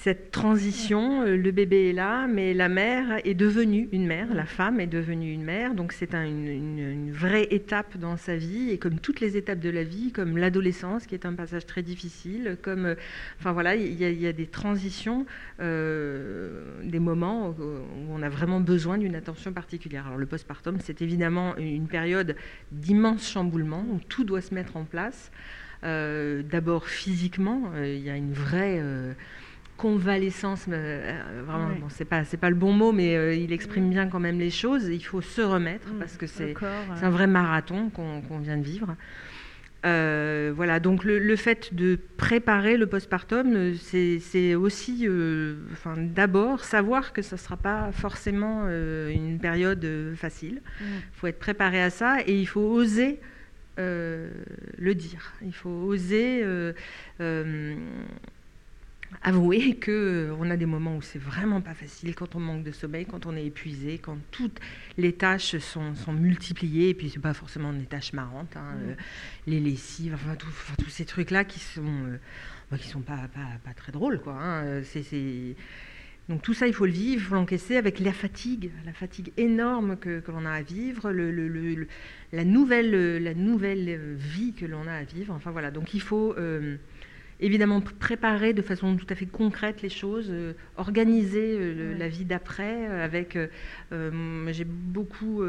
cette 0.02 0.30
transition, 0.30 1.24
euh, 1.24 1.36
le 1.36 1.50
bébé 1.50 1.90
est 1.90 1.92
là, 1.92 2.26
mais 2.26 2.54
la 2.54 2.70
mère 2.70 3.20
est 3.26 3.34
devenue 3.34 3.86
une 3.92 4.06
mère, 4.06 4.32
la 4.32 4.46
femme 4.46 4.80
est 4.80 4.86
devenue 4.86 5.30
une 5.30 5.42
mère, 5.44 5.74
donc 5.74 5.92
c'est 5.92 6.14
un- 6.14 6.24
une, 6.24 7.12
vraie 7.12 7.48
étape 7.50 7.98
dans 7.98 8.16
sa 8.16 8.34
vie, 8.36 8.70
et 8.70 8.78
comme 8.78 8.98
toutes 8.98 9.20
les 9.20 9.36
étapes 9.36 9.60
de 9.60 9.68
la 9.68 9.84
vie, 9.84 10.10
comme 10.10 10.38
l'adolescence, 10.38 11.06
qui 11.06 11.14
est 11.14 11.26
un 11.26 11.34
passage 11.34 11.66
très 11.66 11.82
difficile, 11.82 12.56
comme, 12.62 12.86
euh, 12.86 12.94
enfin 13.38 13.52
voilà, 13.52 13.76
il 13.76 13.92
y, 13.92 14.26
a- 14.26 14.32
des 14.32 14.46
transitions, 14.46 15.26
euh, 15.60 16.62
des 16.82 16.98
moments 16.98 17.50
où, 17.50 17.54
on 18.08 18.22
a 18.22 18.30
vraiment 18.30 18.60
besoin 18.60 18.96
d'une 18.96 19.14
attention 19.14 19.52
particulière. 19.52 20.06
Alors 20.06 20.18
le 20.18 20.24
postpartum, 20.26 20.78
c'est 20.80 21.02
évidemment 21.02 21.58
une 21.58 21.88
période 21.88 22.36
d'immense 22.72 23.30
chamboulement, 23.30 23.84
où 23.92 24.00
tout 24.08 24.24
doit 24.24 24.40
se 24.40 24.54
mettre 24.54 24.78
en 24.78 24.84
place. 24.84 25.30
D'abord 25.82 26.88
physiquement, 26.88 27.72
il 27.82 27.98
y 27.98 28.10
a 28.10 28.16
une 28.16 28.32
vraie 28.32 28.82
convalescence, 29.80 30.66
euh, 30.68 31.42
vraiment, 31.46 31.68
Ouais. 31.68 31.80
bon, 31.80 31.86
c'est 31.88 32.04
pas, 32.04 32.22
c'est 32.24 32.36
pas 32.36 32.50
le 32.50 32.56
bon 32.56 32.72
mot, 32.74 32.92
mais 32.92 33.16
euh, 33.16 33.34
il 33.34 33.50
exprime 33.50 33.88
bien 33.88 34.08
quand 34.08 34.20
même 34.20 34.38
les 34.38 34.50
choses. 34.50 34.88
Il 34.88 35.00
faut 35.00 35.22
se 35.22 35.40
remettre 35.40 35.88
Mm. 35.88 35.98
parce 35.98 36.16
que 36.18 36.26
c'est 36.26 36.52
corps, 36.52 36.68
euh, 36.90 37.06
un 37.06 37.10
vrai 37.10 37.26
marathon 37.26 37.88
qu'on 37.90 38.38
vient 38.40 38.58
de 38.58 38.62
vivre. 38.62 38.94
Euh, 39.86 40.52
voilà, 40.54 40.78
donc 40.80 41.04
le, 41.04 41.18
le 41.18 41.36
fait 41.36 41.72
de 41.74 41.98
préparer 42.18 42.76
le 42.76 42.86
postpartum, 42.86 43.72
c'est 43.76 44.54
aussi, 44.54 45.08
enfin, 45.72 45.94
d'abord 45.96 46.64
savoir 46.64 47.14
que 47.14 47.22
ça 47.22 47.36
ne 47.36 47.40
sera 47.40 47.56
pas 47.56 47.90
forcément 47.90 48.68
une 48.68 49.38
période 49.40 49.86
facile. 50.14 50.56
Mm. 50.80 50.84
Il 50.84 51.14
faut 51.18 51.26
être 51.28 51.38
préparé 51.38 51.82
à 51.82 51.88
ça 51.88 52.18
et 52.26 52.38
il 52.38 52.46
faut 52.46 52.60
oser 52.82 53.18
le 53.78 54.92
dire. 54.94 55.32
Il 55.42 55.54
faut 55.54 55.70
oser 55.70 56.44
avouer 59.22 59.76
que 59.76 59.90
euh, 60.30 60.36
on 60.38 60.50
a 60.50 60.56
des 60.56 60.66
moments 60.66 60.96
où 60.96 61.02
c'est 61.02 61.18
vraiment 61.18 61.60
pas 61.60 61.74
facile, 61.74 62.14
quand 62.14 62.34
on 62.36 62.40
manque 62.40 62.62
de 62.64 62.72
sommeil, 62.72 63.06
quand 63.06 63.26
on 63.26 63.36
est 63.36 63.44
épuisé, 63.46 63.98
quand 63.98 64.18
toutes 64.30 64.58
les 64.98 65.12
tâches 65.12 65.58
sont, 65.58 65.94
sont 65.94 66.12
multipliées, 66.12 66.90
et 66.90 66.94
puis 66.94 67.10
c'est 67.10 67.20
pas 67.20 67.34
forcément 67.34 67.72
des 67.72 67.84
tâches 67.86 68.12
marrantes, 68.12 68.56
hein, 68.56 68.74
euh, 68.88 68.94
les 69.46 69.60
lessives, 69.60 70.14
enfin, 70.14 70.34
tout- 70.36 70.46
enfin, 70.48 70.74
tous 70.82 70.90
ces 70.90 71.04
trucs-là 71.04 71.44
qui 71.44 71.58
sont, 71.60 71.82
euh, 71.84 72.18
bah, 72.70 72.78
qui 72.78 72.88
sont 72.88 73.00
pas, 73.00 73.28
pas, 73.34 73.48
pas 73.64 73.74
très 73.74 73.92
drôles, 73.92 74.20
quoi. 74.20 74.34
hein, 74.40 74.82
c'est- 74.84 75.02
c'est- 75.02 75.56
Donc 76.28 76.42
tout 76.42 76.54
ça, 76.54 76.68
il 76.68 76.72
faut 76.74 76.86
le 76.86 76.92
vivre, 76.92 77.20
il 77.20 77.26
faut 77.26 77.34
l'encaisser 77.34 77.76
avec 77.76 77.98
la 77.98 78.12
fatigue, 78.12 78.70
la 78.86 78.92
fatigue 78.92 79.32
énorme 79.36 79.96
que, 79.96 80.20
que 80.20 80.30
l'on 80.30 80.46
a 80.46 80.52
à 80.52 80.62
vivre, 80.62 81.10
le, 81.10 81.32
le- 81.32 81.48
le- 81.48 81.74
le- 81.74 81.88
la 82.32 82.44
nouvelle, 82.44 83.20
la 83.24 83.34
nouvelle 83.34 84.14
vie 84.16 84.52
que 84.52 84.64
l'on 84.64 84.86
a 84.86 84.92
à 84.92 85.02
vivre. 85.02 85.34
Enfin 85.34 85.50
voilà, 85.50 85.72
donc 85.72 85.92
il 85.92 86.00
faut 86.00 86.32
euh, 86.38 86.76
évidemment 87.40 87.80
pr- 87.80 87.92
préparer 87.98 88.52
de 88.52 88.62
façon 88.62 88.96
tout 88.96 89.06
à 89.10 89.14
fait 89.14 89.26
concrète 89.26 89.82
les 89.82 89.88
choses, 89.88 90.28
euh, 90.30 90.52
organiser 90.76 91.56
euh, 91.58 91.96
la 91.98 92.08
vie 92.08 92.24
d'après 92.24 92.88
euh, 92.88 93.04
avec. 93.04 93.36
J'ai 94.52 94.64
beaucoup 94.64 95.42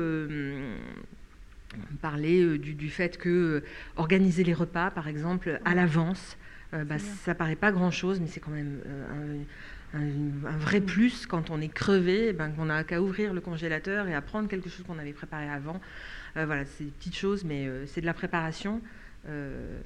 parlé 2.01 2.57
du, 2.57 2.73
du 2.73 2.89
fait 2.89 3.17
que 3.17 3.63
organiser 3.95 4.43
les 4.43 4.53
repas, 4.53 4.91
par 4.91 5.07
exemple, 5.07 5.59
à 5.65 5.73
l'avance, 5.75 6.37
bah, 6.73 6.99
ça 6.99 7.35
paraît 7.35 7.55
pas 7.55 7.71
grand-chose, 7.71 8.19
mais 8.21 8.27
c'est 8.27 8.39
quand 8.39 8.51
même 8.51 8.79
un, 9.93 9.99
un- 9.99 10.47
un 10.47 10.57
vrai 10.57 10.79
plus 10.81 11.25
quand 11.25 11.49
on 11.49 11.59
est 11.61 11.67
crevé, 11.73 12.27
eh 12.29 12.33
ben, 12.33 12.49
qu'on 12.51 12.69
a 12.69 12.83
qu'à 12.83 13.01
ouvrir 13.01 13.33
le 13.33 13.41
congélateur 13.41 14.07
et 14.07 14.13
à 14.13 14.21
prendre 14.21 14.47
quelque 14.47 14.69
chose 14.69 14.85
qu'on 14.85 14.97
avait 14.99 15.11
préparé 15.13 15.49
avant. 15.49 15.81
Euh, 16.37 16.45
voilà, 16.45 16.63
c'est 16.65 16.85
des 16.85 16.91
petites 16.91 17.17
choses, 17.17 17.43
mais 17.43 17.67
euh, 17.67 17.85
c'est 17.87 17.99
de 18.01 18.05
la 18.05 18.13
préparation 18.13 18.81
euh, 19.27 19.79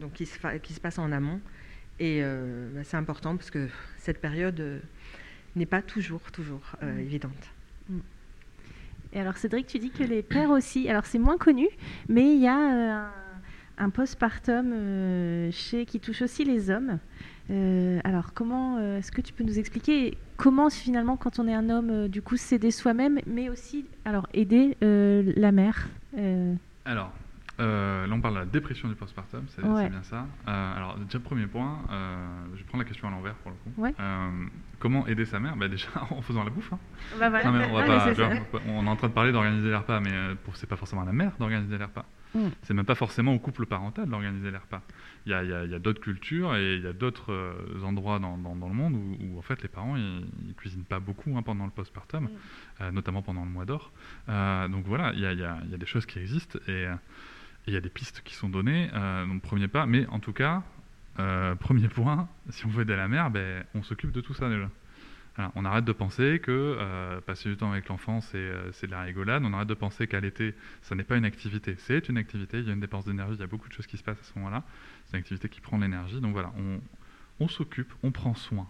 donc 0.00 0.12
qui, 0.14 0.26
se 0.26 0.38
fa- 0.38 0.58
qui 0.58 0.72
se 0.72 0.80
passe 0.80 0.98
en 0.98 1.10
amont. 1.12 1.40
Et 1.98 2.20
euh, 2.22 2.68
bah, 2.74 2.80
c'est 2.84 2.96
important 2.96 3.36
parce 3.36 3.50
que 3.50 3.68
cette 3.98 4.20
période 4.20 4.58
euh, 4.60 4.78
n'est 5.56 5.66
pas 5.66 5.82
toujours, 5.82 6.30
toujours 6.32 6.76
euh, 6.82 6.98
évidente. 6.98 7.52
Et 9.12 9.20
alors 9.20 9.36
Cédric, 9.36 9.66
tu 9.66 9.78
dis 9.78 9.90
que 9.90 10.04
les 10.04 10.22
pères 10.22 10.50
aussi, 10.50 10.88
alors 10.88 11.04
c'est 11.04 11.18
moins 11.18 11.36
connu, 11.36 11.66
mais 12.08 12.32
il 12.34 12.40
y 12.40 12.46
a 12.46 12.58
euh, 12.58 12.90
un, 12.92 13.10
un 13.84 13.90
postpartum 13.90 14.72
euh, 14.72 15.50
chez 15.50 15.84
qui 15.84 15.98
touche 16.00 16.22
aussi 16.22 16.44
les 16.44 16.70
hommes. 16.70 16.98
Euh, 17.50 17.98
alors 18.04 18.32
comment 18.32 18.78
euh, 18.78 18.98
est-ce 18.98 19.10
que 19.10 19.20
tu 19.20 19.32
peux 19.32 19.42
nous 19.42 19.58
expliquer 19.58 20.16
comment 20.36 20.70
finalement 20.70 21.16
quand 21.16 21.40
on 21.40 21.48
est 21.48 21.54
un 21.54 21.68
homme, 21.68 21.90
euh, 21.90 22.08
du 22.08 22.22
coup 22.22 22.36
s'aider 22.36 22.70
soi-même, 22.70 23.18
mais 23.26 23.48
aussi 23.48 23.84
alors 24.04 24.28
aider 24.32 24.76
euh, 24.84 25.32
la 25.36 25.50
mère. 25.50 25.88
euh, 26.16 26.54
Alors, 26.84 27.12
euh, 27.60 28.06
là 28.06 28.14
on 28.14 28.20
parle 28.20 28.34
de 28.34 28.38
la 28.40 28.46
dépression 28.46 28.88
du 28.88 28.94
postpartum, 28.94 29.44
c'est 29.48 29.62
Ouais. 29.62 29.88
bien 29.88 30.02
ça. 30.02 30.26
Euh, 30.48 30.76
alors 30.76 30.96
déjà 30.98 31.20
premier 31.20 31.46
point, 31.46 31.78
euh, 31.90 32.44
je 32.54 32.58
vais 32.58 32.64
prendre 32.64 32.82
la 32.82 32.88
question 32.88 33.06
à 33.08 33.10
l'envers 33.10 33.34
pour 33.34 33.50
le 33.52 33.56
coup. 33.58 33.80
Ouais. 33.80 33.94
Euh, 34.00 34.30
comment 34.78 35.06
aider 35.06 35.24
sa 35.24 35.38
mère? 35.40 35.56
Bah, 35.56 35.68
Déjà 35.68 35.88
en 36.10 36.22
faisant 36.22 36.42
la 36.44 36.50
bouffe. 36.50 36.72
hein. 36.72 36.78
bah 37.18 37.28
voilà. 37.30 37.44
Non, 37.44 37.52
mais 37.58 37.66
on, 37.70 37.74
va 37.74 37.82
pas, 37.84 38.06
est 38.12 38.88
en 38.88 38.96
train 38.96 39.08
de 39.08 39.12
parler 39.12 39.32
d'organiser 39.32 39.68
les 39.68 39.76
repas, 39.76 40.00
mais 40.00 40.12
euh, 40.12 40.34
c'est 40.54 40.68
pas 40.68 40.76
forcément 40.76 41.02
à 41.02 41.06
la 41.06 41.12
mère 41.12 41.32
d'organiser 41.38 41.78
les 41.78 41.84
repas. 41.84 42.04
Mm. 42.34 42.46
C'est 42.62 42.74
même 42.74 42.84
pas 42.86 42.94
forcément 42.94 43.34
au 43.34 43.38
couple 43.40 43.66
parental 43.66 44.08
d'organiser 44.08 44.50
les 44.50 44.56
repas. 44.56 44.82
Il 45.26 45.32
y 45.32 45.34
a, 45.34 45.78
d'autres 45.78 46.00
cultures 46.00 46.54
et 46.54 46.76
il 46.76 46.82
y 46.82 46.86
a 46.86 46.92
d'autres 46.92 47.54
endroits 47.84 48.18
dans, 48.20 48.38
dans- 48.38 48.54
dans 48.56 48.68
le 48.68 48.74
monde 48.74 48.94
où, 48.94 49.16
où, 49.20 49.38
en 49.38 49.42
fait 49.42 49.60
les 49.62 49.68
parents 49.68 49.96
ils, 49.96 50.26
ils 50.46 50.54
cuisinent 50.54 50.84
pas 50.84 51.00
beaucoup 51.00 51.36
hein, 51.36 51.42
pendant 51.42 51.64
le 51.64 51.70
postpartum, 51.72 52.28
Mm. 52.80 52.90
notamment 52.90 53.20
pendant 53.22 53.44
le 53.44 53.50
mois 53.50 53.64
d'or. 53.64 53.92
Donc 54.28 54.84
voilà, 54.86 55.12
il 55.14 55.20
y 55.20 55.26
a, 55.26 55.32
y 55.32 55.42
a- 55.44 55.58
il 55.64 55.70
y 55.70 55.74
a 55.74 55.78
des 55.78 55.86
choses 55.86 56.06
qui 56.06 56.18
existent 56.20 56.58
et 56.68 56.86
il 57.66 57.74
y 57.74 57.76
a 57.76 57.80
des 57.80 57.88
pistes 57.88 58.22
qui 58.24 58.34
sont 58.34 58.48
données. 58.48 58.90
Euh, 58.94 59.26
donc 59.26 59.42
premier 59.42 59.68
pas, 59.68 59.86
mais 59.86 60.06
en 60.06 60.18
tout 60.18 60.32
cas, 60.32 60.62
euh, 61.18 61.54
premier 61.54 61.88
point, 61.88 62.28
si 62.50 62.66
on 62.66 62.68
veut 62.68 62.82
aider 62.82 62.96
la 62.96 63.08
mère, 63.08 63.30
ben, 63.30 63.64
on 63.74 63.82
s'occupe 63.82 64.12
de 64.12 64.20
tout 64.20 64.34
ça 64.34 64.48
déjà. 64.48 64.68
On 65.54 65.64
arrête 65.64 65.84
de 65.84 65.92
penser 65.92 66.40
que 66.42 66.50
euh, 66.50 67.20
passer 67.22 67.48
du 67.48 67.56
temps 67.56 67.72
avec 67.72 67.88
l'enfant, 67.88 68.20
c'est 68.20 68.36
euh, 68.36 68.70
c'est 68.72 68.86
de 68.86 68.92
la 68.92 69.02
rigolade. 69.02 69.42
On 69.44 69.52
arrête 69.54 69.68
de 69.68 69.74
penser 69.74 70.06
qu'à 70.06 70.20
l'été, 70.20 70.54
ça 70.82 70.94
n'est 70.94 71.04
pas 71.04 71.16
une 71.16 71.24
activité. 71.24 71.76
C'est 71.78 72.10
une 72.10 72.18
activité, 72.18 72.58
il 72.58 72.66
y 72.66 72.70
a 72.70 72.74
une 72.74 72.80
dépense 72.80 73.06
d'énergie, 73.06 73.36
il 73.36 73.40
y 73.40 73.44
a 73.44 73.46
beaucoup 73.46 73.68
de 73.68 73.72
choses 73.72 73.86
qui 73.86 73.96
se 73.96 74.02
passent 74.02 74.20
à 74.20 74.24
ce 74.24 74.38
moment-là. 74.38 74.64
C'est 75.06 75.16
une 75.16 75.20
activité 75.20 75.48
qui 75.48 75.62
prend 75.62 75.78
de 75.78 75.82
l'énergie. 75.82 76.20
Donc 76.20 76.32
voilà, 76.32 76.52
on, 76.58 76.80
on 77.42 77.48
s'occupe, 77.48 77.90
on 78.02 78.10
prend 78.10 78.34
soin. 78.34 78.68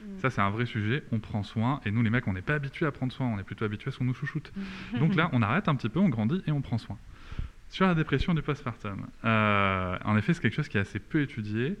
Mm. 0.00 0.18
Ça, 0.20 0.30
c'est 0.30 0.40
un 0.40 0.50
vrai 0.50 0.66
sujet. 0.66 1.04
On 1.12 1.18
prend 1.18 1.42
soin. 1.42 1.80
Et 1.84 1.90
nous, 1.90 2.02
les 2.02 2.10
mecs, 2.10 2.26
on 2.26 2.32
n'est 2.32 2.42
pas 2.42 2.54
habitués 2.54 2.86
à 2.86 2.92
prendre 2.92 3.12
soin. 3.12 3.26
On 3.26 3.38
est 3.38 3.44
plutôt 3.44 3.64
habitués 3.64 3.88
à 3.88 3.92
ce 3.92 3.98
qu'on 3.98 4.04
nous 4.04 4.14
chouchoute. 4.14 4.52
Donc 4.98 5.14
là, 5.14 5.28
on 5.32 5.42
arrête 5.42 5.68
un 5.68 5.74
petit 5.74 5.88
peu, 5.88 5.98
on 5.98 6.08
grandit 6.08 6.42
et 6.46 6.52
on 6.52 6.62
prend 6.62 6.78
soin. 6.78 6.96
Sur 7.70 7.86
la 7.86 7.94
dépression 7.94 8.34
du 8.34 8.42
postpartum, 8.42 9.06
euh, 9.24 9.98
en 10.04 10.16
effet, 10.16 10.32
c'est 10.32 10.40
quelque 10.40 10.54
chose 10.54 10.68
qui 10.68 10.78
est 10.78 10.80
assez 10.80 10.98
peu 10.98 11.20
étudié. 11.20 11.76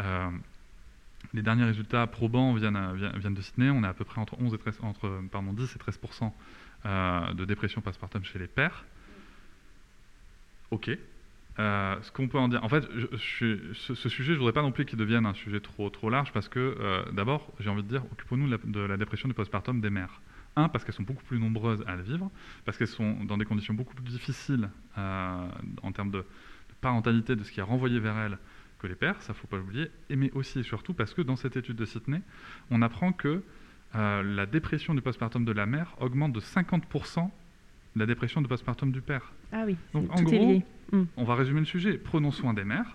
Euh, 0.00 0.30
les 1.34 1.42
derniers 1.42 1.64
résultats 1.64 2.06
probants 2.06 2.54
viennent, 2.54 2.74
de 3.34 3.40
Sydney. 3.42 3.70
On 3.70 3.84
est 3.84 3.86
à 3.86 3.92
peu 3.94 4.04
près 4.04 4.20
entre, 4.20 4.40
11 4.40 4.54
et 4.54 4.58
13, 4.58 4.78
entre 4.82 5.20
pardon, 5.30 5.52
10 5.52 5.76
et 5.76 5.78
13% 5.78 6.32
euh, 6.86 7.32
de 7.34 7.44
dépression 7.44 7.80
postpartum 7.82 8.24
chez 8.24 8.38
les 8.38 8.46
pères. 8.46 8.84
Ok. 10.70 10.90
Euh, 11.58 11.96
ce 12.02 12.10
qu'on 12.12 12.28
peut 12.28 12.38
en 12.38 12.48
dire, 12.48 12.62
en 12.64 12.68
fait, 12.68 12.84
je- 12.94 13.72
ce, 13.74 14.08
sujet, 14.08 14.32
je 14.34 14.38
voudrais 14.38 14.52
pas 14.52 14.62
non 14.62 14.72
plus 14.72 14.84
qu'il 14.84 14.98
devienne 14.98 15.26
un 15.26 15.34
sujet 15.34 15.60
trop 15.60 15.88
trop 15.90 16.10
large 16.10 16.32
parce 16.32 16.48
que 16.48 17.10
d'abord, 17.12 17.52
j'ai 17.60 17.70
envie 17.70 17.82
de 17.82 17.88
dire, 17.88 18.04
occupons-nous 18.12 18.48
de 18.64 18.80
la 18.80 18.96
dépression 18.96 19.28
du 19.28 19.34
postpartum 19.34 19.80
des 19.80 19.90
mères. 19.90 20.20
Un, 20.56 20.68
parce 20.68 20.84
qu'elles 20.84 20.94
sont 20.94 21.02
beaucoup 21.02 21.22
plus 21.24 21.38
nombreuses 21.38 21.84
à 21.86 21.96
le 21.96 22.02
vivre, 22.02 22.30
parce 22.64 22.78
qu'elles 22.78 22.86
sont 22.88 23.24
dans 23.24 23.36
des 23.36 23.44
conditions 23.44 23.74
beaucoup 23.74 23.94
plus 23.94 24.04
difficiles 24.04 24.70
euh, 24.96 25.48
en 25.82 25.92
termes 25.92 26.10
de, 26.10 26.18
de 26.18 26.74
parentalité, 26.80 27.36
de 27.36 27.44
ce 27.44 27.52
qui 27.52 27.60
est 27.60 27.64
renvoyé 27.64 28.00
vers 28.00 28.16
elles 28.18 28.38
que 28.78 28.86
les 28.86 28.94
pères, 28.94 29.20
ça 29.22 29.32
faut 29.34 29.46
pas 29.46 29.56
l'oublier, 29.56 29.90
et 30.10 30.16
mais 30.16 30.30
aussi 30.32 30.60
et 30.60 30.62
surtout 30.62 30.92
parce 30.94 31.14
que 31.14 31.22
dans 31.22 31.36
cette 31.36 31.56
étude 31.56 31.76
de 31.76 31.84
Sydney, 31.84 32.20
on 32.70 32.82
apprend 32.82 33.12
que 33.12 33.42
euh, 33.94 34.22
la 34.22 34.46
dépression 34.46 34.94
du 34.94 35.00
postpartum 35.00 35.44
de 35.44 35.52
la 35.52 35.66
mère 35.66 35.94
augmente 36.00 36.32
de 36.32 36.40
50% 36.40 37.30
la 37.96 38.04
dépression 38.06 38.42
du 38.42 38.48
postpartum 38.48 38.92
du 38.92 39.00
père. 39.00 39.32
Ah 39.52 39.62
oui, 39.66 39.74
Donc, 39.94 40.10
en 40.12 40.16
tout 40.16 40.28
est 40.28 40.36
gros, 40.38 40.52
lié. 40.52 40.64
Mm. 40.92 41.02
On 41.16 41.24
va 41.24 41.34
résumer 41.34 41.60
le 41.60 41.66
sujet. 41.66 41.96
Prenons 41.96 42.30
soin 42.30 42.52
des 42.52 42.64
mères 42.64 42.94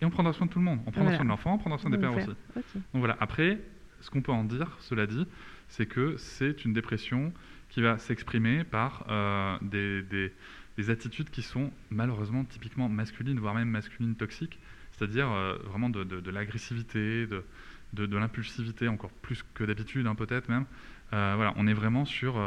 et 0.00 0.04
on 0.04 0.10
prendra 0.10 0.32
soin 0.32 0.46
de 0.46 0.52
tout 0.52 0.60
le 0.60 0.64
monde. 0.64 0.78
On 0.86 0.90
prendra 0.92 1.02
Voilà. 1.02 1.16
soin 1.16 1.24
de 1.24 1.30
l'enfant, 1.30 1.54
on 1.54 1.58
prendra 1.58 1.78
soin 1.78 1.90
des 1.90 1.98
pères 1.98 2.16
aussi. 2.16 2.28
Donc 2.54 2.74
voilà. 2.94 3.16
Après, 3.18 3.58
ce 4.00 4.08
qu'on 4.10 4.22
peut 4.22 4.30
en 4.32 4.44
dire, 4.44 4.76
cela 4.80 5.06
dit, 5.08 5.26
c'est 5.68 5.86
que 5.86 6.16
c'est 6.16 6.64
une 6.64 6.72
dépression 6.72 7.32
qui 7.68 7.80
va 7.82 7.98
s'exprimer 7.98 8.64
par 8.64 9.04
euh, 9.08 9.56
des, 9.62 10.02
des- 10.02 10.32
des 10.76 10.90
attitudes 10.90 11.30
qui 11.30 11.40
sont 11.42 11.72
malheureusement 11.90 12.44
typiquement 12.44 12.88
masculines, 12.90 13.38
voire 13.40 13.54
même 13.54 13.70
masculines 13.70 14.14
toxiques, 14.14 14.58
c'est-à-dire 14.92 15.30
euh, 15.32 15.56
vraiment 15.64 15.88
de, 15.88 16.30
l'agressivité, 16.30 17.26
de, 17.26 18.16
l'impulsivité, 18.16 18.86
encore 18.88 19.10
plus 19.10 19.42
que 19.54 19.64
d'habitude, 19.64 20.06
hein, 20.06 20.14
peut-être 20.14 20.48
même. 20.50 20.66
Euh, 21.12 21.32
voilà, 21.36 21.54
on 21.56 21.66
est 21.66 21.72
vraiment 21.72 22.04
sur, 22.04 22.38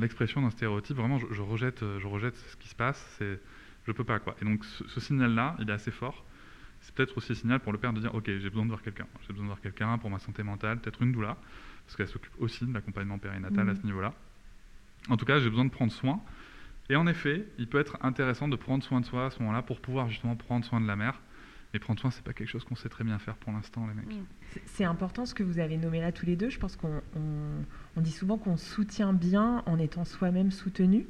l'expression 0.00 0.40
d'un 0.42 0.50
stéréotype. 0.50 0.96
Vraiment, 0.96 1.18
je, 1.18 1.26
je 1.32 1.42
rejette, 1.42 1.84
je 1.98 2.06
rejette 2.06 2.36
ce 2.36 2.56
qui 2.56 2.68
se 2.68 2.74
passe. 2.74 3.04
C'est, 3.18 3.38
je 3.86 3.92
peux 3.92 4.04
pas 4.04 4.18
quoi. 4.18 4.34
Et 4.40 4.44
donc, 4.44 4.64
ce 4.64 5.00
signal-là, 5.00 5.56
il 5.60 5.68
est 5.68 5.72
assez 5.72 5.90
fort. 5.90 6.24
C'est 6.84 6.94
peut-être 6.94 7.16
aussi 7.16 7.32
un 7.32 7.34
signal 7.34 7.60
pour 7.60 7.72
le 7.72 7.78
père 7.78 7.94
de 7.94 8.00
dire, 8.00 8.14
ok, 8.14 8.26
j'ai 8.26 8.50
besoin 8.50 8.64
de 8.64 8.68
voir 8.68 8.82
quelqu'un. 8.82 9.06
J'ai 9.22 9.28
besoin 9.28 9.44
de 9.44 9.48
voir 9.48 9.60
quelqu'un 9.62 9.96
pour 9.96 10.10
ma 10.10 10.18
santé 10.18 10.42
mentale, 10.42 10.78
peut-être 10.80 11.00
une 11.02 11.12
doula, 11.12 11.38
parce 11.86 11.96
qu'elle 11.96 12.08
s'occupe 12.08 12.34
aussi 12.38 12.66
de 12.66 12.74
l'accompagnement 12.74 13.18
périnatal 13.18 13.66
à 13.70 13.72
Mhm. 13.72 13.80
ce 13.80 13.86
niveau-là. 13.86 14.12
En 15.08 15.16
tout 15.16 15.24
cas, 15.24 15.38
j'ai 15.40 15.48
besoin 15.48 15.64
de 15.64 15.70
prendre 15.70 15.90
soin. 15.92 16.20
Et 16.90 16.96
en 16.96 17.06
effet, 17.06 17.46
il 17.58 17.68
peut 17.68 17.78
être 17.78 17.96
intéressant 18.02 18.48
de 18.48 18.56
prendre 18.56 18.84
soin 18.84 19.00
de 19.00 19.06
soi 19.06 19.26
à 19.26 19.30
ce 19.30 19.38
moment-là 19.40 19.62
pour 19.62 19.80
pouvoir 19.80 20.10
justement 20.10 20.36
prendre 20.36 20.62
soin 20.66 20.78
de 20.80 20.86
la 20.86 20.96
mère. 20.96 21.22
Mais 21.72 21.80
prendre 21.80 21.98
soin, 21.98 22.10
c'est 22.10 22.22
pas 22.22 22.34
quelque 22.34 22.48
chose 22.50 22.64
qu'on 22.64 22.76
sait 22.76 22.90
très 22.90 23.02
bien 23.02 23.18
faire 23.18 23.36
pour 23.36 23.50
l'instant, 23.52 23.86
les 23.86 23.94
mecs. 23.94 24.20
C'est- 24.52 24.62
C'est 24.66 24.84
important 24.84 25.24
ce 25.24 25.34
que 25.34 25.42
vous 25.42 25.58
avez 25.58 25.78
nommé 25.78 26.00
là 26.02 26.12
tous 26.12 26.26
les 26.26 26.36
deux. 26.36 26.50
Je 26.50 26.58
pense 26.58 26.76
qu'on 26.76 27.00
on- 27.16 27.64
on 27.96 28.00
dit 28.02 28.12
souvent 28.12 28.36
qu'on 28.36 28.58
soutient 28.58 29.14
bien 29.14 29.62
en 29.64 29.78
étant 29.78 30.04
soi-même 30.04 30.50
soutenu. 30.50 31.06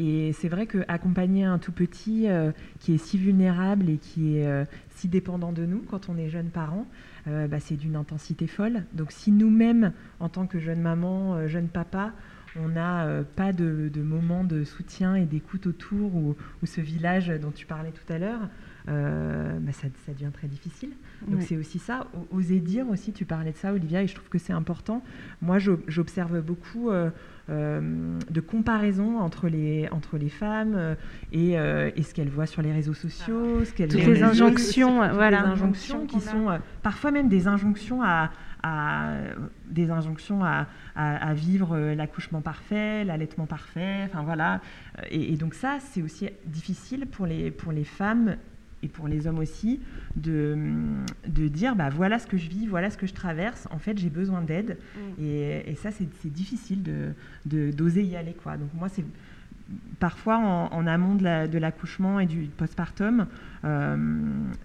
Et 0.00 0.32
c'est 0.32 0.48
vrai 0.48 0.68
qu'accompagner 0.68 1.44
un 1.44 1.58
tout 1.58 1.72
petit 1.72 2.28
euh, 2.28 2.52
qui 2.78 2.94
est 2.94 2.98
si 2.98 3.18
vulnérable 3.18 3.90
et 3.90 3.98
qui 3.98 4.38
est 4.38 4.46
euh, 4.46 4.64
si 4.90 5.08
dépendant 5.08 5.50
de 5.50 5.66
nous 5.66 5.80
quand 5.80 6.08
on 6.08 6.16
est 6.16 6.28
jeune 6.28 6.50
parent, 6.50 6.86
euh, 7.26 7.48
bah, 7.48 7.58
c'est 7.58 7.74
d'une 7.74 7.96
intensité 7.96 8.46
folle. 8.46 8.84
Donc 8.92 9.10
si 9.10 9.32
nous-mêmes, 9.32 9.92
en 10.20 10.28
tant 10.28 10.46
que 10.46 10.60
jeune 10.60 10.80
maman, 10.80 11.48
jeune 11.48 11.66
papa, 11.66 12.12
on 12.54 12.68
n'a 12.68 13.24
pas 13.36 13.52
de, 13.52 13.90
moment 13.96 14.44
de 14.44 14.62
soutien 14.62 15.16
et 15.16 15.26
d'écoute 15.26 15.66
autour 15.66 16.14
ou, 16.14 16.36
ou 16.62 16.66
ce 16.66 16.80
village 16.80 17.28
dont 17.28 17.50
tu 17.50 17.66
parlais 17.66 17.90
tout 17.90 18.12
à 18.12 18.18
l'heure, 18.18 18.48
euh, 18.88 19.58
bah, 19.60 19.72
ça, 19.72 19.88
ça 20.06 20.12
devient 20.12 20.30
très 20.32 20.48
difficile. 20.48 20.90
Donc 21.26 21.40
Ouais. 21.40 21.44
c'est 21.46 21.56
aussi 21.56 21.78
ça, 21.78 22.06
oser 22.30 22.60
dire 22.60 22.88
aussi, 22.88 23.12
tu 23.12 23.24
parlais 23.24 23.52
de 23.52 23.56
ça 23.56 23.72
Olivia, 23.72 24.02
et 24.02 24.06
je 24.06 24.14
trouve 24.14 24.28
que 24.28 24.38
c'est 24.38 24.52
important. 24.52 25.02
Moi 25.42 25.58
j'o- 25.58 25.80
j'observe 25.88 26.40
beaucoup 26.40 26.90
euh, 26.90 27.10
euh, 27.50 28.18
de 28.30 28.40
comparaisons 28.40 29.18
entre 29.18 29.48
les, 29.48 29.88
entre 29.90 30.16
les 30.18 30.28
femmes 30.28 30.96
et, 31.32 31.52
et 31.52 32.02
ce 32.02 32.14
qu'elles 32.14 32.28
voient 32.28 32.46
sur 32.46 32.62
les 32.62 32.72
réseaux 32.72 32.94
sociaux, 32.94 33.64
ce 33.64 33.72
qu'elles 33.72 33.88
Toutes 33.88 34.04
les 34.06 34.22
injonctions, 34.22 34.96
voilà. 35.12 35.40
les 35.42 35.46
injonctions 35.48 36.06
qui 36.06 36.20
sont 36.20 36.58
parfois 36.82 37.10
même 37.10 37.28
des 37.28 37.46
injonctions 37.48 38.02
à, 38.02 38.30
à- 38.62 39.14
des 39.70 39.90
injonctions 39.90 40.44
à, 40.44 40.66
à- 40.94 41.28
à 41.30 41.34
vivre 41.34 41.76
l'accouchement 41.94 42.40
parfait, 42.42 43.04
l'allaitement 43.04 43.46
parfait, 43.46 44.02
enfin 44.04 44.22
voilà. 44.22 44.60
Et, 45.10 45.32
et 45.32 45.36
donc 45.36 45.54
ça, 45.54 45.78
c'est 45.80 46.02
aussi 46.02 46.28
difficile 46.46 47.06
pour 47.06 47.26
les, 47.26 47.50
pour 47.50 47.72
les 47.72 47.84
femmes 47.84 48.36
et 48.82 48.88
pour 48.88 49.08
les 49.08 49.26
hommes 49.26 49.38
aussi 49.40 49.80
de, 50.16 50.56
de 51.26 51.48
dire 51.48 51.74
bah, 51.74 51.88
voilà 51.88 52.18
ce 52.18 52.26
que 52.26 52.36
je 52.36 52.48
vis, 52.48 52.66
voilà 52.66 52.90
ce 52.90 52.96
que 52.96 53.06
je 53.06 53.14
traverse, 53.14 53.66
en 53.70 53.78
fait 53.78 53.98
j'ai 53.98 54.10
besoin 54.10 54.40
d'aide. 54.42 54.78
Mm. 54.96 55.22
Et, 55.22 55.70
et 55.70 55.74
ça, 55.74 55.90
c'est 55.90 56.32
difficile 56.32 56.82
de 56.82 57.08
de- 57.46 57.70
d'oser 57.72 58.02
y 58.04 58.14
aller. 58.16 58.34
Quoi. 58.42 58.56
Donc 58.56 58.68
moi, 58.74 58.88
c'est 58.88 59.04
parfois 59.98 60.38
en, 60.38 60.72
en 60.72 60.86
amont 60.86 61.14
de 61.14 61.24
la- 61.24 61.48
de 61.48 61.58
l'accouchement 61.58 62.20
et 62.20 62.26
du 62.26 62.42
postpartum, 62.56 63.26
euh, 63.64 63.96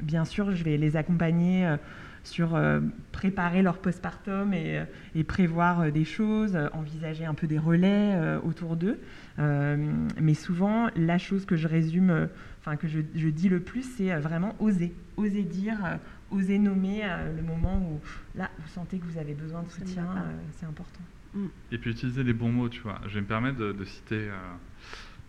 bien 0.01 0.25
sûr, 0.25 0.51
je 0.55 0.63
vais 0.63 0.77
les 0.77 0.95
accompagner 0.95 1.65
euh, 1.65 1.77
sur 2.23 2.55
euh, 2.55 2.79
préparer 3.11 3.61
leur 3.61 3.79
postpartum 3.79 4.53
et, 4.53 4.79
euh, 4.79 4.85
et 5.13 5.23
prévoir 5.23 5.81
euh, 5.81 5.91
des 5.91 6.05
choses, 6.05 6.57
envisager 6.73 7.25
un 7.25 7.33
peu 7.33 7.47
des 7.47 7.59
relais 7.59 8.13
euh, 8.15 8.39
autour 8.41 8.75
d'eux. 8.77 8.99
Euh, 9.39 9.77
mais 10.21 10.33
souvent, 10.33 10.89
la 10.95 11.17
chose 11.17 11.45
que 11.45 11.55
je 11.55 11.67
résume, 11.67 12.09
euh, 12.09 12.27
enfin 12.59 12.77
que 12.77 12.87
je, 12.87 12.99
je 13.15 13.27
dis 13.27 13.49
le 13.49 13.59
plus, 13.59 13.83
c'est 13.83 14.15
vraiment 14.19 14.55
oser. 14.59 14.93
Oser 15.17 15.43
dire, 15.43 15.77
euh, 15.85 15.95
oser 16.31 16.59
nommer 16.59 17.01
euh, 17.03 17.35
le 17.35 17.41
moment 17.43 17.77
où 17.79 17.99
là, 18.35 18.49
vous 18.59 18.69
sentez 18.69 18.99
que 18.99 19.05
vous 19.05 19.17
avez 19.17 19.33
besoin 19.33 19.61
de 19.63 19.69
soutien, 19.69 20.03
euh, 20.17 20.31
c'est 20.55 20.65
important. 20.65 21.01
Et 21.71 21.77
puis 21.77 21.91
utiliser 21.91 22.23
les 22.23 22.33
bons 22.33 22.51
mots, 22.51 22.69
tu 22.69 22.81
vois. 22.81 23.01
Je 23.07 23.15
vais 23.15 23.21
me 23.21 23.25
permettre 23.27 23.57
de, 23.57 23.71
de 23.73 23.83
citer 23.85 24.29
euh, 24.29 24.33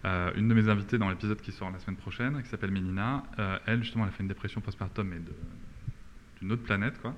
euh, 0.05 0.31
une 0.37 0.49
de 0.49 0.55
mes 0.55 0.69
invitées 0.69 0.99
dans 0.99 1.09
l'épisode 1.09 1.41
qui 1.41 1.51
sort 1.51 1.71
la 1.71 1.79
semaine 1.79 1.97
prochaine, 1.97 2.43
qui 2.43 2.49
s'appelle 2.51 2.71
Mélina. 2.71 3.25
Euh, 3.39 3.59
elle, 3.67 3.83
justement, 3.83 4.05
elle 4.05 4.11
a 4.11 4.13
fait 4.13 4.23
une 4.23 4.29
dépression 4.29 4.61
postpartum, 4.61 5.09
mais 5.09 5.17
de- 5.19 5.33
autre 6.51 6.63
planète, 6.63 7.01
quoi. 7.01 7.15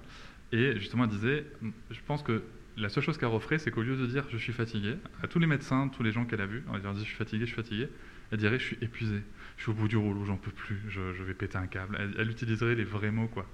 Et 0.53 0.79
justement, 0.79 1.05
elle 1.05 1.11
disait, 1.11 1.47
je 1.91 2.01
pense 2.07 2.23
que 2.23 2.43
la 2.77 2.89
seule 2.89 3.03
chose 3.03 3.19
qu'elle 3.19 3.29
referait, 3.29 3.59
c'est 3.59 3.71
qu'au 3.71 3.83
lieu 3.83 3.97
de 3.97 4.07
dire 4.07 4.25
je 4.31 4.37
suis 4.37 4.53
fatiguée, 4.53 4.97
à 5.23 5.27
tous 5.27 5.39
les 5.39 5.47
médecins, 5.47 5.89
tous 5.89 6.03
les 6.03 6.13
gens 6.13 6.25
qu'elle 6.25 6.41
a 6.41 6.47
vus, 6.47 6.63
elle 6.75 6.83
leur 6.83 6.95
dit 6.95 7.01
je 7.01 7.07
suis 7.07 7.17
fatiguée, 7.17 7.47
je 7.47 7.53
suis 7.53 7.57
fatiguée, 7.57 7.89
elle 8.31 8.39
dirait 8.39 8.59
je 8.59 8.65
suis 8.65 8.79
épuisée, 8.83 9.23
je 9.57 9.63
suis 9.63 9.71
au 9.71 9.75
bout 9.75 9.89
du 9.89 9.97
rouleau, 9.97 10.25
j'en 10.25 10.37
peux 10.37 10.51
plus, 10.51 10.79
je, 10.89 11.13
je 11.15 11.23
vais 11.23 11.35
péter 11.35 11.59
un 11.59 11.67
câble. 11.67 11.97
Elle, 11.99 12.15
elle 12.19 12.31
utiliserait 12.31 12.75
les 12.75 12.85
vrais 12.85 13.11
mots, 13.11 13.29
quoi. 13.29 13.47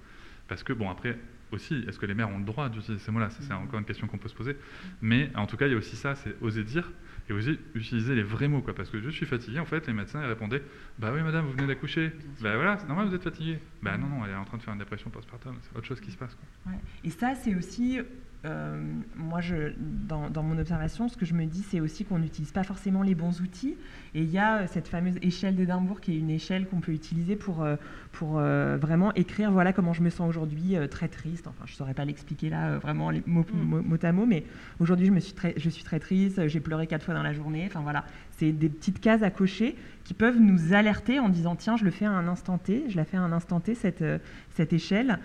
Parce 0.49 0.63
que, 0.65 0.73
bon, 0.73 0.91
après, 0.91 1.19
aussi, 1.53 1.85
est-ce 1.87 1.99
que 1.99 2.07
les 2.07 2.15
mères 2.15 2.31
ont 2.31 2.39
le 2.39 2.45
droit 2.45 2.69
d'utiliser 2.69 3.03
ces 3.03 3.13
mots-là? 3.13 3.31
C'est 3.31 3.53
encore 3.53 3.79
une 3.79 3.85
question 3.85 4.07
qu'on 4.07 4.19
peut 4.19 4.29
se 4.29 4.35
poser. 4.35 4.57
Mais 5.01 5.31
en 5.35 5.47
tout 5.47 5.57
cas, 5.57 5.67
il 5.67 5.73
y 5.73 5.75
a 5.75 5.79
aussi 5.79 5.97
ça, 5.97 6.15
c'est 6.15 6.35
oser 6.43 6.65
dire 6.65 6.91
et 7.29 7.33
oser 7.33 7.59
utiliser 7.75 8.15
les 8.15 8.23
vrais 8.23 8.49
mots. 8.49 8.61
Quoi. 8.61 8.75
Parce 8.75 8.91
que 8.91 9.01
je 9.01 9.11
suis 9.11 9.27
fatigué, 9.27 9.59
en 9.59 9.65
fait, 9.65 9.87
les 9.87 9.93
médecins 9.93 10.21
ils 10.23 10.29
répondaient 10.29 10.63
Bah 10.99 11.11
oui, 11.15 11.23
madame, 11.23 11.47
vous 11.47 11.53
venez 11.53 11.67
d'accoucher. 11.67 12.13
Bah 12.41 12.55
voilà, 12.57 12.79
c'est 12.79 12.87
normal, 12.87 13.09
vous 13.09 13.15
êtes 13.15 13.23
fatigué. 13.23 13.59
Bah 13.83 13.97
non, 13.97 14.07
non, 14.07 14.25
elle 14.25 14.33
est 14.33 14.37
en 14.37 14.45
train 14.45 14.59
de 14.59 14.63
faire 14.63 14.73
une 14.73 14.79
dépression 14.79 15.11
postpartum, 15.11 15.57
c'est 15.63 15.77
autre 15.77 15.87
chose 15.87 16.01
qui 16.01 16.11
se 16.11 16.17
passe. 16.17 16.35
Quoi. 16.35 16.73
Ouais. 16.73 16.79
Et 17.05 17.11
ça, 17.11 17.35
c'est 17.35 17.55
aussi, 17.55 18.01
euh, 18.45 18.77
moi, 19.15 19.41
je, 19.41 19.73
dans, 19.79 20.29
dans 20.29 20.43
mon 20.43 20.59
observation, 20.59 21.09
ce 21.09 21.17
que 21.17 21.25
je 21.25 21.35
me 21.35 21.47
dis, 21.47 21.63
c'est 21.63 21.79
aussi 21.79 22.05
qu'on 22.05 22.19
n'utilise 22.19 22.51
pas 22.51 22.65
forcément 22.65 23.03
les 23.03 23.15
bons 23.15 23.41
outils. 23.41 23.77
Et 24.15 24.23
il 24.23 24.31
y 24.31 24.39
a 24.39 24.63
euh, 24.63 24.67
cette 24.67 24.89
fameuse 24.89 25.17
échelle 25.23 25.55
d'Édimbourg, 25.55 26.01
qui 26.01 26.13
est 26.15 26.19
une 26.19 26.31
échelle 26.31 26.67
qu'on 26.67 26.81
peut 26.81 26.93
utiliser 26.93 27.37
pour, 27.37 27.63
euh, 27.63 27.77
pour 28.11 28.39
euh, 28.39 28.77
vraiment 28.81 29.15
écrire, 29.15 29.53
voilà 29.53 29.73
comment 29.73 29.93
je 29.93 30.03
me 30.03 30.11
sens 30.11 30.29
aujourd'hui, 30.29 30.77
euh, 30.77 30.89
très 30.89 31.07
triste. 31.07 31.47
Enfin, 31.47 31.63
je 31.67 31.73
ne 31.73 31.77
saurais 31.77 31.95
pas 31.95 32.05
l'expliquer 32.05 32.51
là, 32.51 32.79
vraiment 32.79 33.11
les 33.11 33.23
mots, 33.27 33.47
Mm. 33.53 33.63
mot, 33.63 33.83
mot 33.83 33.97
à 34.03 34.13
mot, 34.13 34.27
mais 34.27 34.45
aujourd'hui, 34.81 35.07
je, 35.07 35.13
me 35.13 35.21
suis 35.21 35.35
très, 35.35 35.55
je 35.57 35.71
suis 35.71 35.85
très 35.85 36.01
triste, 36.01 36.49
j'ai 36.49 36.61
pleuré 36.61 36.89
quatre 36.89 37.05
fois 37.05 37.15
dans 37.15 37.23
la 37.23 37.33
journée. 37.33 37.65
Enfin 37.67 37.81
voilà, 37.81 38.05
c'est 38.31 38.51
des 38.51 38.69
petites 38.69 39.01
cases 39.01 39.23
à 39.23 39.31
cocher 39.31 39.77
qui 40.03 40.15
peuvent 40.15 40.41
nous 40.41 40.75
alerter 40.75 41.21
en 41.21 41.29
disant 41.29 41.55
tiens, 41.55 41.77
je 41.77 41.85
le 41.85 41.93
fais 41.93 42.07
à 42.07 42.11
un 42.11 42.27
instant 42.27 42.59
T, 42.59 42.85
je 42.89 42.97
la 42.97 43.05
fais 43.05 43.17
à 43.17 43.21
un 43.21 43.31
instant 43.31 43.61
T, 43.61 43.77
cette, 43.77 44.05
cette 44.51 44.73
échelle. 44.73 45.21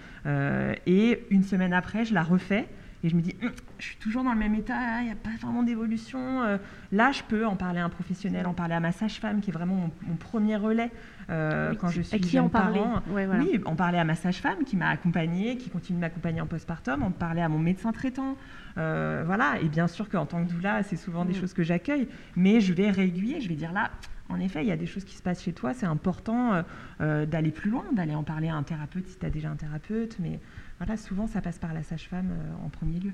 Et 0.86 1.24
une 1.32 1.44
semaine 1.44 1.74
après, 1.74 2.06
je 2.06 2.14
la 2.14 2.22
refais. 2.22 2.68
Et 3.04 3.10
je 3.10 3.16
me 3.16 3.22
dis, 3.22 3.36
Hum, 3.44 3.52
je 3.78 3.86
suis 3.86 3.98
toujours 3.98 4.24
dans 4.24 4.34
le 4.34 4.40
même 4.40 4.56
état, 4.56 5.02
il 5.02 5.06
n'y 5.06 5.12
a 5.12 5.16
pas 5.16 5.30
vraiment 5.42 5.62
d'évolution. 5.64 6.42
Euh, 6.44 6.58
là, 6.92 7.12
je 7.12 7.22
peux 7.24 7.46
en 7.46 7.56
parler 7.56 7.80
à 7.80 7.86
un 7.86 7.90
professionnel, 7.90 8.48
en 8.48 8.54
parler 8.54 8.74
à 8.74 8.80
ma 8.80 8.92
sage-femme, 8.92 9.40
qui 9.40 9.52
est 9.52 9.54
vraiment 9.54 9.76
mon, 9.76 9.92
mon 10.08 10.16
premier 10.16 10.56
relais 10.56 10.92
euh, 11.30 11.72
Oui, 11.72 11.78
quand 11.78 11.90
je 11.90 12.02
à 12.02 12.04
suis 12.04 12.20
qui 12.20 12.40
en 12.40 12.50
parler. 12.50 12.80
Ouais, 13.10 13.26
voilà. 13.28 13.44
Oui, 13.44 13.62
en 13.66 13.76
parler 13.76 14.00
à 14.00 14.04
ma 14.04 14.16
sage-femme 14.16 14.64
qui 14.66 14.78
m'a 14.78 14.90
accompagnée, 14.90 15.58
qui 15.58 15.70
continue 15.70 15.98
de 15.98 16.02
m'accompagner 16.02 16.42
en 16.42 16.48
postpartum, 16.48 17.04
en 17.04 17.12
parler 17.12 17.42
à 17.42 17.50
mon 17.50 17.60
médecin 17.60 17.92
traitant. 17.92 18.36
Euh, 18.78 19.24
voilà, 19.26 19.60
et 19.62 19.70
bien 19.70 19.88
sûr 19.88 20.10
qu'en 20.10 20.26
tant 20.26 20.44
que 20.44 20.52
doula, 20.52 20.82
c'est 20.84 20.96
souvent 20.98 21.24
des 21.26 21.34
Mm. 21.34 21.40
choses 21.42 21.54
que 21.54 21.64
j'accueille, 21.64 22.08
mais 22.36 22.62
je 22.62 22.74
vais 22.74 22.90
réaiguiller, 22.92 23.42
je 23.42 23.50
vais 23.50 23.56
dire 23.56 23.74
là, 23.74 23.92
en 24.30 24.40
effet, 24.40 24.62
il 24.64 24.68
y 24.68 24.72
a 24.72 24.78
des 24.78 24.86
choses 24.88 25.04
qui 25.06 25.16
se 25.16 25.22
passent 25.24 25.42
chez 25.42 25.54
toi, 25.54 25.74
c'est 25.74 25.86
important 25.86 26.64
euh, 27.02 27.26
d'aller 27.26 27.52
plus 27.52 27.70
loin, 27.72 27.86
d'aller 27.94 28.14
en 28.14 28.24
parler 28.24 28.50
à 28.50 28.56
un 28.56 28.64
thérapeute 28.64 29.08
si 29.08 29.18
tu 29.18 29.26
as 29.26 29.30
déjà 29.30 29.50
un 29.50 29.56
thérapeute, 29.56 30.18
mais 30.20 30.40
voilà, 30.80 30.98
souvent 30.98 31.28
ça 31.28 31.42
passe 31.42 31.60
par 31.60 31.74
la 31.74 31.84
sage-femme 31.84 32.32
euh, 32.32 32.66
en 32.66 32.70
premier 32.70 33.00
lieu. 33.00 33.14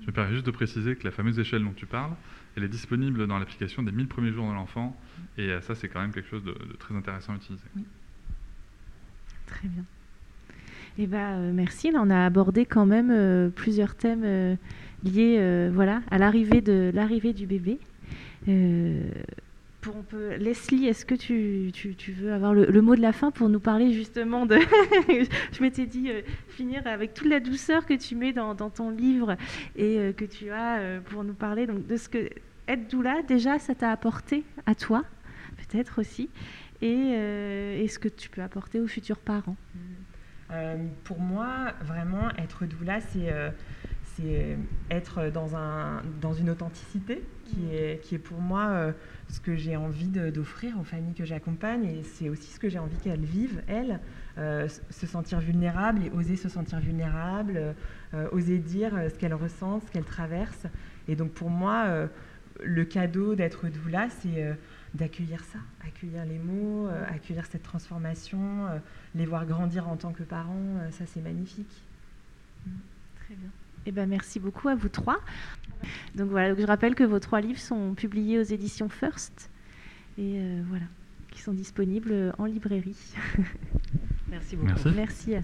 Je 0.00 0.06
me 0.06 0.12
permets 0.12 0.32
juste 0.32 0.46
de 0.46 0.50
préciser 0.50 0.96
que 0.96 1.04
la 1.04 1.12
fameuse 1.12 1.38
échelle 1.38 1.62
dont 1.62 1.72
tu 1.72 1.86
parles, 1.86 2.14
elle 2.56 2.64
est 2.64 2.68
disponible 2.68 3.26
dans 3.26 3.38
l'application 3.38 3.82
des 3.82 3.92
1000 3.92 4.08
premiers 4.08 4.32
jours 4.32 4.48
de 4.48 4.52
l'enfant. 4.52 4.96
Et 5.38 5.50
euh, 5.50 5.60
ça, 5.60 5.74
c'est 5.74 5.88
quand 5.88 6.00
même 6.00 6.12
quelque 6.12 6.28
chose 6.28 6.42
de, 6.42 6.52
de 6.52 6.76
très 6.78 6.94
intéressant 6.94 7.34
à 7.34 7.36
utiliser. 7.36 7.62
Très 9.46 9.68
bien. 9.68 9.84
Eh 10.98 11.06
ben, 11.06 11.38
euh, 11.38 11.52
merci. 11.52 11.90
Là, 11.90 12.00
on 12.02 12.10
a 12.10 12.26
abordé 12.26 12.66
quand 12.66 12.86
même 12.86 13.10
euh, 13.10 13.48
plusieurs 13.48 13.94
thèmes 13.94 14.24
euh, 14.24 14.56
liés 15.04 15.36
euh, 15.38 15.70
voilà, 15.72 16.02
à 16.10 16.18
l'arrivée, 16.18 16.60
de, 16.60 16.90
l'arrivée 16.94 17.32
du 17.32 17.46
bébé. 17.46 17.78
Pour, 19.82 19.96
on 19.96 20.02
peut... 20.02 20.36
Leslie, 20.36 20.86
est-ce 20.86 21.04
que 21.04 21.14
tu, 21.16 21.70
tu- 21.74 21.94
tu 21.96 22.12
veux 22.12 22.32
avoir 22.32 22.54
le, 22.54 22.66
le 22.66 22.80
mot 22.82 22.94
de 22.96 23.00
la 23.02 23.12
fin 23.12 23.30
pour 23.32 23.48
nous 23.48 23.60
parler 23.60 23.92
justement 23.92 24.46
de... 24.46 24.56
Je 25.52 25.60
m'étais 25.60 25.86
dit 25.86 26.08
euh, 26.08 26.22
finir 26.48 26.86
avec 26.86 27.14
toute 27.14 27.28
la 27.28 27.40
douceur 27.40 27.84
que 27.84 27.94
tu 27.94 28.14
mets 28.14 28.32
dans, 28.32 28.54
dans 28.54 28.70
ton 28.70 28.90
livre 28.90 29.36
et 29.76 29.98
euh, 29.98 30.12
que 30.12 30.24
tu 30.24 30.50
as 30.50 30.78
euh, 30.78 31.00
pour 31.00 31.24
nous 31.24 31.34
parler 31.34 31.66
donc, 31.66 31.86
de 31.86 31.96
ce 31.96 32.08
que 32.08 32.30
être 32.68 32.88
doula, 32.88 33.22
déjà, 33.26 33.58
ça 33.58 33.74
t'a 33.74 33.90
apporté 33.90 34.44
à 34.66 34.76
toi, 34.76 35.02
peut-être 35.56 36.00
aussi, 36.00 36.30
et, 36.80 36.86
et 37.82 37.88
ce 37.88 37.98
que 37.98 38.06
tu 38.08 38.30
peux 38.30 38.40
apporter 38.40 38.80
aux 38.80 38.86
futurs 38.86 39.18
parents. 39.18 39.56
Pour 41.02 41.18
moi, 41.18 41.72
vraiment, 41.84 42.28
être 42.38 42.66
doula, 42.66 43.00
c'est 43.00 43.32
c'est 44.14 44.56
être 44.90 45.30
dans, 45.30 45.56
un, 45.56 46.02
dans 46.20 46.34
une 46.34 46.50
authenticité 46.50 47.22
qui 47.46 47.74
est, 47.74 48.00
qui 48.02 48.14
est 48.14 48.18
pour 48.18 48.38
moi 48.40 48.92
ce 49.32 49.40
que 49.40 49.56
j'ai 49.56 49.76
envie 49.76 50.08
d'offrir 50.08 50.78
aux 50.78 50.84
familles 50.84 51.14
que 51.14 51.24
j'accompagne 51.24 51.86
et 51.86 52.02
c'est 52.02 52.28
aussi 52.28 52.52
ce 52.52 52.60
que 52.60 52.68
j'ai 52.68 52.78
envie 52.78 52.98
qu'elles 52.98 53.24
vivent, 53.24 53.62
elles, 53.66 53.98
euh, 54.36 54.68
se 54.90 55.06
sentir 55.06 55.40
vulnérables 55.40 56.04
et 56.04 56.10
oser 56.10 56.36
se 56.36 56.50
sentir 56.50 56.80
vulnérables, 56.80 57.74
euh, 58.12 58.28
oser 58.30 58.58
dire 58.58 58.94
euh, 58.94 59.08
ce 59.08 59.14
qu'elles 59.14 59.32
ressentent, 59.32 59.84
ce 59.86 59.90
qu'elles 59.90 60.04
traversent. 60.04 60.66
Et 61.08 61.16
donc 61.16 61.32
pour 61.32 61.48
moi, 61.48 62.08
le 62.62 62.84
cadeau 62.84 63.34
d'être 63.34 63.68
doula, 63.68 64.08
c'est 64.10 64.56
d'accueillir 64.94 65.42
ça, 65.44 65.58
accueillir 65.84 66.24
les 66.26 66.38
mots, 66.38 66.86
accueillir 67.08 67.44
cette 67.46 67.64
transformation, 67.64 68.68
les 69.16 69.26
voir 69.26 69.46
grandir 69.46 69.88
en 69.88 69.96
tant 69.96 70.12
que 70.12 70.22
parents, 70.22 70.78
ça 70.92 71.04
c'est 71.06 71.22
magnifique. 71.22 71.82
Très 73.24 73.34
bien. 73.34 73.50
Eh 73.86 73.92
ben, 73.92 74.08
merci 74.08 74.38
beaucoup 74.38 74.68
à 74.68 74.74
vous 74.74 74.88
trois. 74.88 75.20
Donc 76.14 76.30
voilà, 76.30 76.50
donc 76.50 76.60
je 76.60 76.66
rappelle 76.66 76.94
que 76.94 77.04
vos 77.04 77.18
trois 77.18 77.40
livres 77.40 77.58
sont 77.58 77.94
publiés 77.94 78.38
aux 78.38 78.42
éditions 78.42 78.88
First 78.88 79.50
et 80.18 80.38
euh, 80.40 80.62
voilà, 80.68 80.84
qui 81.30 81.40
sont 81.40 81.52
disponibles 81.52 82.34
en 82.38 82.44
librairie. 82.44 82.96
Merci 84.28 84.56
beaucoup. 84.56 84.72
Merci. 84.94 85.30
Merci. 85.30 85.36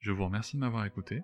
Je 0.00 0.12
vous 0.12 0.24
remercie 0.24 0.56
de 0.56 0.60
m'avoir 0.60 0.84
écouté. 0.86 1.22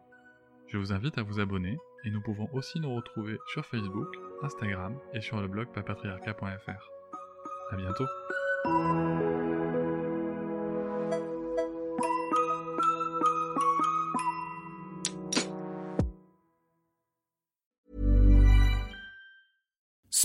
Je 0.69 0.79
vous 0.79 0.93
invite 0.93 1.17
à 1.19 1.23
vous 1.23 1.41
abonner 1.41 1.79
et 2.05 2.11
nous 2.11 2.21
pouvons 2.21 2.49
aussi 2.53 2.79
nous 2.81 2.95
retrouver 2.95 3.39
sur 3.47 3.65
Facebook, 3.65 4.09
Instagram 4.43 4.97
et 5.15 5.21
sur 5.21 5.41
le 5.41 5.49
blog 5.49 5.69
papatriarca.fr. 5.73 6.91
À 7.71 7.77
bientôt. 7.77 8.07